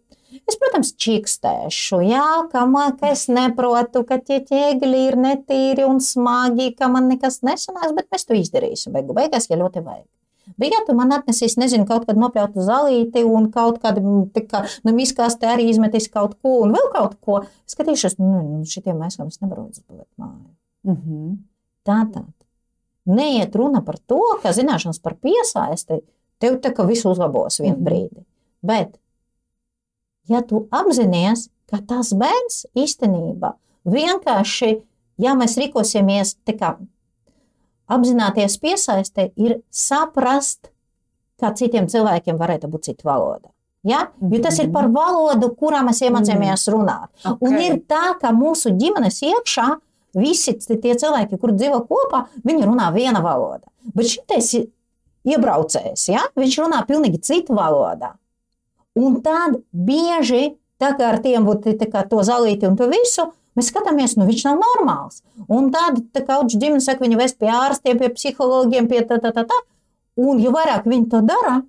Es, 0.49 0.57
protams, 0.59 0.95
čikstēšu, 0.99 2.01
jā, 2.09 2.49
ka, 2.53 2.65
man, 2.67 2.97
ka 2.99 3.13
es 3.15 3.29
neprotu, 3.29 4.03
ka 4.09 4.19
tie 4.19 4.41
ķēgļi 4.49 5.03
ir 5.09 5.17
netīri 5.17 5.85
un 5.87 6.01
smagi, 6.01 6.73
ka 6.79 6.89
man 6.89 7.09
nekas 7.09 7.41
nesanāks, 7.47 7.95
bet 7.95 8.11
mēs 8.11 8.27
to 8.27 8.35
izdarīsim. 8.35 8.93
Beigu 8.93 9.15
beigās, 9.15 9.47
ja 9.51 9.57
ļoti 9.61 9.85
vajag. 9.85 10.09
Bet, 10.59 10.71
ja 10.71 10.81
tu 10.87 10.95
man 10.95 11.13
atnesīsi, 11.17 11.59
nezinu, 11.59 11.87
kaut 11.89 12.05
kādu 12.07 12.21
nopļautu 12.21 12.63
zālīti 12.65 13.25
un 13.25 13.51
kaut 13.55 13.81
kādu, 13.83 14.03
kā, 14.51 14.65
nu, 14.85 14.93
miskāstē 14.97 15.51
arī 15.55 15.71
izmetīs 15.73 16.11
kaut 16.13 16.37
ko 16.43 16.61
un 16.67 16.75
vēl 16.77 16.91
kaut 16.93 17.17
ko, 17.25 17.41
skatīšos, 17.71 18.19
nu, 18.21 18.43
nu 18.43 18.65
šitiem 18.69 19.01
mēskam 19.01 19.33
es 19.33 19.41
nevaru 19.41 19.69
uzbūvēt 19.71 20.09
māju. 20.21 20.53
Mm 20.85 20.97
-hmm. 20.97 21.37
Tātad 21.85 22.33
neiet 23.05 23.57
runa 23.57 23.83
par 23.85 23.99
to, 23.99 24.21
ka 24.43 24.53
zināšanas 24.53 25.01
par 25.03 25.15
piesaisti 25.15 26.01
tev 26.39 26.61
tā 26.61 26.73
kā 26.75 26.87
visu 26.87 27.11
uzlabos 27.11 27.61
vienu 27.61 27.77
Mhm. 27.77 27.85
brīdi. 27.85 28.25
Bet, 28.63 28.99
ja 30.29 30.43
tu 30.43 30.69
apzinājies, 30.71 31.49
ka 31.71 31.79
tas 31.89 32.13
bērns 32.13 32.67
īstenībā 32.75 33.53
vienkārši, 33.85 34.83
ja 35.19 35.35
mēs 35.35 35.57
rīkosimies 35.61 36.37
tā 36.47 36.59
kā 36.59 36.77
apzināties 37.91 38.57
piesaistē, 38.63 39.31
ir 39.37 39.59
saprast, 39.73 40.71
kā 41.41 41.51
citiem 41.57 41.89
cilvēkiem 41.91 42.39
varētu 42.41 42.71
būt 42.71 42.91
cita 42.91 43.09
valoda. 43.09 43.51
Ja? 43.85 44.07
Jo 44.21 44.41
tas 44.43 44.59
ir 44.63 44.71
par 44.73 44.89
valodu, 44.93 45.51
kurā 45.59 45.83
mēs 45.85 46.01
iemācījāmies 46.07 46.69
runāt. 46.73 47.11
Un 47.35 47.53
Okay. 47.53 47.67
ir 47.67 47.81
tā, 47.85 48.17
ka 48.21 48.33
mūsu 48.33 48.73
ģimenes 48.73 49.21
iekšā 49.23 49.67
visi 50.15 50.55
tie 50.57 50.95
cilvēki, 50.95 51.39
kur 51.41 51.53
dzīvo 51.53 51.85
kopā, 51.89 52.25
viņi 52.45 52.65
runā 52.65 52.89
viena 52.95 53.21
valoda. 53.21 53.69
Bet 53.95 54.07
šis 54.09 54.67
iebraucējs, 55.25 56.09
ja? 56.09 56.25
viņš 56.37 56.59
runā 56.65 56.85
pilnīgi 56.89 57.21
citu 57.21 57.57
valodā. 57.57 58.15
Un 58.97 59.21
tad 59.25 59.59
bieži, 59.73 60.55
tā 60.79 60.93
kā 60.97 61.13
ar 61.13 61.19
tiem 61.25 61.45
būtu 61.45 61.75
to 61.81 62.23
zalīti 62.23 62.69
un 62.69 62.77
to 62.77 62.89
visu, 62.89 63.33
mēs 63.59 63.71
skatāmies, 63.73 64.17
nu 64.19 64.27
viņš 64.29 64.47
nav 64.49 64.63
normāls. 64.63 65.23
Un 65.49 65.71
tad, 65.75 66.01
tā 66.15 66.25
auģis 66.39 66.61
ģimene 66.63 66.85
saka, 66.85 67.05
viņi 67.05 67.21
vest 67.21 67.39
pie 67.41 67.51
ārstiem, 67.53 68.01
pie 68.01 68.11
psihologiem, 68.15 68.89
pie 68.91 69.05
tā, 69.09 69.21
tā, 69.23 69.35
tā, 69.35 69.47
tā. 69.51 69.61
Un 70.21 70.39
jo 70.43 70.53
vairāk 70.55 70.87
viņi 70.87 71.09
to 71.11 71.23
dara, 71.27 71.61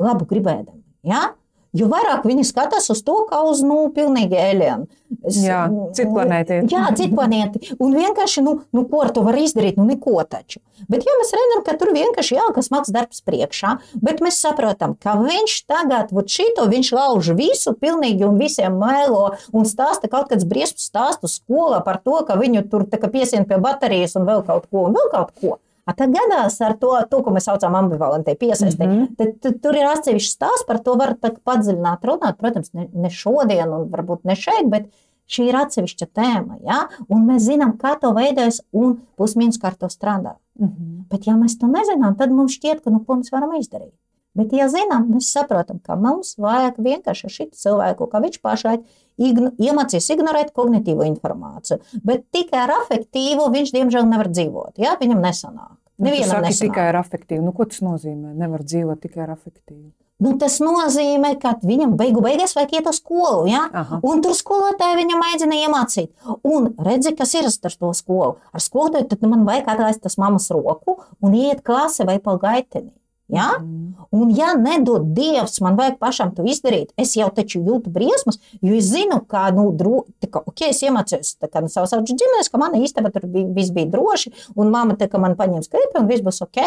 labu 0.00 0.28
gribēdami. 0.28 0.82
Ja? 1.08 1.30
Jo 1.76 1.86
vairāk 1.86 2.24
viņi 2.26 2.42
skatās 2.48 2.88
uz 2.90 2.98
to, 3.06 3.14
kā 3.30 3.44
uz 3.46 3.60
nu, 3.62 3.84
pilnīgi 3.94 4.34
alienu. 4.34 4.88
Es- 5.26 5.36
Jā, 5.42 5.64
citu 5.94 6.10
planēti. 6.14 6.56
Jā, 6.70 6.88
citu 6.98 7.14
planēti. 7.14 7.76
Un 7.78 7.94
vienkārši, 7.94 8.42
nu, 8.42 8.60
nu, 8.72 8.84
ko 8.90 9.02
ar 9.04 9.12
to 9.14 9.22
var 9.26 9.34
izdarīt? 9.38 9.76
Nu, 9.78 9.84
neko 9.86 10.22
taču. 10.26 10.58
Bet, 10.88 11.04
ja 11.06 11.14
mēs 11.20 11.30
redzam, 11.34 11.62
ka 11.66 11.76
tur 11.78 11.92
vienkārši 11.94 12.36
jā, 12.38 12.46
kas 12.54 12.70
smags 12.70 12.90
darbs 12.94 13.22
priekšā, 13.22 13.76
bet 14.02 14.20
mēs 14.24 14.38
saprotam, 14.42 14.96
ka 14.98 15.14
viņš 15.20 15.56
tagad, 15.70 16.10
vot 16.14 16.26
šito, 16.30 16.66
viņš 16.70 16.92
lauž 16.96 17.32
visu 17.38 17.74
pilnīgi 17.78 18.26
un 18.26 18.38
visiem 18.38 18.78
mēlo 18.80 19.36
un 19.52 19.66
stāsta 19.68 20.10
kaut 20.10 20.30
kāds 20.30 20.46
briesmu 20.46 20.78
stāstu 20.82 21.30
skolā 21.30 21.84
par 21.84 22.00
to, 22.02 22.18
ka 22.26 22.34
viņu 22.34 22.66
tur 22.70 22.86
piesien 22.86 23.46
pie 23.46 23.58
baterijas 23.58 24.16
un 24.16 24.26
vēl 24.26 24.46
kaut 24.46 24.66
ko, 24.70 24.86
un 24.88 24.94
vēl 24.94 25.10
kaut 25.12 25.34
ko. 25.40 25.58
Tad 25.98 26.14
gadās 26.14 26.58
ar 26.64 26.76
to, 26.80 26.92
to 27.10 27.20
ko 27.24 27.34
mēs 27.34 27.48
saucam 27.48 27.76
ambivalentai 27.78 28.36
piesaistē. 28.40 28.86
Mm. 28.86 28.96
-hmm. 28.96 29.14
tad, 29.18 29.36
tad 29.44 29.60
tur 29.62 29.76
ir 29.76 29.86
atsevišķs 29.90 30.34
stāsts 30.36 30.66
par 30.66 30.78
to, 30.84 30.96
var 31.00 31.16
padziļināt, 31.20 32.04
runāt. 32.04 32.38
Protams, 32.38 32.72
ne, 32.72 32.88
ne 32.92 33.10
šodien, 33.10 33.68
un 33.68 33.88
varbūt 33.90 34.24
ne 34.24 34.36
šeit, 34.36 34.68
bet 34.70 34.90
šī 35.30 35.48
ir 35.48 35.56
atsevišķa 35.62 36.06
tēma. 36.06 36.60
Ja? 36.66 36.82
Un 37.08 37.26
mēs 37.28 37.46
zinām, 37.48 37.76
kā 37.78 37.96
to 38.00 38.12
veidojas 38.16 38.62
un 38.72 38.98
pusmīnus 39.16 39.60
kā 39.62 39.72
ar 39.72 39.74
to 39.74 39.90
strādā. 39.92 40.36
Mhm. 40.58 41.06
Bet, 41.10 41.26
ja 41.26 41.34
mēs 41.34 41.58
to 41.60 41.66
nezinām, 41.66 42.16
tad 42.16 42.30
mums 42.30 42.58
šķiet, 42.58 42.84
ka 42.84 42.90
nu, 42.90 43.00
ko 43.04 43.20
mēs 43.20 43.32
varam 43.32 43.56
izdarīt. 43.58 43.94
Bet, 44.38 44.52
ja 44.54 44.68
zinām, 44.70 45.08
mēs 45.10 45.32
saprotam, 45.34 45.80
ka 45.82 45.96
mums 45.98 46.36
vajag 46.38 46.78
vienkārši 46.78 47.30
šitu 47.34 47.58
cilvēku, 47.58 48.06
kā 48.12 48.20
viņš 48.22 48.38
pašai 48.44 48.76
igno, 49.18 49.50
iemācīs 49.58 50.06
ignorēt 50.14 50.52
kognitīvo 50.54 51.02
informāciju. 51.08 51.80
Bet 52.06 52.28
tikai 52.34 52.62
ar 52.68 52.76
afektīvu 52.76 53.48
viņš, 53.50 53.74
diemžēl, 53.74 54.06
nevar 54.06 54.30
dzīvot. 54.30 54.78
Jā, 54.78 54.94
viņam 55.00 55.24
nesanāk. 55.24 55.79
Nu, 56.00 56.08
Nevienam 56.08 56.30
saki 56.40 56.48
nesanāk. 56.48 56.60
tikai 56.64 56.84
ar 56.88 56.96
afektīvu. 57.02 57.42
Nu, 57.44 57.52
ko 57.52 57.66
tas 57.68 57.82
nozīmē? 57.84 58.32
Nevar 58.40 58.62
dzīvot 58.64 59.02
tikai 59.02 59.26
ar 59.26 59.34
afektīvu. 59.36 59.90
Nu, 60.20 60.34
tas 60.40 60.58
nozīmē, 60.60 61.34
ka 61.40 61.54
viņam 61.64 61.94
beigu 61.96 62.20
beigās 62.24 62.52
vajag 62.56 62.74
iet 62.76 62.88
uz 62.90 62.98
skolu. 63.00 63.46
Ja? 63.48 63.62
Aha. 63.72 64.00
Un 64.04 64.20
tur 64.24 64.34
skolotāji 64.36 64.98
viņam 64.98 65.22
mēģina 65.24 65.60
iemācīt. 65.64 66.10
Un 66.44 66.70
redzi, 66.84 67.14
kas 67.16 67.32
ir 67.36 67.48
ar 67.48 67.76
to 67.84 67.92
skolu. 67.96 68.36
Ar 68.52 68.64
skolotāju 68.64 69.28
man 69.28 69.46
vajag 69.48 69.68
atlaist 69.74 70.02
tas 70.04 70.18
mammas 70.20 70.50
roku 70.52 70.98
un 71.24 71.36
iet 71.36 71.62
klasē 71.64 72.08
vai 72.08 72.18
pa 72.20 72.36
gaiteni. 72.40 72.92
Ja? 73.30 73.52
Mhm. 73.58 73.78
Un, 74.10 74.30
ja 74.34 74.56
nedod 74.58 75.12
Dievs, 75.14 75.60
man 75.62 75.76
vajag 75.78 76.00
pašam 76.02 76.32
to 76.34 76.42
izdarīt, 76.42 76.88
es 76.98 77.12
jau 77.14 77.28
taču 77.34 77.60
jūtu 77.62 77.92
briesmas, 77.94 78.40
jo 78.58 78.74
es 78.74 78.88
zinu, 78.90 79.20
ka, 79.30 79.44
nu, 79.54 79.68
dro, 79.78 80.00
kā, 80.24 80.42
okay, 80.50 80.72
es 80.74 80.82
iemācījos 80.82 81.36
no 81.38 81.68
savas 81.70 81.94
audzes 81.94 82.18
ģimenes, 82.18 82.50
ka 82.50 82.58
mana 82.58 82.80
istaba 82.82 83.12
tur 83.14 83.28
bija, 83.30 83.46
viss 83.54 83.70
bija 83.70 83.86
droši, 83.92 84.32
un 84.56 84.72
mamma 84.74 84.98
tā, 84.98 85.06
ka 85.06 85.20
man 85.22 85.36
paņems 85.38 85.70
klipi 85.70 86.02
un 86.02 86.10
viss 86.10 86.26
būs 86.26 86.42
ok. 86.42 86.58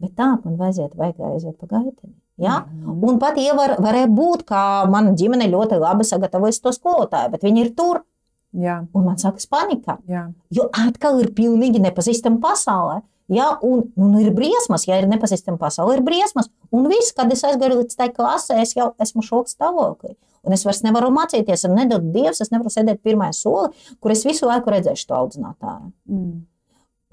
Bet 0.00 0.12
tā 0.16 0.30
man 0.40 0.56
vajadzētu, 0.60 0.96
vajag 0.96 1.20
aiziet 1.34 1.56
pa 1.60 1.68
gaiteni. 1.70 2.14
Ja? 2.40 2.62
Mhm. 2.64 3.04
Un 3.04 3.20
pat 3.20 3.36
ja 3.40 3.52
var, 3.56 3.76
varēja 3.80 4.08
būt, 4.12 4.44
ka 4.48 4.58
mana 4.92 5.12
ģimene 5.16 5.48
ļoti 5.52 5.80
labi 5.80 6.04
sagatavojas 6.04 6.60
to 6.64 6.72
skolotāju, 6.72 7.32
bet 7.32 7.44
viņi 7.44 7.64
ir 7.66 7.74
tur, 7.76 8.04
Jā, 8.56 8.78
un 8.94 9.04
man 9.04 9.18
sākas 9.20 9.44
panika. 9.50 9.98
jā. 10.08 10.30
Jo 10.54 10.70
atkal 10.72 11.20
ir 11.20 11.32
pilnīgi 11.36 11.80
nepazīstama 11.82 12.40
pasaule. 12.40 13.02
Ja, 13.32 13.56
un, 13.66 13.88
un 13.98 14.12
ir 14.20 14.30
briesmas, 14.34 14.84
ja 14.86 15.00
ir 15.00 15.08
nepazīstama 15.10 15.58
pasaule, 15.58 15.96
ir 15.96 16.04
briesmas. 16.06 16.46
Un 16.74 16.86
viss, 16.90 17.14
kad 17.16 17.32
es 17.34 17.42
aizgāju 17.46 17.80
līdz 17.80 17.98
tai 17.98 18.06
klasē, 18.14 18.60
es 18.62 18.76
jau 18.76 18.92
esmu 19.02 19.24
šoka 19.26 19.50
stāvoklī. 19.50 20.14
Un 20.46 20.54
es 20.54 20.62
vairs 20.62 20.84
nevaru 20.84 21.10
mācīties, 21.10 21.64
un 21.66 21.74
nedod 21.74 22.06
Dievs, 22.14 22.38
es 22.44 22.52
nevaru 22.52 22.70
sēdēt 22.70 23.02
pirmā 23.02 23.32
soli, 23.34 23.72
kur 23.98 24.14
es 24.14 24.22
visu 24.26 24.46
laiku 24.46 24.70
redzēšu 24.70 25.08
to 25.08 25.16
audzinātāju. 25.18 25.90
Mm. 26.06 26.36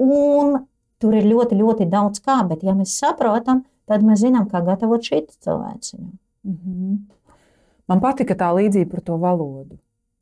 Un 0.05 0.59
tur 1.01 1.17
ir 1.17 1.25
ļoti, 1.25 1.57
ļoti 1.57 1.89
daudz 1.89 2.21
kā, 2.21 2.37
bet 2.49 2.61
ja 2.65 2.77
mēs 2.77 2.93
saprotam, 3.01 3.63
tad 3.89 4.05
mēs 4.05 4.21
zinām, 4.21 4.45
kā 4.51 4.61
gatavot 4.65 5.01
šī 5.03 5.25
cilvēciņu. 5.33 6.11
Mhm. 6.43 6.95
Man 7.89 7.99
patika 8.03 8.35
tā 8.39 8.53
līdzība 8.55 8.91
par 8.91 9.01
to 9.09 9.17
valodu. 9.19 9.77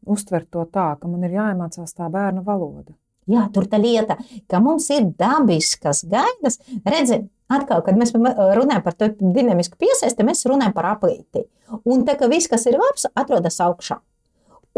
Uztvert 0.10 0.48
to 0.50 0.64
tā, 0.66 0.96
ka 0.98 1.08
man 1.08 1.28
ir 1.28 1.36
jāiemācās 1.36 1.94
tā 1.94 2.08
bērna 2.10 2.42
valoda. 2.46 2.96
Jā, 3.30 3.46
tur 3.54 3.68
tā 3.70 3.78
lieta, 3.78 4.18
ka 4.50 4.60
mums 4.64 4.90
ir 4.90 5.06
dabiskas 5.20 6.04
gaidas. 6.10 6.58
Redziet, 6.88 7.28
atkal, 7.52 7.84
kad 7.86 7.98
mēs 8.00 8.16
runājam 8.16 8.84
par 8.86 8.96
to 8.98 9.12
dinamisku 9.20 9.78
piesaisti, 9.82 10.26
mēs 10.26 10.48
runājam 10.50 10.74
par 10.74 10.90
aplīti. 10.96 11.46
Un 11.86 12.06
tā 12.08 12.18
kā 12.20 12.30
viss, 12.32 12.50
kas 12.52 12.66
ir 12.70 12.80
labs, 12.82 13.06
atrodas 13.14 13.60
augšā. 13.64 14.00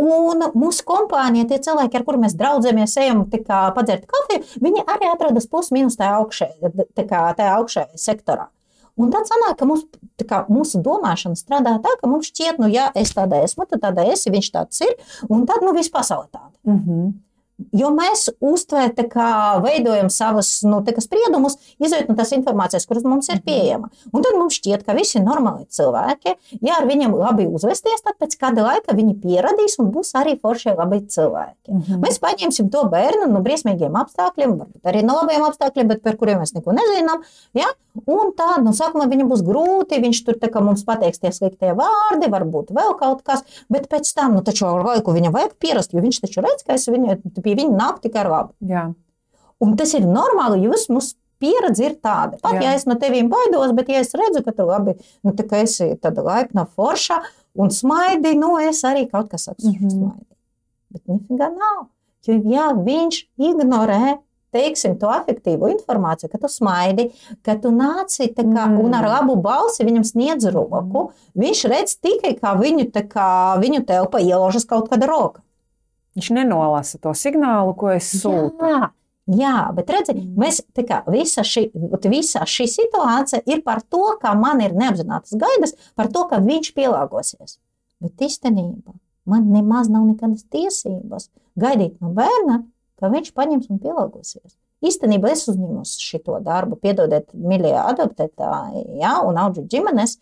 Un 0.04 0.42
mūsu 0.58 0.82
kompānija, 0.90 1.46
tie 1.52 1.60
cilvēki, 1.62 2.00
ar 2.00 2.06
kuriem 2.06 2.24
mēs 2.26 2.34
draudzamies, 2.38 2.96
ejam 2.98 3.28
padzert 3.30 4.08
kafiju, 4.10 4.42
viņi 4.64 4.86
arī 4.90 5.12
atrodas 5.12 5.46
plus-minus 5.50 6.00
tajā 6.00 6.18
augšējā, 6.18 6.72
tajā 6.98 7.52
augšējā 7.60 8.02
sektorā. 8.02 8.48
Un 8.98 9.10
tad 9.14 9.30
sanāk, 9.30 9.56
ka 9.58 9.66
mums, 9.70 9.86
kā, 10.30 10.44
mūsu 10.54 10.82
domāšana 10.86 11.38
strādā 11.38 11.76
tā, 11.82 11.94
ka 12.02 12.10
mums 12.10 12.30
šķiet, 12.30 12.60
nu, 12.62 12.70
ja 12.74 12.90
es 12.98 13.14
tāda 13.14 13.42
esmu, 13.46 13.66
tad 13.70 13.82
tāda 13.86 14.06
esi, 14.14 14.34
viņš 14.34 14.50
tāds 14.54 14.84
ir, 14.86 14.98
un 15.34 15.48
tad, 15.50 15.66
nu, 15.66 15.74
viss 15.78 15.94
pasaule 15.94 16.28
tāda. 16.30 16.54
Mm 16.66 16.80
-hmm. 16.80 17.14
Jo 17.74 17.92
mēs 17.94 18.28
uztveram, 18.42 19.10
kā 19.12 19.28
veidojam 19.62 20.10
savus 20.12 20.50
nu, 20.66 20.80
spriedumus, 20.82 21.60
izējot 21.78 22.10
no 22.10 22.16
tās 22.18 22.34
informācijas, 22.34 22.88
kuras 22.90 23.06
mums 23.06 23.30
ir 23.30 23.44
pieejama. 23.46 23.92
Un 24.10 24.26
tad 24.26 24.38
mums 24.40 24.58
šķiet, 24.58 24.82
ka 24.88 24.96
visi 24.98 25.22
normāli 25.22 25.68
cilvēki. 25.70 26.34
Ja 26.66 26.80
ar 26.80 26.88
viņiem 26.90 27.14
labi 27.18 27.46
uzvesties, 27.46 28.02
tad 28.06 28.18
pēc 28.22 28.36
kāda 28.42 28.66
laika 28.66 28.98
viņi 28.98 29.16
pieradīs 29.22 29.78
un 29.82 29.94
būs 29.94 30.16
arī 30.18 30.36
forši 30.42 30.74
labi 30.80 31.04
cilvēki. 31.14 31.70
Mm 31.70 31.82
-hmm. 31.82 32.02
Mēs 32.02 32.20
paņemsim 32.26 32.72
to 32.74 32.84
bērnu 32.90 33.30
no 33.30 33.46
briesmīgiem 33.46 34.02
apstākļiem, 34.02 34.58
varbūt 34.58 34.90
arī 34.90 35.06
no 35.06 35.22
labiem 35.22 35.46
apstākļiem, 35.46 35.88
bet 35.88 36.04
par 36.04 36.18
kuriem 36.18 36.42
mēs 36.42 36.56
neko 36.58 36.74
nezinām. 36.74 37.22
Ja? 37.54 37.70
Un 38.10 38.32
tā, 38.34 38.56
nu, 38.66 38.72
sākumā 38.74 39.06
viņam 39.06 39.28
būs 39.30 39.44
grūti, 39.46 40.00
viņš 40.02 40.24
tur 40.26 40.40
kā 40.42 40.62
mums 40.66 40.82
pateiks 40.88 41.22
tie 41.22 41.30
sliktie 41.30 41.76
vārdi, 41.78 42.30
varbūt 42.34 42.72
vēl 42.74 42.96
kaut 42.98 43.22
kas, 43.22 43.44
bet 43.70 43.86
pēc 43.92 44.10
tam, 44.18 44.34
nu, 44.34 44.42
taču 44.42 44.66
ar 44.66 44.82
laiku 44.82 45.14
viņam 45.14 45.36
vajag 45.36 45.54
pierast, 45.62 45.94
jo 45.94 46.02
viņš 46.02 46.20
taču 46.24 46.42
redz, 46.42 46.66
ka 46.66 46.74
es 46.74 46.88
viņu, 46.90 47.20
pie 47.44 47.56
viņa 47.60 47.76
nāk 47.80 48.00
tikai 48.04 48.24
ar 48.24 48.32
labu. 48.34 48.54
Jā. 48.70 48.86
Un 49.64 49.76
tas 49.80 49.94
ir 49.96 50.02
normāli, 50.08 50.64
jo 50.66 50.74
mūsu 50.92 51.14
pieredze 51.44 51.84
ir 51.86 51.96
tāda. 52.04 52.40
Pat 52.42 52.56
Jā. 52.58 52.62
ja 52.64 52.74
es 52.80 52.86
no 52.88 52.96
tevīm 53.00 53.30
baidos, 53.32 53.72
bet 53.76 53.90
ja 53.92 54.00
es 54.04 54.12
redzu, 54.16 54.44
ka 54.46 54.52
tu 54.56 54.66
labi, 54.68 54.96
nu, 55.24 55.32
tā 55.36 55.46
kā 55.48 55.62
esi 55.64 55.92
tāda 56.02 56.24
laipna 56.24 56.66
forša 56.66 57.20
un 57.60 57.70
smaidi, 57.70 58.36
nu, 58.40 58.56
es 58.64 58.82
arī 58.88 59.10
kaut 59.12 59.30
kas 59.30 59.50
saku, 59.50 59.68
Mhm. 59.68 59.90
smaidi. 59.90 60.36
Bet 60.92 61.02
nifigā 61.08 61.50
nav. 61.52 61.88
Jo, 62.26 62.40
ja 62.48 62.72
viņš 62.74 63.26
ignorē 63.40 64.20
teiksim, 64.54 65.00
to 65.00 65.08
efektīvo 65.10 65.68
informāciju, 65.74 66.30
ka 66.32 66.38
tu 66.38 66.48
smaidi, 66.48 67.12
ka 67.44 67.56
tu 67.58 67.72
nāci 67.74 68.30
kā, 68.36 68.70
Mm. 68.70 68.86
un 68.86 68.94
ar 68.94 69.04
labu 69.04 69.36
balsi 69.42 69.84
viņam 69.84 70.06
sniedz 70.06 70.46
roku. 70.54 71.12
Viņš 71.36 71.64
redz 71.70 71.98
tikai, 71.98 72.40
kā 72.40 72.54
viņu, 72.56 72.92
kā 73.10 73.58
viņu 73.60 73.86
telpa 73.86 74.20
ielaužas 74.22 74.66
kaut 74.68 74.90
kāda 74.90 75.08
roka. 75.08 75.42
Viņš 76.14 76.30
nenolasa 76.36 77.00
to 77.02 77.14
signālu, 77.18 77.74
ko 77.78 77.90
es 77.96 78.12
sūtu. 78.20 78.62
Jā, 78.62 78.90
jā, 79.34 79.54
bet 79.74 79.90
redzi, 79.96 80.14
mēs 80.38 80.62
tā 80.78 80.86
kā 80.86 81.00
visa 81.10 81.46
šī, 81.48 81.68
visa 82.12 82.44
šī 82.50 82.68
situācija 82.70 83.42
ir 83.50 83.64
par 83.66 83.82
to, 83.82 84.04
ka 84.22 84.36
man 84.38 84.62
ir 84.62 84.76
neapzinātas 84.78 85.34
gaidas, 85.42 85.74
par 85.98 86.12
to, 86.14 86.28
ka 86.30 86.42
viņš 86.44 86.74
pielāgosies. 86.78 87.58
Bet 88.04 88.22
īstenībā 88.28 88.94
man 89.30 89.48
nemaz 89.56 89.90
nav 89.90 90.06
nekādas 90.12 90.46
tiesības 90.54 91.32
gaidīt 91.60 91.98
no 92.04 92.12
bērna, 92.14 92.62
ka 93.02 93.10
viņš 93.10 93.34
paņems 93.34 93.72
un 93.74 93.82
pielāgosies. 93.82 94.54
Īstenībā 94.84 95.32
es 95.32 95.48
uzņemos 95.48 95.96
šo 96.04 96.38
darbu, 96.44 96.78
piedodiet, 96.84 97.32
mīļie 97.34 97.74
adoptētāji, 97.80 99.00
ja, 99.00 99.16
un 99.24 99.40
augu 99.40 99.64
ģimenes. 99.72 100.18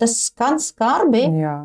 Tas 0.00 0.14
skan 0.30 0.56
skarbi, 0.62 1.26
Jā. 1.42 1.56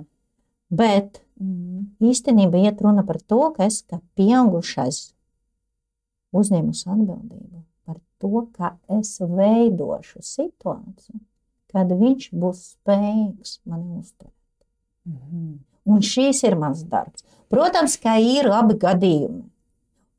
bet 0.67 1.21
Mm. 1.21 1.28
Īstenībā 1.39 2.59
iet 2.65 2.81
runa 2.83 3.05
par 3.07 3.21
to, 3.21 3.39
ka 3.55 3.67
es 3.69 3.81
kā 3.87 4.01
pieaugušais 4.19 4.99
uzņēmus 6.35 6.85
atbildību 6.87 7.63
par 7.87 7.99
to, 8.21 8.45
ka 8.53 8.75
es 8.99 9.15
veidošu 9.23 10.21
situāciju, 10.25 11.21
kad 11.71 11.91
viņš 11.95 12.29
būs 12.35 12.65
spējīgs 12.75 13.59
mani 13.69 14.01
uztvert. 14.01 14.35
Mhm. 15.07 15.59
Un 15.89 16.03
šīs 16.05 16.43
ir 16.45 16.57
mans 16.59 16.83
darbs. 16.85 17.23
Protams, 17.49 17.95
ka 17.97 18.19
ir 18.21 18.51
abi 18.53 18.75
gadījumi. 18.77 19.47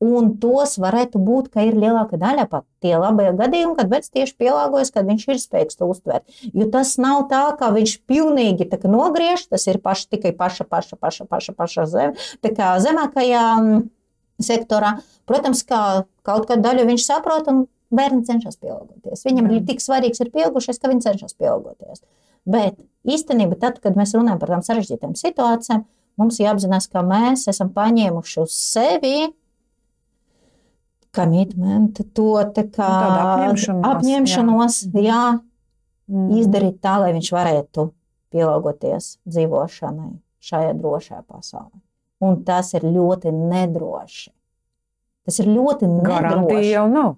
Un 0.01 0.31
tos 0.41 0.79
varētu 0.81 1.21
būt, 1.21 1.51
ka 1.53 1.61
ir 1.69 1.75
lielāka 1.77 2.17
daļa 2.17 2.47
pat 2.49 2.65
tie 2.81 2.95
labie 2.97 3.27
gadījumi, 3.37 3.75
kad 3.77 3.91
bērns 3.93 4.09
tieši 4.15 4.33
pielāgojas, 4.41 4.93
kad 4.95 5.05
viņš 5.05 5.27
ir 5.29 5.41
spējīgs 5.43 5.77
to 5.77 5.89
uztvert. 5.93 6.39
Jo 6.57 6.71
tas 6.73 6.95
nav 6.97 7.27
tā, 7.29 7.43
ka 7.61 7.69
viņš 7.75 7.99
pilnīgi 8.09 8.65
nogriež, 8.89 9.45
tas 9.53 9.67
ir 9.69 9.77
paši, 9.85 10.09
tikai 10.17 10.33
paša, 10.37 10.65
paša, 10.65 10.97
paša, 10.97 11.27
paša, 11.29 11.53
paša 11.59 11.85
zem, 11.93 12.15
zemākajā 12.41 13.45
sektorā. 14.41 14.95
Protams, 15.29 15.61
ka 15.69 16.07
kaut 16.25 16.49
kādu 16.49 16.65
daļu 16.65 16.89
viņš 16.89 17.05
saprot, 17.05 17.53
un 17.53 17.67
bērni 17.93 18.25
cenšas 18.25 18.57
pielāgoties. 18.57 19.25
Viņam 19.27 19.51
ir 19.53 19.65
tik 19.69 19.83
svarīgs 19.83 20.23
ir 20.23 20.31
pieaugušais, 20.33 20.81
ka 20.81 20.91
viņi 20.91 21.05
cenšas 21.09 21.37
pielāgoties. 21.37 22.01
Bet 22.49 22.79
īstenībā, 23.05 23.59
tad, 23.61 23.83
kad 23.85 23.99
mēs 23.99 24.15
runājam 24.17 24.41
par 24.41 24.55
tām 24.55 24.65
sarežģītām 24.65 25.13
situācijām, 25.19 25.85
mums 26.21 26.41
jāapzinās, 26.41 26.89
ka 26.89 27.03
mēs 27.05 27.47
esam 27.51 27.73
paņēmuši 27.75 28.41
uz 28.43 28.57
sevi 28.57 29.31
commitment, 31.17 32.01
to 32.15 32.33
kā 32.75 32.89
Nu, 32.89 33.21
apņemšanos, 33.27 33.87
apņemšanos 33.95 34.81
jā. 34.95 35.03
jā, 35.09 35.23
Mm. 36.11 36.31
izdarīt 36.43 36.81
tā, 36.83 36.97
lai 36.99 37.13
viņš 37.15 37.29
varētu 37.31 37.85
pielāgoties 38.35 39.19
dzīvošanai 39.31 40.17
šajā 40.43 40.73
drošajā 40.81 41.21
pasaulē. 41.29 41.79
Un 42.21 42.41
tas 42.45 42.73
ir 42.75 42.83
ļoti 42.83 43.31
nedroši. 43.31 44.31
Tas 45.25 45.39
ir 45.39 45.47
ļoti 45.47 45.87
Garantija 46.03 46.41
nedroši. 46.43 46.71
jau 46.73 46.89
nav. 46.91 47.13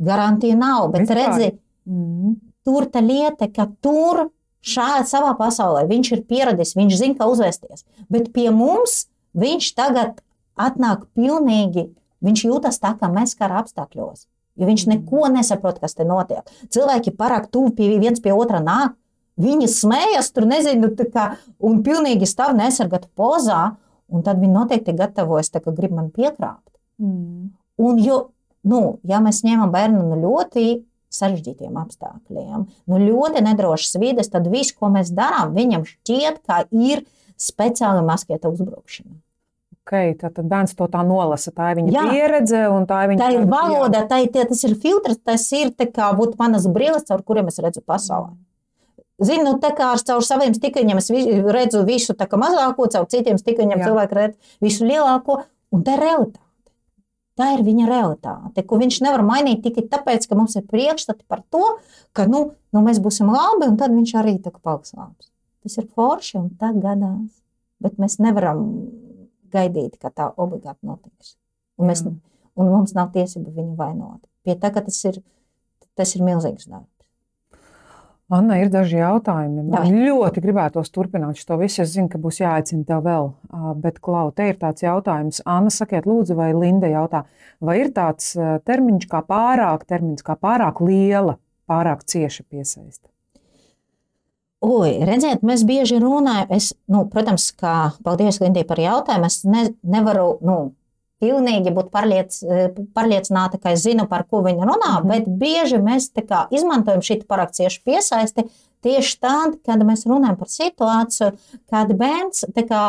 Garantija 0.00 0.56
nav, 0.56 0.88
bet 0.92 1.02
Vispār. 1.02 1.14
redzi, 1.20 1.58
Mm. 1.86 2.36
tur 2.64 2.86
tā 2.86 3.02
lieta, 3.06 3.52
ka 3.52 3.66
tur 3.82 4.30
šādā 4.64 5.02
savā 5.04 5.36
pasaulē 5.36 5.86
viņš 5.88 6.12
ir 6.12 6.22
pieradis, 6.24 6.74
viņš 6.74 6.96
zina, 6.96 7.14
kā 7.14 7.26
uzvesties. 7.30 7.84
Bet 8.08 8.32
pie 8.32 8.50
mums 8.50 9.08
viņš 9.36 9.74
tagad 9.74 10.20
atnāk 10.56 11.04
pilnīgi, 11.14 11.90
viņš 12.24 12.44
jūtas 12.48 12.80
tā, 12.82 12.94
kā 12.98 13.10
mēs 13.12 13.36
kara 13.38 13.60
apstākļos. 13.62 14.26
Jo 14.60 14.68
viņš 14.68 14.84
neko 14.90 15.28
nesaprot, 15.32 15.78
kas 15.80 15.96
te 15.96 16.04
notiek. 16.04 16.44
Cilvēki 16.72 17.14
pārāk 17.16 17.48
tuvu 17.52 17.72
pie 17.76 17.94
viens 18.00 18.20
pie 18.20 18.34
otra 18.36 18.60
nāk. 18.60 18.98
Viņi 19.40 19.68
smējas, 19.72 20.28
tur 20.36 20.44
nezinu, 20.44 20.90
kā, 21.08 21.32
un 21.64 21.80
pilnīgi 21.84 22.28
stāv 22.28 22.52
nesargāta 22.58 23.08
pozā, 23.16 23.62
un 24.12 24.24
tad 24.26 24.42
viņi 24.42 24.52
noteikti 24.52 24.92
gatavojas, 24.96 25.48
tā 25.54 25.62
kā 25.64 25.72
grib 25.72 25.94
man 25.96 26.10
piekrāpt. 26.12 26.68
Mm. 27.00 27.48
Un, 27.80 28.02
jo, 28.04 28.18
nu, 28.68 28.82
ja 29.08 29.22
mēs 29.24 29.40
ņemam 29.46 29.72
bērnu 29.72 30.04
no 30.10 30.20
ļoti 30.20 30.82
sarežģītiem 31.12 31.76
apstākļiem, 31.80 32.68
no 32.88 33.00
ļoti 33.00 33.42
nedrošas 33.44 33.98
vides, 34.00 34.30
tad 34.32 34.48
viss, 34.52 34.76
ko 34.76 34.92
mēs 34.92 35.12
darām, 35.16 35.56
viņam 35.56 35.88
šķiet, 35.88 36.40
ka 36.44 36.62
ir 36.76 37.04
speciāli 37.40 38.04
maskēta 38.06 38.52
uzbrukšana. 38.52 39.16
Okay, 39.82 40.12
tad 40.14 40.36
bērns 40.46 40.76
to 40.78 40.86
tā 40.86 41.00
nolasa. 41.02 41.50
Tā 41.50 41.72
ir 41.72 41.80
viņa 41.80 41.90
Jā. 41.90 42.02
pieredze, 42.06 42.60
un 42.70 42.84
tā 42.86 43.00
ir 43.02 43.10
viņa 43.10 43.24
Tā 43.24 43.30
ir 43.34 43.48
valoda, 43.50 44.04
tā 44.06 44.20
ir, 44.22 44.30
tie, 44.30 44.44
tas 44.46 44.62
ir 44.68 44.76
filtrs, 44.78 45.18
tas 45.26 45.42
ir 45.58 45.72
tā 45.74 45.88
kā 45.90 46.12
būt 46.14 46.36
manas 46.38 46.68
brilles, 46.70 47.02
caur 47.08 47.24
kuriem 47.26 47.50
es 47.50 47.58
redzu 47.58 47.82
pasauli. 47.82 48.30
Zinu, 49.22 49.42
nu, 49.48 49.56
tā 49.62 49.72
kā 49.74 49.90
ar 49.94 50.04
caur 50.06 50.22
saviem 50.26 50.54
stiklaņiem 50.54 51.02
es 51.02 51.10
redzu 51.56 51.82
visu 51.88 52.14
tā 52.18 52.30
kā 52.30 52.38
mazāko, 52.38 52.86
caur 52.94 53.10
citiem 53.10 53.42
stiklaņiem 53.42 53.82
Jā. 53.82 53.90
cilvēki 53.90 54.18
redz 54.20 54.54
visu 54.62 54.86
lielāko, 54.86 55.42
un 55.74 55.84
tā 55.86 55.98
ir 55.98 56.06
realitāte. 56.06 56.46
Tā 57.40 57.52
ir 57.56 57.66
viņa 57.66 57.84
realitāte, 57.88 58.62
ko 58.68 58.78
viņš 58.78 59.02
nevar 59.02 59.22
mainīt 59.26 59.62
tikai 59.64 59.88
tāpēc, 59.90 60.28
ka 60.28 60.38
mums 60.38 60.54
ir 60.58 60.66
priekšstati 60.68 61.24
par 61.26 61.42
to, 61.50 61.64
ka 62.14 62.28
nu, 62.30 62.52
nu, 62.70 62.82
mēs 62.86 63.02
būsim 63.02 63.30
labi, 63.32 63.66
un 63.66 63.78
tad 63.80 63.94
viņš 63.96 64.18
arī 64.20 64.36
paliks 64.44 64.94
labs. 64.94 65.32
Tas 65.64 65.78
ir 65.80 65.88
forši, 65.90 66.36
un 66.38 66.50
tā 66.60 66.70
gadās. 66.76 67.40
Bet 67.82 67.96
mēs 67.98 68.20
nevaram 68.22 68.60
gaidīt, 69.52 69.98
ka 70.00 70.10
tā 70.10 70.30
obligāti 70.36 70.80
notiks. 70.88 71.36
Un, 71.80 71.88
mēs, 71.90 72.04
Jā. 72.06 72.14
un 72.56 72.72
mums 72.72 72.96
nav 72.96 73.12
tiesība 73.14 73.52
viņu 73.54 73.76
vainot. 73.78 74.22
Pie 74.46 74.56
tā, 74.58 74.72
ka 74.74 74.82
tas 74.84 74.98
ir, 75.08 75.20
tas 75.98 76.16
ir 76.16 76.24
milzīgs 76.26 76.68
darbs. 76.70 76.88
Anna, 78.32 78.56
ir 78.62 78.70
daži 78.72 78.96
jautājumi. 78.96 79.60
Man 79.66 79.74
Davai. 79.74 80.04
ļoti 80.08 80.40
gribētos 80.40 80.88
turpināt 80.94 81.36
šo 81.42 81.58
visu. 81.60 81.82
Es 81.84 81.92
zinu, 81.92 82.08
ka 82.08 82.20
būs 82.22 82.40
jāaicina 82.40 82.86
tev 82.88 83.02
vēl. 83.04 83.28
Bet, 83.82 84.00
Klau, 84.00 84.30
te 84.32 84.46
ir 84.48 84.56
tāds 84.60 84.84
jautājums. 84.86 85.42
Anna, 85.44 85.72
sakiet, 85.74 86.08
lūdzu, 86.08 86.38
vai 86.38 86.52
Linda 86.56 86.88
jautā, 86.88 87.26
vai 87.60 87.82
ir 87.82 87.92
tāds 87.92 88.32
termiņš 88.68 89.08
kā 89.12 89.20
pārāk, 89.28 89.84
termins 89.84 90.24
kā 90.24 90.38
pārāk 90.40 90.80
liela, 90.80 91.36
pārāk 91.68 92.06
cieša 92.08 92.46
piesaista? 92.48 93.11
Oi, 94.62 94.92
redziet, 95.02 95.42
mēs 95.42 95.64
bieži 95.66 95.98
runājam, 95.98 96.52
es, 96.54 96.70
nu, 96.90 97.02
protams, 97.10 97.48
kā 97.58 97.92
paldies 98.06 98.38
Lindai 98.38 98.62
par 98.68 98.78
jautājumu, 98.78 99.26
es 99.26 99.40
ne, 99.42 99.64
nevaru, 99.82 100.36
nu, 100.46 100.58
pilnīgi 101.22 101.72
būt 101.74 101.88
pārliec, 101.94 102.36
pārliecināta, 102.94 103.58
ka 103.62 103.74
es 103.74 103.82
zinu, 103.86 104.06
par 104.10 104.22
ko 104.30 104.42
viņa 104.46 104.66
runā, 104.66 104.92
mm. 104.92 105.02
-hmm. 105.02 105.08
bet 105.10 105.26
bieži 105.40 105.82
mēs 105.82 106.10
kā 106.14 106.46
izmantojam 106.54 107.02
šī 107.02 107.22
pārāk 107.26 107.54
cieši 107.58 107.82
piesaisti 107.84 108.46
tieši 108.82 109.18
tad, 109.22 109.58
kad 109.66 109.82
mēs 109.86 110.06
runājam 110.10 110.38
par 110.38 110.50
situāciju, 110.50 111.32
kad 111.70 111.92
bērns 111.98 112.44
kā, 112.68 112.84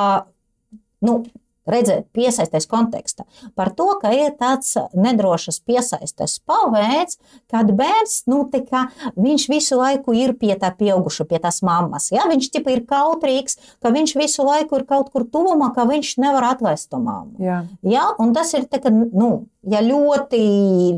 nu, 1.05 1.23
redzēt, 1.69 2.07
piesaisties 2.15 2.67
kontekstā. 2.69 3.25
Par 3.55 3.71
to, 3.75 3.87
ka 4.01 4.11
ir 4.15 4.33
tāds 4.39 4.75
nedrošs 4.93 5.61
piesaistes 5.67 6.39
paveids, 6.47 7.19
kad 7.51 7.71
bērns, 7.75 8.23
nu, 8.31 8.43
tā 8.51 8.63
kā 8.67 8.85
viņš 9.15 9.47
visu 9.51 9.79
laiku 9.79 10.15
ir 10.17 10.35
pie 10.39 10.53
tā 10.59 10.73
pieauguša, 10.75 11.27
pie 11.29 11.39
tās 11.43 11.61
mammas. 11.65 12.09
Ja? 12.13 12.27
Viņš 12.31 12.49
tipa 12.53 12.73
ir 12.73 12.83
kautrīgs, 12.89 13.59
ka 13.83 13.93
viņš 13.93 14.15
visu 14.19 14.47
laiku 14.47 14.81
ir 14.81 14.87
kaut 14.89 15.11
kur 15.13 15.27
tuvumā, 15.29 15.71
ka 15.75 15.87
viņš 15.89 16.15
nevar 16.23 16.51
atlaist 16.53 16.89
to 16.91 17.01
mammu. 17.03 17.39
Jā, 17.43 17.63
Ja? 17.83 18.09
Un 18.21 18.33
tas 18.35 18.53
ir 18.57 18.67
tā, 18.71 18.81
ka, 18.83 18.91
nu, 18.91 19.45
ja 19.69 19.81
ļoti, 19.83 20.41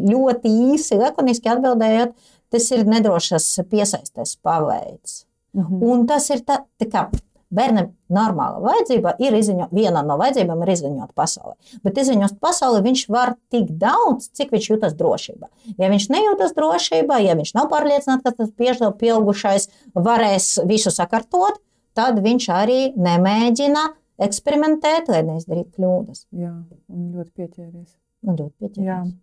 ļoti 0.05 0.55
īsi, 0.73 0.97
lakoniski 0.99 1.51
atbildējot, 1.51 2.15
tas 2.53 2.71
ir 2.71 2.85
nedrošs 2.87 3.51
piesaistes 3.69 4.35
paveids. 4.43 5.23
mhm. 5.55 5.85
Un 5.87 6.07
tas 6.09 6.29
ir 6.33 6.43
tā, 6.47 6.63
tā 6.79 6.89
kā 6.91 7.07
bērnam 7.55 7.89
normāla 8.13 8.61
vajadzība 8.63 9.15
ir 9.23 9.35
izziņot, 9.39 9.73
viena 9.75 10.03
no 10.05 10.17
vajadzībām 10.21 10.61
ir 10.65 10.73
izziņot 10.75 11.13
pasauli. 11.17 11.55
Bet 11.83 11.97
izziņot 12.03 12.37
pasauli 12.43 12.83
viņš 12.85 13.05
var 13.15 13.35
tik 13.53 13.71
daudz, 13.81 14.29
cik 14.37 14.53
viņš 14.55 14.69
jūtas 14.73 14.95
drošībā. 14.99 15.49
Ja 15.81 15.89
viņš 15.91 16.09
nejūtas 16.13 16.55
drošībā, 16.57 17.19
ja 17.25 17.35
viņš 17.39 17.55
nav 17.57 17.69
pārliecināts, 17.73 18.23
ka 18.25 18.35
tas 18.35 18.51
piež- 18.53 18.83
pieaugušais 18.99 19.69
varēs 19.95 20.49
visu 20.67 20.93
sakārtot, 20.93 21.61
tad 21.95 22.19
viņš 22.21 22.49
arī 22.51 22.81
nemēģina 22.95 23.85
eksperimentēt, 24.25 25.09
lai 25.11 25.23
neizdarītu 25.27 25.75
kļūdas. 25.75 26.25
jā, 26.31 26.53
un 26.89 27.11
ļoti 27.15 27.31
pieķēries. 27.35 27.95
Nu, 28.25 28.35
ļoti 28.35 28.49
Jā. 28.49 28.99
pieķerties. 29.03 29.13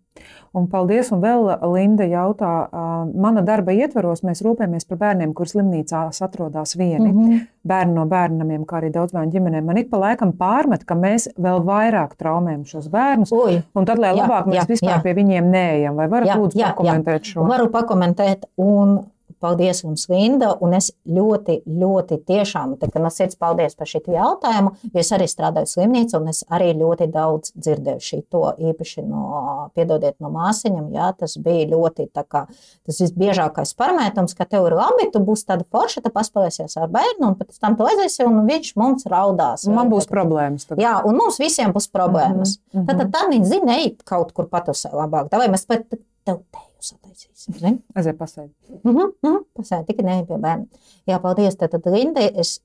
Un 0.53 0.67
paldies, 0.69 1.07
un 1.09 1.21
vēl 1.23 1.47
Linda 1.73 2.05
jautā, 2.05 2.49
ā, 2.69 2.81
mana 3.17 3.41
darba 3.45 3.73
ietvaros 3.73 4.21
mēs 4.21 4.43
rūpējamies 4.45 4.85
par 4.85 4.99
bērniem, 5.01 5.31
kurus 5.33 5.55
slimnīcās 5.55 6.21
atrodas 6.21 6.75
vieni. 6.77 7.09
Mm 7.09 7.23
-hmm. 7.23 7.39
bērnu 7.65 7.95
no 7.95 8.05
bērniem, 8.05 8.65
kā 8.69 8.77
arī 8.81 8.91
daudz 8.93 9.15
bērnu 9.15 9.33
ģimenēm. 9.33 9.65
Man 9.65 9.77
ik 9.77 9.89
pa 9.89 9.97
laikam 9.97 10.33
pārmet, 10.37 10.85
ka 10.85 10.95
mēs 10.95 11.27
vēl 11.37 11.63
vairāk 11.65 12.13
traumējam 12.19 12.65
šos 12.65 12.89
bērnus. 12.93 13.31
Ui, 13.31 13.63
Un 13.73 13.85
tad, 13.85 13.97
lai 13.97 14.13
Jā, 14.13 14.21
labāk 14.21 14.45
mēs 14.45 14.61
jā, 14.61 14.67
vispār 14.67 14.97
jā. 14.97 15.01
pie 15.01 15.13
viņiem 15.13 15.49
neejam, 15.49 15.95
vai 15.95 16.07
varat 16.07 16.27
Jā, 16.27 16.37
lūdzu 16.37 16.59
jā, 16.59 16.67
jā. 16.67 16.73
pakomentēt 16.73 17.23
šo? 17.23 17.47
Varu 17.47 17.69
pakomentēt, 17.69 18.45
un 18.57 18.99
paldies 19.43 19.83
jums, 19.83 20.07
Linda. 20.11 20.53
Un 20.63 20.75
es 20.77 20.89
ļoti, 21.03 21.59
ļoti 21.67 22.19
tiešām 22.27 22.77
no 23.03 23.11
sirds 23.13 23.37
paldies 23.39 23.75
par 23.77 23.89
šo 23.89 24.01
jautājumu. 24.13 24.73
Es 24.95 25.11
arī 25.15 25.27
strādāju 25.29 25.69
slimnīcā, 25.73 26.19
un 26.21 26.31
es 26.31 26.43
arī 26.53 26.71
ļoti 26.79 27.09
daudz 27.11 27.53
dzirdēju 27.57 28.07
šo 28.07 28.43
īpaši 28.71 29.03
no, 29.05 29.69
piedodiet, 29.75 30.17
no 30.23 30.31
māsiņām. 30.33 30.89
Jā, 30.95 31.11
tas 31.19 31.35
bija 31.43 31.67
ļoti 31.73 32.07
kā, 32.13 32.45
tas 32.47 33.01
visbiežākais 33.03 33.75
parametrs, 33.79 34.35
ka 34.37 34.47
tev 34.49 34.69
ir 34.69 34.77
labi, 34.79 35.09
tu 35.13 35.21
būsi 35.23 35.47
tāda 35.49 35.67
forša, 35.73 36.03
tu 36.05 36.13
paspēlēsies 36.13 36.77
ar 36.79 36.91
bērnu, 36.93 37.31
un 37.31 37.37
pēc 37.39 37.59
tam 37.59 37.77
tu 37.79 37.87
aiziesi, 37.89 38.23
un 38.27 38.43
viņš 38.49 38.73
mums 38.79 39.07
raudās. 39.09 39.67
Man 39.69 39.91
būs 39.91 40.07
tad, 40.07 40.15
problēmas. 40.17 40.67
Tad. 40.69 40.81
Jā, 40.83 40.97
un 41.07 41.19
mums 41.19 41.39
visiem 41.41 41.73
būs 41.75 41.89
problēmas. 41.93 42.57
Mm 42.57 42.79
-hmm. 42.79 42.87
Tad, 42.89 43.01
tad, 43.01 43.13
tad 43.15 43.33
viņi 43.33 43.49
zina, 43.49 43.79
ej 43.79 43.95
kaut 44.03 44.31
kur 44.33 44.49
patusē 44.51 44.93
labāk. 44.93 45.31
Vai 45.31 45.49
mēs 45.49 45.67
pat 45.67 45.87
tev 45.89 46.43
teju 46.51 46.72
sataisīsim? 46.83 47.79
Aiziet 47.95 48.17
pasēdi. 48.19 48.51
Mm 48.81 48.91
-hmm, 48.91 49.11
mm 49.23 49.29
-hmm, 49.29 49.45
pasēdi, 49.57 49.85
tikai 49.91 50.05
ne 50.05 50.25
pie 50.27 50.37
bērna. 50.37 50.65
Jā, 51.09 51.19
paldies. 51.19 51.55
Tad, 51.55 51.71
tad 51.71 51.87
Linda, 51.93 52.21
es 52.21 52.61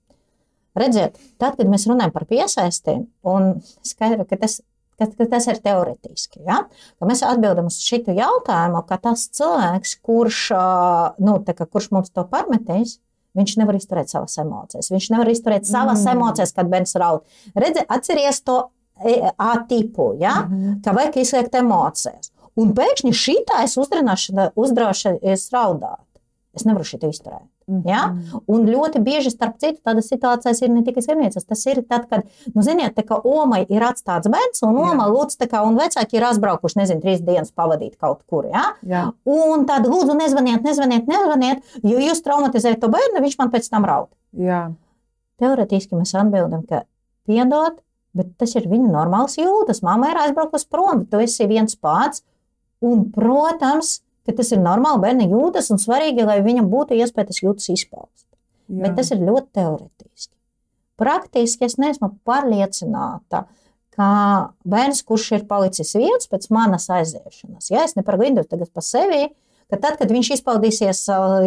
redziet, 0.77 1.19
tad, 1.39 1.57
kad 1.57 1.67
mēs 1.67 1.87
runājam 1.91 2.13
par 2.13 2.27
piesaistiem, 2.27 3.07
un 3.23 3.61
skaidru, 3.83 4.25
ka 4.25 4.37
tas 4.37 4.61
ka, 4.99 5.07
ka 5.07 5.27
tas 5.27 5.47
ir 5.47 5.61
teorētiski. 5.63 6.43
Ja? 6.47 6.63
Ka 6.99 7.07
mēs 7.07 7.23
atbildam 7.23 7.67
uz 7.67 7.79
šo 7.83 8.03
jautājumu, 8.07 8.83
ka 8.87 8.99
tas 9.03 9.29
cilvēks, 9.29 9.99
kurš, 10.03 10.49
nu, 11.19 11.39
kā, 11.47 11.67
kurš 11.67 11.91
mums 11.91 12.11
to 12.11 12.25
parmetīs, 12.25 12.99
viņš 13.39 13.57
nevar 13.61 13.79
izturēt 13.79 14.11
savas 14.11 14.39
emocijas. 14.39 14.91
Viņš 14.91 15.11
nevar 15.15 15.29
izturēt 15.29 15.69
savas 15.69 16.03
mm. 16.05 16.17
emocijas, 16.17 16.53
kad 16.53 16.67
bērns 16.67 16.97
raud. 16.99 17.23
Redzi, 17.55 17.85
atceries 17.89 18.43
to 18.43 18.65
E, 18.99 19.31
A 19.37 19.65
tipu, 19.69 20.17
ja? 20.19 20.47
mm 20.49 20.55
-hmm. 20.55 20.83
ka 20.85 20.93
vajag 20.93 21.17
izslēgt 21.17 21.55
emocijas. 21.55 22.33
Un 22.59 22.75
pēkšņi 22.77 23.15
šī 23.15 23.37
tā 23.49 23.63
uzdraušies 24.59 25.49
raudāt. 25.55 26.05
Es 26.57 26.65
nevaru 26.67 26.87
šo 26.87 26.99
izturēt. 27.07 27.47
Ja? 27.85 28.15
Un 28.49 28.65
ļoti 28.65 29.03
bieži, 29.05 29.31
starp 29.31 29.59
citu, 29.61 29.83
tādas 29.85 30.09
situācijas 30.09 30.63
ir 30.65 30.71
ne 30.73 30.81
tikai 30.87 31.03
slimnīcas. 31.05 31.45
Tas 31.47 31.63
ir 31.69 31.83
tad, 31.85 32.07
kad, 32.11 32.25
nu, 32.55 32.65
ziniet, 32.65 32.95
tā 32.97 33.05
kā 33.07 33.19
omai 33.21 33.61
ir 33.69 33.85
atstāts 33.85 34.31
bērns, 34.33 34.65
un 34.67 34.79
oma 34.81 35.07
lūdz, 35.13 35.37
kā, 35.45 35.61
un 35.69 35.77
vecāki 35.79 36.17
ir 36.19 36.27
aizbraukuši, 36.31 36.81
nezinu, 36.81 37.05
trīs 37.05 37.21
dienas 37.27 37.53
pavadīt 37.53 37.99
kaut 38.01 38.25
kur. 38.27 38.49
Ja? 38.49 38.71
Jā. 38.89 39.05
Un 39.29 39.67
tad 39.69 39.87
lūdzu, 39.87 40.17
nezvaniet, 40.19 40.65
nezvaniet, 40.65 41.11
nezvaniet, 41.11 41.77
jo 41.85 42.01
jūs 42.01 42.25
traumatizējat 42.25 42.81
to 42.83 42.91
bērnu, 42.95 43.21
viņš 43.27 43.37
man 43.43 43.53
pēc 43.53 43.69
tam 43.69 43.87
raud. 43.89 44.09
Jā. 44.33 44.71
Teorētiski 45.39 46.01
mēs 46.01 46.17
atbildam, 46.19 46.65
ka 46.67 46.87
piedod, 47.29 47.85
Bet 48.17 48.33
tas 48.41 48.55
ir 48.57 48.67
viņa 48.67 48.89
normāls 48.91 49.37
jūtas. 49.39 49.83
Māma 49.85 50.11
ir 50.11 50.19
aizbraukusi 50.25 50.67
prom, 50.73 51.05
tu 51.07 51.21
esi 51.23 51.47
viens 51.47 51.77
pats. 51.79 52.25
Un, 52.85 53.09
protams, 53.15 53.99
ka 54.27 54.35
tas 54.39 54.53
ir 54.55 54.61
normāli 54.63 55.03
bērni 55.03 55.29
jūtas 55.31 55.71
un 55.75 55.81
svarīgi, 55.83 56.27
lai 56.29 56.41
viņam 56.45 56.69
būtu 56.71 56.99
iespēja 56.99 57.31
tas 57.31 57.41
jūtas 57.43 57.71
izpaust. 57.75 58.27
Jā. 58.69 58.83
Bet 58.85 58.99
tas 58.99 59.11
ir 59.15 59.23
ļoti 59.25 59.49
teorētiski. 59.57 60.35
Praktiski 60.99 61.67
es 61.67 61.79
neesmu 61.79 62.11
pārliecināta, 62.27 63.47
ka 63.95 64.09
bērns, 64.69 65.03
kurš 65.07 65.31
ir 65.39 65.47
palicis 65.51 65.95
viens 65.99 66.31
pēc 66.31 66.49
manas 66.55 66.89
aiziešanas, 66.93 67.71
ja 67.71 67.85
es 67.87 67.97
ne 67.97 68.05
par 68.07 68.19
Lindu 68.21 68.45
tagad 68.47 68.71
pa 68.75 68.83
sevi, 68.85 69.29
ka 69.71 69.79
tad, 69.79 69.99
kad 70.01 70.13
viņš 70.13 70.35
izpaudīsies, 70.39 71.05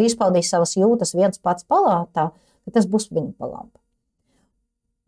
izpaudīs 0.07 0.51
savas 0.51 0.75
jūtas 0.79 1.15
viens 1.15 1.39
pats 1.43 1.67
palātā, 1.67 2.31
tas 2.71 2.87
būs 2.87 3.09
viņa 3.11 3.33
palāta. 3.39 3.77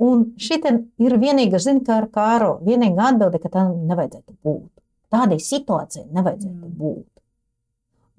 Un 0.03 0.23
šī 0.41 0.59
ir 1.05 1.17
vienīgā, 1.21 1.59
zina, 1.63 1.83
kā 1.85 1.99
ar 2.01 2.07
kāro, 2.11 2.55
vienīgā 2.65 3.11
atbilde, 3.13 3.39
ka 3.39 3.51
tam 3.53 3.75
nevajadzētu 3.87 4.35
būt. 4.43 4.82
Tādai 5.13 5.39
situācijai 5.43 6.07
nevajadzētu 6.09 6.67
mm. 6.67 6.77
būt. 6.79 7.09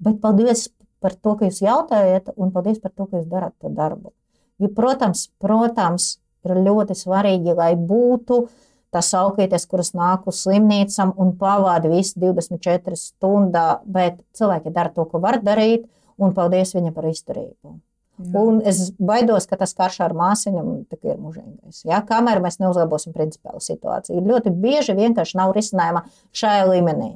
Bet 0.05 0.19
paldies 0.23 0.69
par 1.03 1.15
to, 1.15 1.35
ka 1.39 1.49
jūs 1.49 1.61
jautājat, 1.63 2.31
un 2.39 2.53
paldies 2.55 2.79
par 2.83 2.93
to, 2.95 3.07
ka 3.09 3.19
jūs 3.19 3.27
darāt 3.31 3.55
to 3.61 3.71
darbu. 3.73 4.13
Jo, 4.61 4.69
protams, 4.75 5.27
protams, 5.43 6.15
ir 6.45 6.61
ļoti 6.63 6.95
svarīgi, 6.97 7.55
lai 7.57 7.73
būtu 7.75 8.45
tas 8.95 9.09
augļietis, 9.17 9.65
kuras 9.67 9.91
nāk 9.97 10.29
uz 10.31 10.39
slimnīcām 10.45 11.11
un 11.19 11.33
pavāda 11.39 11.91
visu 11.91 12.21
24 12.21 12.95
stundā, 12.99 13.65
bet 13.83 14.21
cilvēki 14.37 14.71
dara 14.75 14.93
to, 14.95 15.03
ko 15.09 15.19
var 15.23 15.41
darīt, 15.43 15.89
un 16.15 16.31
paldies 16.37 16.71
viņam 16.77 16.95
par 16.95 17.09
izturību. 17.09 17.75
Un 18.15 18.61
es 18.63 18.93
baidos, 18.95 19.43
ka 19.49 19.57
tas 19.59 19.73
karš 19.75 19.99
ar 20.05 20.13
māsiņām 20.15 20.67
ir 20.95 21.17
mūžīgais. 21.19 21.81
Ja? 21.83 21.99
Kamēr 22.07 22.39
mēs 22.43 22.61
neuzlabosim 22.61 23.15
principālu 23.15 23.59
situāciju, 23.63 24.23
ļoti 24.23 24.53
bieži 24.55 24.95
vienkārši 24.95 25.39
nav 25.41 25.51
risinājuma 25.55 26.05
šajā 26.31 26.67
līmenī. 26.71 27.09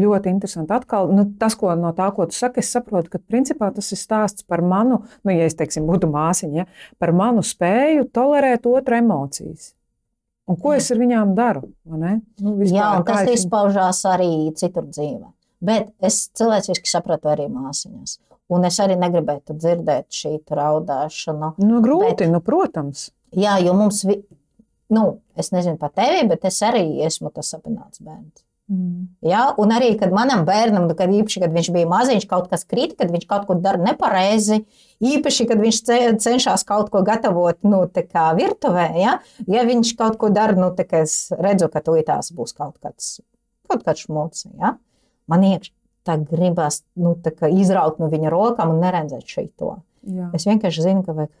Ļoti 0.00 0.30
interesanti. 0.30 0.70
Atkal, 0.72 1.10
nu, 1.12 1.24
tas, 1.38 1.56
ko 1.58 1.72
no 1.76 1.90
tā, 1.96 2.06
ko 2.14 2.28
tu 2.30 2.36
saki, 2.36 2.62
es 2.62 2.70
saprotu, 2.70 3.10
ka 3.10 3.18
principā 3.18 3.72
tas 3.74 3.90
ir 3.90 3.98
stāsts 3.98 4.46
par 4.46 4.62
manu, 4.62 5.00
nu, 5.26 5.34
ja 5.34 5.48
es 5.50 5.58
teiksim, 5.58 5.88
būtu 5.88 6.08
māsiņa, 6.12 6.62
ja, 6.62 6.94
par 7.02 7.12
manu 7.16 7.42
spēju 7.44 8.06
tolerēt 8.14 8.68
otru 8.70 9.00
emocijas. 9.00 9.72
Un 10.50 10.58
ko 10.62 10.72
es 10.78 10.88
ar 10.94 10.98
viņām 10.98 11.34
daru? 11.38 11.66
Nu, 11.86 12.54
vispār, 12.58 12.78
Jā, 12.78 12.88
un 12.98 13.04
tas 13.06 13.28
izpaužās 13.34 14.00
arī 14.08 14.32
citur 14.58 14.86
dzīvē. 14.88 15.28
Bet 15.60 15.90
es 16.06 16.24
cilvēciski 16.38 16.88
saprotu 16.88 17.30
arī 17.30 17.50
māsiņas. 17.52 18.16
Un 18.50 18.66
es 18.66 18.80
arī 18.82 18.96
negribētu 18.98 19.54
dzirdēt 19.54 20.10
šī 20.10 20.34
raudāšanu. 20.58 21.54
Nu, 21.62 21.80
grūti, 21.84 22.24
bet, 22.24 22.32
nu, 22.32 22.42
protams. 22.42 23.08
Jā, 23.38 23.60
jo 23.62 23.76
mums, 23.78 24.02
vi, 24.08 24.18
nu, 24.90 25.20
es 25.38 25.52
nezinu 25.54 25.78
par 25.78 25.92
tevi, 25.94 26.24
bet 26.30 26.46
es 26.50 26.58
arī 26.66 26.84
esmu 27.06 27.30
tas 27.34 27.52
apziņots 27.54 28.02
bērns. 28.02 28.42
Mm. 28.70 29.06
Ja? 29.26 29.48
Un 29.58 29.74
arī, 29.74 29.92
kad 29.98 30.12
manam 30.14 30.44
bērnam, 30.46 30.86
nu, 30.90 30.94
kad 30.98 31.10
īpaši, 31.14 31.42
kad 31.42 31.54
viņš 31.54 31.70
bija 31.74 31.90
maziņš, 31.90 32.26
kaut 32.30 32.50
kas 32.50 32.66
krīt, 32.66 32.94
kad 32.98 33.10
viņš 33.10 33.26
kaut 33.30 33.48
ko 33.48 33.56
dara 33.58 33.78
nepareizi, 33.82 34.60
īpaši, 35.02 35.46
kad 35.50 35.62
viņš 35.62 35.80
cenšas 36.22 36.66
kaut 36.66 36.92
ko 36.94 37.02
gatavot 37.06 37.58
nu, 37.66 37.82
virtuvē, 38.38 38.86
ja? 38.98 39.18
ja 39.50 39.66
viņš 39.66 39.96
kaut 39.98 40.18
ko 40.22 40.30
dara, 40.34 40.58
nu, 40.58 40.70
es 41.02 41.18
redzu, 41.34 41.70
ka 41.70 41.82
tūlītās 41.86 42.30
būs 42.34 42.54
kaut 42.54 42.78
kāds, 42.82 43.18
kaut 43.70 43.82
kāds 43.86 44.06
šmuts. 44.06 44.46
Ja? 44.58 44.76
Man 45.30 45.46
iekšā 45.46 45.74
tā 46.06 46.16
gribas 46.24 46.82
nu, 46.98 47.14
tā 47.20 47.50
izraut 47.52 48.00
no 48.00 48.08
viņa 48.12 48.32
rokām 48.32 48.74
un 48.74 48.82
neredzēt 48.84 49.28
šo. 49.28 49.76
Es 50.36 50.46
vienkārši 50.48 50.86
zinu, 50.86 51.04
ka 51.04 51.14
vajag. 51.16 51.32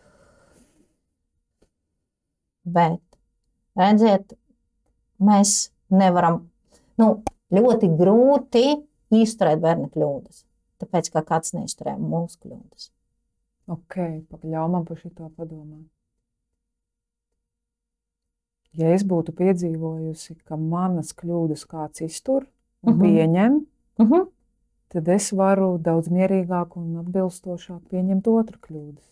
Bet, 2.70 3.00
redziet, 3.78 4.34
mēs 5.24 5.70
nevaram, 5.88 6.42
nu, 7.00 7.12
ļoti 7.50 7.88
grūti 7.96 8.64
izturēt 9.16 9.62
bērnu 9.62 9.88
kļūdas. 9.94 10.44
Tāpēc, 10.80 11.08
ka 11.14 11.24
kāds 11.26 11.54
neizturēja 11.56 11.98
mūsu 12.00 12.36
kļūdas. 12.44 12.90
Ok, 13.70 13.96
pagaļāj 14.28 14.68
man 14.74 14.84
par 14.84 15.00
šo 15.00 15.10
padomāt. 15.14 15.88
Ja 18.78 18.92
es 18.94 19.02
būtu 19.02 19.32
piedzīvojusi, 19.34 20.36
ka 20.46 20.54
manas 20.60 21.10
kļūdas 21.16 21.64
kāds 21.66 22.04
iztur 22.04 22.44
un 22.84 22.92
uh 22.92 22.94
mhm. 22.94 23.00
-huh. 23.00 23.08
pieņem, 23.08 23.56
uh 23.56 24.04
mhm. 24.04 24.12
-huh 24.12 24.28
tad 24.90 25.08
es 25.14 25.30
varu 25.36 25.74
daudz 25.78 26.10
mierīgāk 26.12 26.76
un 26.80 27.00
atbilstošāk 27.04 27.82
pieņemt 27.92 28.30
otru 28.30 28.58
kļūdas. 28.66 29.06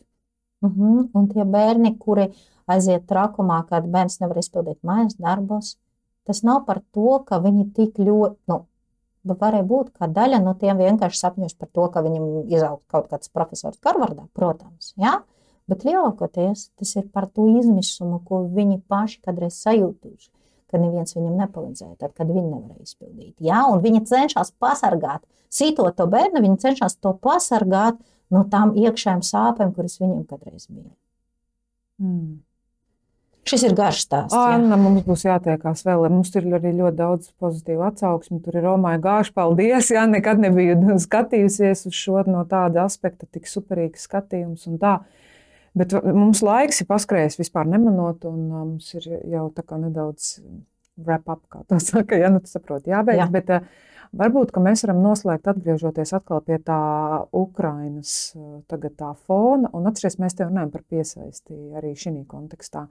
Uh 0.63 0.71
mhm. 0.71 0.95
-huh. 0.95 1.11
Un 1.15 1.29
tie 1.29 1.45
bērni, 1.45 1.97
kuri 1.99 2.31
aiziet 2.67 3.07
trakumā, 3.07 3.63
kad 3.69 3.87
bērns 3.87 4.21
nevar 4.21 4.39
izpildīt 4.39 4.79
mājas 4.83 5.15
darbus, 5.19 5.77
tas 6.25 6.43
nav 6.43 6.65
par 6.67 6.83
to, 6.93 7.23
ka 7.29 7.39
viņi 7.39 7.73
tik 7.75 7.99
ļoti, 7.99 8.37
nu, 8.49 8.65
varēja 9.25 9.63
būt 9.63 9.91
kā 9.99 10.09
daļa 10.19 10.43
no 10.43 10.55
tiem 10.55 10.77
vienkārši 10.77 11.19
sapņos 11.19 11.55
par 11.55 11.69
to, 11.73 11.89
ka 11.89 12.03
viņam 12.03 12.25
izaug 12.49 12.81
kaut 12.87 13.09
kāds 13.11 13.29
profesors 13.29 13.79
Karvardā, 13.79 14.27
protams, 14.35 14.95
ja? 14.97 15.23
bet 15.69 15.85
lielākoties 15.85 16.71
tas 16.77 16.97
ir 16.97 17.09
par 17.13 17.27
to 17.27 17.47
izmisumu, 17.61 18.23
ko 18.25 18.43
viņi 18.43 18.83
paši 18.89 19.21
kādreiz 19.21 19.55
sajūtuši 19.63 20.31
ka 20.71 20.81
neviens 20.81 21.17
viņam 21.17 21.39
nepalīdzēja, 21.43 21.97
tad, 22.01 22.15
kad 22.17 22.29
viņi 22.29 22.45
nevarēja 22.47 22.85
izpildīt. 22.85 23.35
Ja? 23.45 23.65
Un 23.73 23.83
viņi 23.85 24.05
cenšas 24.09 24.53
pasargāt, 24.61 25.25
sitot 25.53 25.97
to 25.99 26.09
bērnu, 26.11 26.45
viņi 26.45 26.61
cenšas 26.65 26.99
to 27.03 27.15
pasargāt 27.25 28.01
no 28.35 28.45
tām 28.53 28.75
iekšējām 28.77 29.25
sāpēm, 29.25 29.73
kuras 29.77 29.99
viņam 30.03 30.27
kādreiz 30.29 30.69
bija. 30.69 30.93
Mm. 32.03 32.39
Šis 33.49 33.63
ir 33.65 33.75
garš 33.77 34.03
stāsts. 34.05 34.37
Anna, 34.37 34.77
mums 34.77 35.07
būs 35.07 35.25
jātiekās 35.25 35.81
vēl. 35.87 36.05
Mums 36.13 36.35
ir 36.37 36.49
arī 36.59 36.75
ļoti 36.77 36.99
daudz 36.99 37.31
pozitīvu 37.41 37.87
atsauksmi. 37.87 38.43
Tur 38.45 38.59
ir 38.59 38.67
Romāja 38.67 39.01
gājuši. 39.07 39.33
Paldies! 39.39 39.89
Jā, 39.95 40.03
nekad 40.11 40.43
nebiju 40.43 40.99
skatījusies 41.01 41.87
uz 41.89 41.97
šo 41.97 42.21
no 42.29 42.45
tāda 42.51 42.85
aspekta, 42.85 43.25
tik 43.33 43.49
superīgs 43.49 44.05
skatījums 44.05 44.69
un 44.69 44.77
tā. 44.83 44.99
Uh, 45.69 45.79
Bet 45.79 45.93
mums 46.03 46.41
laiks 46.45 46.83
ir 46.83 46.89
paskrējis 46.89 47.39
vispār 47.41 47.69
nemanot, 47.69 48.25
un 48.29 48.49
mums 48.53 48.95
ir 48.97 49.05
jau 49.29 49.49
tā 49.55 49.65
kā 49.67 49.79
nedaudz 49.81 50.39
wrap 51.05 51.29
up, 51.31 51.45
kā 51.53 51.63
tā 51.69 51.81
saka, 51.91 52.19
ja 52.19 52.33
nu 52.33 52.43
tu 52.43 52.51
saproti, 52.51 52.95
jābeidz. 52.95 53.23
Jā. 53.25 53.31
Bet, 53.35 53.55
Varbūt 54.09 54.55
mēs 54.65 54.81
varam 54.87 55.03
noslēgt, 55.05 55.51
atgriežoties 55.51 56.15
atkal 56.17 56.39
pie 56.41 56.57
tā 56.65 56.79
Ukrainas 57.37 58.33
tā 58.65 59.11
fona. 59.27 59.69
Un 59.77 59.85
atcerieties, 59.91 60.17
mēs 60.23 60.39
te 60.39 60.47
runājam 60.47 60.71
par 60.73 60.87
piesaisti 60.89 61.77
arī 61.77 61.91
šī 61.93 62.15
kontekstā. 62.25 62.87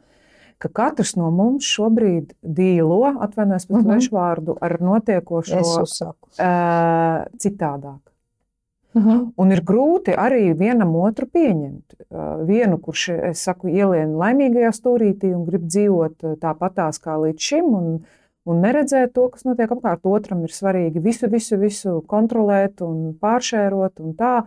Ka 0.61 0.69
katrs 0.69 1.15
no 1.17 1.31
mums 1.33 1.65
šobrīd 1.65 2.35
dīlo, 2.45 3.15
atvainojos 3.25 3.65
par 3.65 3.79
mm 3.79 3.89
-hmm. 3.89 4.11
vārdu, 4.13 4.57
ar 4.61 4.77
notiekošo 4.77 5.57
uh, 5.57 7.25
citādāk. 7.41 8.13
Uh 8.97 9.05
-huh. 9.05 9.31
Un 9.37 9.51
ir 9.51 9.61
grūti 9.61 10.15
arī 10.15 10.57
vienam 10.57 10.95
otru 10.95 11.25
pieņemt. 11.25 11.93
Vienu, 12.47 12.77
kurš, 12.77 13.09
es 13.09 13.43
saku, 13.43 13.67
ielienu 13.67 14.17
laimīgajā 14.17 14.71
stūrītī 14.71 15.33
un 15.35 15.45
grib 15.45 15.67
dzīvot 15.67 16.39
tāpatās 16.41 16.99
kā 17.03 17.17
līdz 17.21 17.39
šim, 17.39 17.65
un, 17.65 17.99
un 18.45 18.61
neredzēt 18.61 19.13
to, 19.13 19.29
kas 19.29 19.43
notiek 19.43 19.71
apkārt. 19.71 19.99
Otram 20.03 20.43
ir 20.43 20.49
svarīgi 20.49 21.03
visu, 21.03 21.29
visu, 21.29 21.57
visu 21.57 22.03
kontrolēt 22.07 22.81
un 22.81 23.13
pāršērot 23.21 23.99
un 23.99 24.13
tā. 24.13 24.43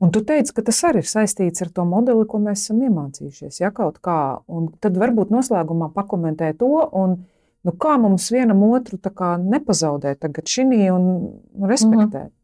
Un 0.00 0.10
tu 0.10 0.24
teici, 0.24 0.54
ka 0.56 0.62
tas 0.62 0.84
arī 0.84 0.98
ir 0.98 1.08
saistīts 1.08 1.62
ar 1.62 1.68
to 1.68 1.84
modeli, 1.84 2.26
ko 2.26 2.38
mēs 2.38 2.64
esam 2.64 2.82
iemācījušies. 2.82 3.60
Ja, 3.60 3.70
kaut 3.70 3.98
kā. 4.00 4.40
Un 4.48 4.68
tad 4.80 4.96
varbūt 4.96 5.30
noslēgumā 5.30 5.92
pakomentē 5.92 6.52
to. 6.58 6.88
Un, 6.92 7.24
nu, 7.62 7.72
kā 7.72 7.98
mums 8.00 8.30
vienam 8.32 8.62
otru 8.62 8.98
nepazaudēt 9.38 10.18
tagad 10.18 10.44
šī 10.44 10.90
un 10.90 11.32
respektēt. 11.68 12.12
Mm 12.12 12.28
-hmm. 12.28 12.39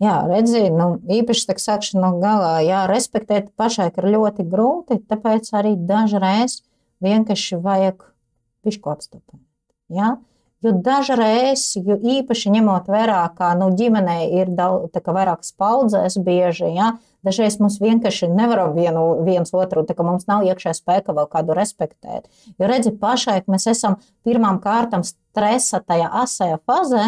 Jā, 0.00 0.14
redziet, 0.24 0.72
nu, 0.72 0.94
īpaši 1.12 1.50
tā 1.50 1.58
sakšana 1.60 2.06
no 2.06 2.22
galā, 2.22 2.54
jā, 2.64 2.86
respektēt 2.88 3.50
pašai 3.60 3.90
ir 3.90 4.06
ļoti 4.14 4.46
grūti, 4.48 4.96
tāpēc 5.10 5.50
arī 5.60 5.74
dažreiz 5.76 6.62
vienkārši 7.04 7.58
vajag 7.60 8.06
pišķi 8.64 8.92
apstopēt. 8.94 9.42
Ja? 9.92 10.16
Jo 10.60 10.74
dažreiz, 10.76 11.62
jo 11.80 11.96
īpaši 11.96 12.50
ņemot 12.52 12.88
vērā, 12.92 13.20
ka 13.36 13.54
nu, 13.56 13.70
ģimenē 13.76 14.16
ir 14.40 14.50
daudz, 14.56 14.96
vairākas 15.04 15.54
paudzes, 15.56 16.18
bieži, 16.20 16.68
ja? 16.76 16.90
dažreiz 17.24 17.56
mums 17.60 17.78
vienkārši 17.80 18.28
nevaram 18.32 18.74
vienu, 18.76 19.04
viens 19.24 19.52
otru, 19.56 19.84
tā 19.88 19.96
kā 19.96 20.04
mums 20.04 20.28
nav 20.28 20.44
iekšā 20.48 20.74
spēka 20.76 21.16
vēl 21.16 21.28
kādu 21.32 21.56
respektēt. 21.56 22.28
Jo 22.60 22.68
redzi, 22.72 22.92
pašai 22.92 23.42
mēs 23.52 23.68
esam 23.72 23.96
pirmām 24.24 24.60
kārtām 24.64 25.04
stresa 25.04 25.80
tajā 25.84 26.08
asajā 26.24 26.60
fazē, 26.68 27.06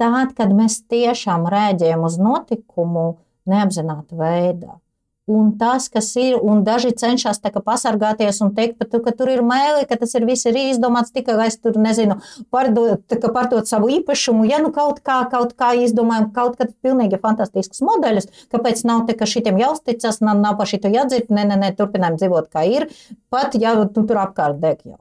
tad, 0.00 0.34
kad 0.38 0.54
mēs 0.56 0.82
tiešām 0.90 1.46
rēģējam 1.52 2.04
uz 2.06 2.18
notikumu 2.22 3.06
neapzināta 3.46 4.18
veidā. 4.18 4.80
Un 5.26 5.48
tas, 5.58 5.88
kas 5.90 6.12
ir, 6.22 6.36
un 6.38 6.60
daži 6.62 6.92
cenšas 6.94 7.40
pasargāties 7.42 8.36
un 8.44 8.52
teikt, 8.54 8.84
tu, 8.92 9.00
ka 9.02 9.10
tur 9.10 9.32
ir 9.32 9.40
mēlī, 9.42 9.82
ka 9.90 9.96
tas 9.98 10.12
ir 10.14 10.22
viss 10.28 10.46
ir 10.46 10.54
izdomāts 10.54 11.10
tikai, 11.10 11.34
lai 11.34 11.48
es 11.50 11.58
tur 11.58 11.74
nezinu, 11.82 12.20
pārdot, 12.54 13.02
pārdot 13.34 13.66
savu 13.66 13.90
īpašumu. 13.90 14.46
Ja 14.46 14.60
nu 14.62 14.70
kaut 14.70 15.00
kā, 15.02 15.24
kaut 15.32 15.56
kā 15.58 15.72
izdomājam, 15.82 16.28
kaut 16.36 16.54
kāds 16.60 16.76
pilnīgi 16.78 17.18
fantastisks 17.18 17.82
modeļus, 17.82 18.30
kāpēc 18.54 18.84
nav 18.86 19.02
te, 19.08 19.16
ka 19.18 19.26
šitiem 19.26 19.58
jāuzticas, 19.58 20.20
nav, 20.22 20.38
nav 20.44 20.60
par 20.60 20.70
šito 20.70 20.94
jādzird, 20.94 21.26
nē, 21.34 21.48
nē, 21.50 21.58
nē, 21.64 21.72
turpinām 21.74 22.20
dzīvot 22.20 22.46
kā 22.54 22.62
ir, 22.70 22.86
pat 23.34 23.58
ja 23.58 23.74
tu 23.90 24.06
tur 24.06 24.22
apkārt 24.28 24.62
deg 24.62 24.78
jau. 24.86 25.00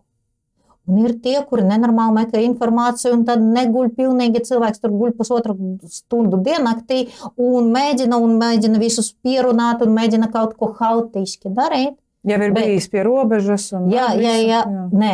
Un 0.85 0.99
ir 1.01 1.15
tie, 1.23 1.39
kuri 1.49 1.63
nenormāli 1.65 2.13
meklē 2.19 2.41
informāciju, 2.45 3.15
un 3.15 3.23
tad 3.25 3.41
neguļ 3.41 3.91
pilnīgi 3.97 4.43
cilvēks 4.45 4.83
tur 4.83 4.93
guļ 4.93 5.15
pusotru 5.17 5.55
stundu 5.89 6.37
diennaktī 6.45 7.07
un 7.41 7.71
mēģina, 7.73 8.19
un 8.21 8.35
mēģina 8.41 8.81
visus 8.81 9.09
pierunāt 9.25 9.81
un 9.81 9.95
mēģina 9.97 10.29
kaut 10.33 10.53
ko 10.59 10.75
hautiski 10.77 11.49
darīt. 11.49 11.95
Jau 12.25 12.37
ir 12.37 12.53
bet, 12.53 12.61
bijis 12.61 12.89
pie 12.93 13.01
robežas. 13.05 13.71
Jā, 13.89 14.11
jā, 14.17 14.35
jā, 14.41 14.61
jā. 14.61 14.85
Nē, 14.93 15.13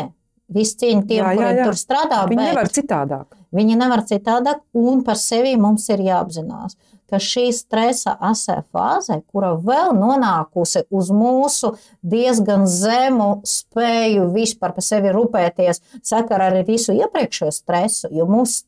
viss 0.52 0.76
cieņa 0.80 1.08
tiem, 1.08 1.24
jā, 1.24 1.32
jā, 1.40 1.54
jā. 1.62 1.70
kur 1.70 1.80
strādā. 1.80 2.22
Viņi 2.32 2.50
nevar 2.50 2.72
citādāk. 2.76 3.40
Viņi 3.56 3.80
nevar 3.80 4.04
citādāk, 4.08 4.62
un 4.80 5.02
par 5.08 5.20
sevi 5.20 5.58
mums 5.60 5.88
ir 5.92 6.04
jāapzinās 6.06 6.78
ka 7.12 7.20
šī 7.20 7.50
stresa 7.56 8.14
asē 8.24 8.62
fāze, 8.72 9.18
kura 9.32 9.52
vēl 9.60 9.92
nonākusi 9.98 10.86
uz 10.90 11.12
mūsu 11.12 11.74
diezgan 12.02 12.64
zemu 12.72 13.42
spēju 13.48 14.30
vispār 14.32 14.74
par 14.78 14.86
sevi 14.86 15.12
rūpēties 15.12 15.84
sakarā 16.08 16.52
ar 16.54 16.62
visu 16.68 16.96
iepriekšējo 16.96 17.52
stresu, 17.56 18.12
jo 18.16 18.28
mums 18.30 18.62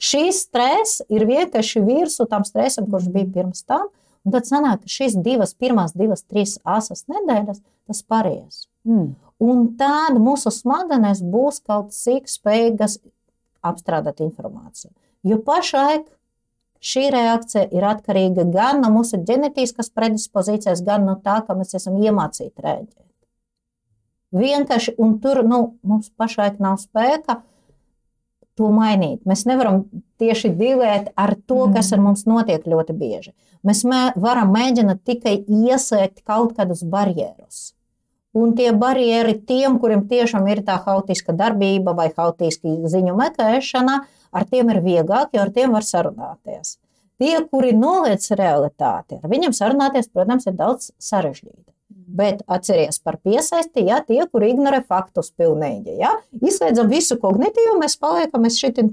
šīs 0.00 0.40
stress 0.46 1.04
ir 1.12 1.26
vienkārši 1.28 1.84
virsū 1.84 2.26
tam 2.30 2.48
stresam, 2.48 2.88
kurš 2.90 3.10
bija 3.12 3.30
pirms 3.36 3.64
tam. 3.68 3.90
Un 4.24 4.32
tad 4.32 4.48
sanāk, 4.48 4.86
ka 4.86 4.88
šīs 4.88 5.18
divas, 5.20 5.52
pirmās 5.52 5.92
divas, 5.92 6.24
trīs 6.24 6.56
asas 6.64 7.04
nedēļas, 7.12 7.60
tas 7.90 8.00
pāries. 8.08 8.64
Mm. 8.88 9.12
Un 9.44 9.66
tad 9.76 10.16
mūsu 10.22 10.48
smadzenes 10.54 11.20
būs 11.20 11.60
kaut 11.66 11.92
cik 11.92 12.30
spējīgas 12.32 13.02
apstrādāt 13.64 14.22
informāciju. 14.24 14.92
Jo 15.24 15.40
pašlaik 15.44 16.06
Šī 16.84 17.06
reakcija 17.14 17.64
ir 17.72 17.86
atkarīga 17.88 18.44
gan 18.52 18.82
no 18.84 18.90
mūsu 18.92 19.22
ģenētiskas 19.24 19.88
predispozīcijas, 19.96 20.84
gan 20.84 21.06
no 21.08 21.16
tā, 21.24 21.38
ka 21.46 21.56
mēs 21.56 21.72
esam 21.78 21.96
iemācīti 22.02 22.60
rēģēt. 22.60 23.00
Vienkārši, 24.34 24.96
un 25.00 25.18
tur 25.22 25.40
nu, 25.46 25.60
mums 25.86 26.10
pašlaik 26.18 26.58
nav 26.62 26.80
spēka 26.82 27.38
to 28.58 28.70
mainīt. 28.74 29.22
Mēs 29.26 29.44
nevaram 29.48 29.84
tieši 30.22 30.50
dilēt 30.58 31.12
ar 31.18 31.34
to, 31.46 31.64
kas 31.74 31.92
ar 31.92 32.00
mm. 32.00 32.08
mums 32.08 32.26
notiek 32.28 32.66
ļoti 32.68 32.96
bieži. 32.98 33.32
Mēs 33.66 33.84
mē, 33.88 34.02
varam 34.20 34.52
mēģināt 34.54 35.02
tikai 35.06 35.38
iesēkt 35.40 36.22
kaut 36.26 36.54
kādus 36.58 36.84
barjerus. 36.86 37.72
Un 38.34 38.56
tie 38.58 38.72
barjeri 38.74 39.36
tiem, 39.46 39.78
kuriem 39.78 40.04
tiešām 40.10 40.46
ir 40.50 40.64
tā 40.66 40.80
haotiska 40.82 41.34
darbība 41.38 41.94
vai 41.94 42.08
haotiska 42.10 42.72
ziņu 42.90 43.14
meklēšana, 43.18 44.00
ar 44.34 44.48
tiem 44.50 44.72
ir 44.74 44.82
vieglāk, 44.84 45.30
jo 45.34 45.44
ar 45.44 45.52
tiem 45.54 45.74
var 45.74 45.86
sarunāties. 45.86 46.78
Tie, 47.22 47.36
kuri 47.46 47.70
noliec 47.78 48.26
realitāti, 48.34 49.20
ar 49.22 49.30
viņiem 49.30 49.54
sarunāties, 49.54 50.10
protams, 50.10 50.48
ir 50.50 50.58
daudz 50.58 50.90
sarežģītāk. 50.98 51.70
Mhm. 51.94 52.16
Bet 52.18 52.42
atcerieties 52.50 52.98
par 52.98 53.20
piesaisti, 53.22 53.86
ja 53.86 54.00
tie, 54.02 54.24
kuri 54.26 54.50
ignorē 54.54 54.82
faktus 54.86 55.30
pilnīgi. 55.30 55.94
Ja? 56.00 56.16
Izslēdzam 56.42 56.90
visu 56.90 57.18
kognitīvu, 57.22 57.78
mēs 57.80 57.96
paliekam 58.00 58.46
pie 58.48 58.60
šitiem 58.60 58.90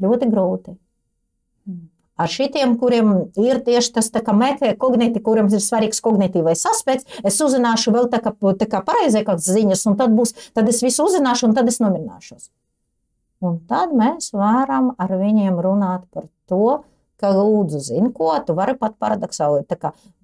ļoti 0.00 0.30
grūti. 0.32 0.76
Mhm. 1.68 1.88
Ar 2.20 2.28
šitiem, 2.28 2.74
kuriem 2.76 3.12
ir 3.40 3.62
tieši 3.64 3.94
tas 3.96 4.10
meklējums, 4.12 4.76
kognitīvi, 4.80 5.22
kuriem 5.24 5.46
ir 5.48 5.62
svarīgs 5.64 6.02
kognitīvais 6.04 6.66
aspekts, 6.68 7.06
es 7.24 7.40
uzzināšu 7.40 7.94
vēl 7.94 8.10
tā 8.12 8.20
kā, 8.20 8.34
tā 8.60 8.68
kā 8.68 8.82
pareizākas 8.84 9.48
ziņas, 9.48 9.86
un 9.88 9.96
tad, 9.96 10.12
būs, 10.12 10.34
tad 10.52 10.68
es 10.68 10.82
visu 10.84 11.06
uzzināšu, 11.08 11.48
un 11.48 11.56
tad 11.56 11.68
es 11.72 11.80
nomirināšos. 11.80 12.50
Un 13.40 13.60
tad 13.68 13.92
mēs 13.96 14.34
varam 14.36 14.92
ar 15.00 15.12
viņiem 15.16 15.56
runāt 15.64 16.04
par 16.12 16.28
to, 16.50 16.80
ka 17.20 17.32
lūdzu, 17.32 17.80
zini, 17.80 18.10
ko 18.16 18.32
tu 18.44 18.56
vari 18.56 18.76
pat 18.76 18.98
paradoxāli. 19.00 19.64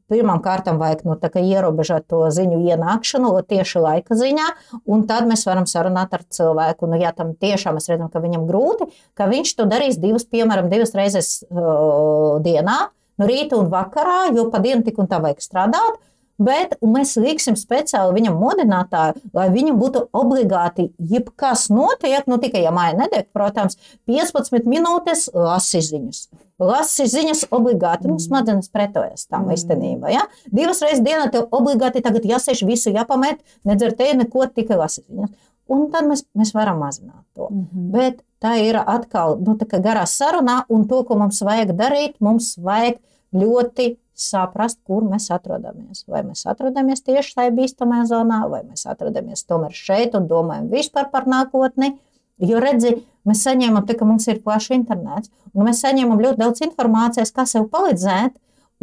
Pirmām 0.06 0.38
kārtām 0.38 0.76
vajag 0.78 1.00
nu, 1.08 1.16
ierobežot 1.18 2.04
to 2.06 2.20
ziņu 2.30 2.60
ienākšanu 2.70 3.32
tieši 3.50 3.80
laika 3.82 4.14
ziņā, 4.14 4.44
un 4.86 5.02
tad 5.08 5.26
mēs 5.26 5.42
varam 5.48 5.66
sarunāt 5.66 6.14
ar 6.14 6.22
cilvēku. 6.30 6.86
Nu, 6.86 7.00
ja 7.00 7.10
tam 7.16 7.32
tiešām 7.34 7.80
mēs 7.80 7.90
redzam, 7.90 8.12
ka 8.12 8.22
viņam 8.22 8.44
grūti, 8.46 8.86
ka 9.18 9.26
viņš 9.32 9.56
to 9.58 9.66
darīs 9.66 9.98
divas, 9.98 10.28
piemēram, 10.30 10.70
divas 10.70 10.94
reizes 10.94 11.40
uh, 11.50 12.38
dienā, 12.44 12.78
no 13.18 13.26
rīta 13.26 13.58
un 13.58 13.72
vakarā, 13.72 14.28
jo 14.36 14.46
pa 14.52 14.62
dienu 14.62 14.86
tik 14.86 15.00
un 15.02 15.10
tā 15.10 15.18
vajag 15.24 15.42
strādāt. 15.42 15.98
Bet 16.37 16.74
mēs 16.84 17.14
liksim 17.16 17.57
speciāli 17.57 18.18
viņam 18.18 18.34
modinātāju, 18.41 19.22
lai 19.37 19.47
viņam 19.55 19.78
būtu 19.80 20.03
obligāti, 20.16 20.91
jebkas 20.99 21.70
notiek, 21.72 22.26
nu 22.28 22.37
tikai 22.43 22.61
ja 22.66 22.72
māja 22.76 22.97
nedeg, 22.99 23.30
protams, 23.32 23.78
15 24.11 24.68
minūtes 24.68 25.30
lasi 25.32 25.80
ziņas. 25.87 26.26
Lasi 26.61 27.05
ziņas 27.09 27.47
obligāti, 27.53 28.09
nu, 28.09 28.16
smadzenes 28.20 28.68
pretojas 28.72 29.26
tam 29.28 29.47
mm. 29.47 29.57
īstenībā. 29.57 30.12
Ja? 30.12 30.22
Divas 30.53 30.80
reizes 30.84 31.03
dienā 31.05 31.28
tev 31.32 31.51
obligāti 31.57 32.05
tagad 32.05 32.24
jāsēž 32.28 32.64
visu, 32.68 32.93
jāpamet, 32.93 33.43
nedzer 33.68 33.97
te 33.97 34.12
neko, 34.16 34.49
tikai 34.53 34.78
lasi 34.80 35.05
ziņas. 35.05 35.32
Un 35.72 35.89
tad 35.91 36.07
mēs, 36.07 36.22
mēs 36.37 36.53
varam 36.55 36.78
mazināt 36.84 37.24
to. 37.34 37.49
Mm 37.51 37.66
-hmm. 37.66 37.91
Bet 37.93 38.22
tā 38.41 38.55
ir 38.62 38.76
atkal 38.78 39.39
nu, 39.41 39.57
tā 39.57 39.80
garā 39.82 40.07
sarunā, 40.07 40.62
un 40.68 40.87
to, 40.89 41.03
ko 41.05 41.16
mums 41.18 41.43
vajag 41.43 41.72
darīt, 41.76 42.14
mums 42.20 42.57
vajag 42.59 43.01
ļoti 43.32 43.97
saprast, 44.16 44.80
kur 44.86 45.04
mēs 45.06 45.28
atrodamies. 45.34 46.04
Vai 46.08 46.22
mēs 46.26 46.46
atrodamies 46.48 47.04
tieši 47.06 47.34
tajā 47.36 47.52
bīstamajā 47.56 48.08
zonā, 48.12 48.40
vai 48.50 48.62
mēs 48.64 48.86
atrodamies 48.88 49.44
tomēr 49.48 49.76
šeit 49.76 50.16
un 50.18 50.28
domājam 50.30 50.70
vispār 50.72 51.10
par 51.12 51.28
nākotni. 51.30 51.94
Jo 52.42 52.60
redzi, 52.60 52.98
mēs 53.28 53.44
saņemam, 53.46 53.86
tā, 53.88 53.96
ka 53.96 54.08
mums 54.08 54.26
ir 54.28 54.42
plašs 54.44 54.74
internets, 54.76 55.30
un 55.54 55.68
mēs 55.68 55.80
saņemam 55.84 56.20
ļoti 56.20 56.40
daudz 56.42 56.64
informācijas, 56.66 57.32
kā 57.32 57.46
sev 57.48 57.70
palīdzēt, 57.72 58.34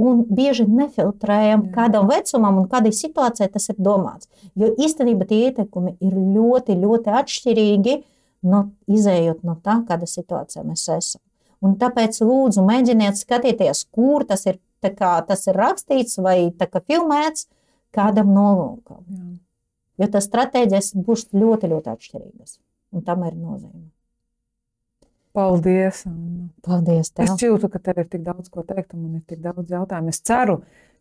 un 0.01 0.23
bieži 0.25 0.65
nefiltrējam, 0.65 1.67
Jā. 1.67 1.73
kādam 1.75 2.09
vecumam 2.09 2.57
un 2.63 2.69
kādai 2.69 2.93
situācijai 2.97 3.51
tas 3.53 3.69
ir 3.69 3.77
domāts. 3.77 4.29
Jo 4.57 4.71
īstenībā 4.73 5.27
tie 5.29 5.43
ieteikumi 5.49 5.95
ir 6.01 6.15
ļoti, 6.17 6.79
ļoti 6.81 7.13
atšķirīgi, 7.21 7.99
no, 8.49 8.65
izējot 8.89 9.45
no 9.45 9.57
tā, 9.63 9.79
kāda 9.87 10.09
situācijā 10.09 10.65
mēs 10.65 10.87
esam. 10.89 11.21
Un 11.63 11.77
tāpēc 11.79 12.17
lūdzu 12.25 12.63
mēģiniet 12.65 13.21
skatīties, 13.21 13.85
kur 13.93 14.25
tas 14.27 14.47
ir 14.49 14.57
kā 14.91 15.15
tas 15.27 15.47
ir 15.47 15.55
rakstīts 15.59 16.19
vai 16.19 16.51
filmēts 16.59 17.47
kādam 17.93 18.33
nolūkam. 18.35 19.03
Jā. 19.07 19.31
Jo 20.01 20.09
tas 20.09 20.27
stratēģijas 20.27 20.93
būs 21.05 21.27
ļoti, 21.31 21.69
ļoti 21.69 21.91
atšķirīgas. 21.93 22.57
Un 22.93 23.03
tam 23.05 23.25
ir 23.27 23.35
nozīme. 23.37 23.91
Paldies! 25.33 26.03
Anna. 26.05 26.47
Paldies! 26.65 27.09
Tev. 27.09 27.25
Es 27.25 27.41
jūtu, 27.41 27.69
ka 27.73 27.81
tev 27.81 28.03
ir 28.03 28.09
tik 28.09 28.21
daudz 28.25 28.51
ko 28.53 28.61
teikt, 28.67 28.93
un 28.93 29.05
man 29.05 29.15
ir 29.17 29.23
tik 29.29 29.39
daudz 29.41 29.71
jautājumu. 29.73 30.13
Es 30.13 30.21
ceru, 30.21 30.59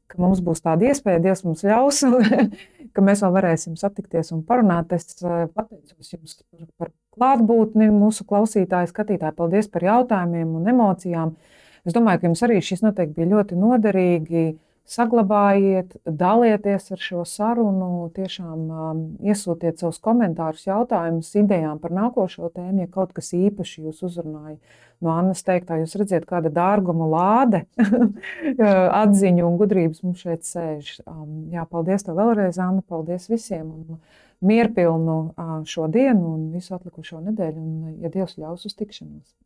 ka 0.09 0.21
mums 0.21 0.41
būs 0.45 0.65
tāda 0.65 0.89
iespēja, 0.89 1.21
Dievs 1.27 1.45
mums 1.45 1.65
ļaus, 1.67 2.01
ka 2.97 3.05
mēs 3.05 3.25
vēl 3.25 3.35
varēsim 3.37 3.77
satikties 3.81 4.33
un 4.33 4.41
parunāt. 4.49 4.93
Es 4.97 5.21
eh, 5.21 5.45
pateicos 5.53 6.15
jums 6.15 6.39
par, 6.81 6.93
klātbūtni, 7.17 7.91
mūsu 7.93 8.25
klausītāji, 8.29 8.93
skatītāji. 8.93 9.37
Paldies 9.37 9.69
par 9.73 9.85
jautājumiem 9.89 10.57
un 10.61 10.73
emocijām! 10.73 11.37
Es 11.83 11.95
domāju, 11.97 12.23
ka 12.23 12.29
jums 12.29 12.45
arī 12.47 12.61
šis 12.63 12.85
noteikti 12.85 13.19
bija 13.19 13.33
ļoti 13.37 13.59
noderīgi. 13.59 14.45
Saglabājiet, 14.93 15.93
dalieties 16.05 16.89
ar 16.93 17.01
šo 17.01 17.21
sarunu, 17.27 18.09
tiešām 18.17 18.63
um, 18.67 19.03
iesūtiet 19.23 19.79
savus 19.79 20.01
komentārus, 20.03 20.65
jautājumus, 20.67 21.31
idejām 21.39 21.79
par 21.81 21.95
nākošo 21.95 22.51
tēmu, 22.51 22.83
ja 22.83 22.91
kaut 22.91 23.13
kas 23.15 23.31
īpaši 23.39 23.87
jūs 23.87 24.03
uzrunāja. 24.09 24.57
No 25.03 25.15
Annas 25.15 25.45
teiktā, 25.47 25.79
jūs 25.79 25.95
redzat, 25.99 26.27
kāda 26.27 26.51
dārguma 26.55 27.07
lāde, 27.11 27.63
atziņu 29.03 29.47
un 29.47 29.61
gudrības 29.63 30.03
mums 30.03 30.27
šeit 30.27 30.47
sēž. 30.51 30.97
Um, 31.07 31.47
jā, 31.55 31.63
paldies 31.71 32.07
tev 32.07 32.19
vēlreiz, 32.19 32.59
Anna, 32.63 32.83
paldies 32.83 33.31
visiem! 33.31 33.71
Un 33.71 34.03
mierpilnu 34.43 35.21
uh, 35.31 35.55
šo 35.67 35.87
dienu 35.95 36.35
un 36.35 36.51
visu 36.55 36.75
atlikušo 36.75 37.23
nedēļu, 37.31 37.63
un, 37.63 37.95
ja 38.03 38.11
Dievs 38.11 38.35
ļaus 38.43 38.67
uz 38.67 38.77
tikšanos! 38.79 39.42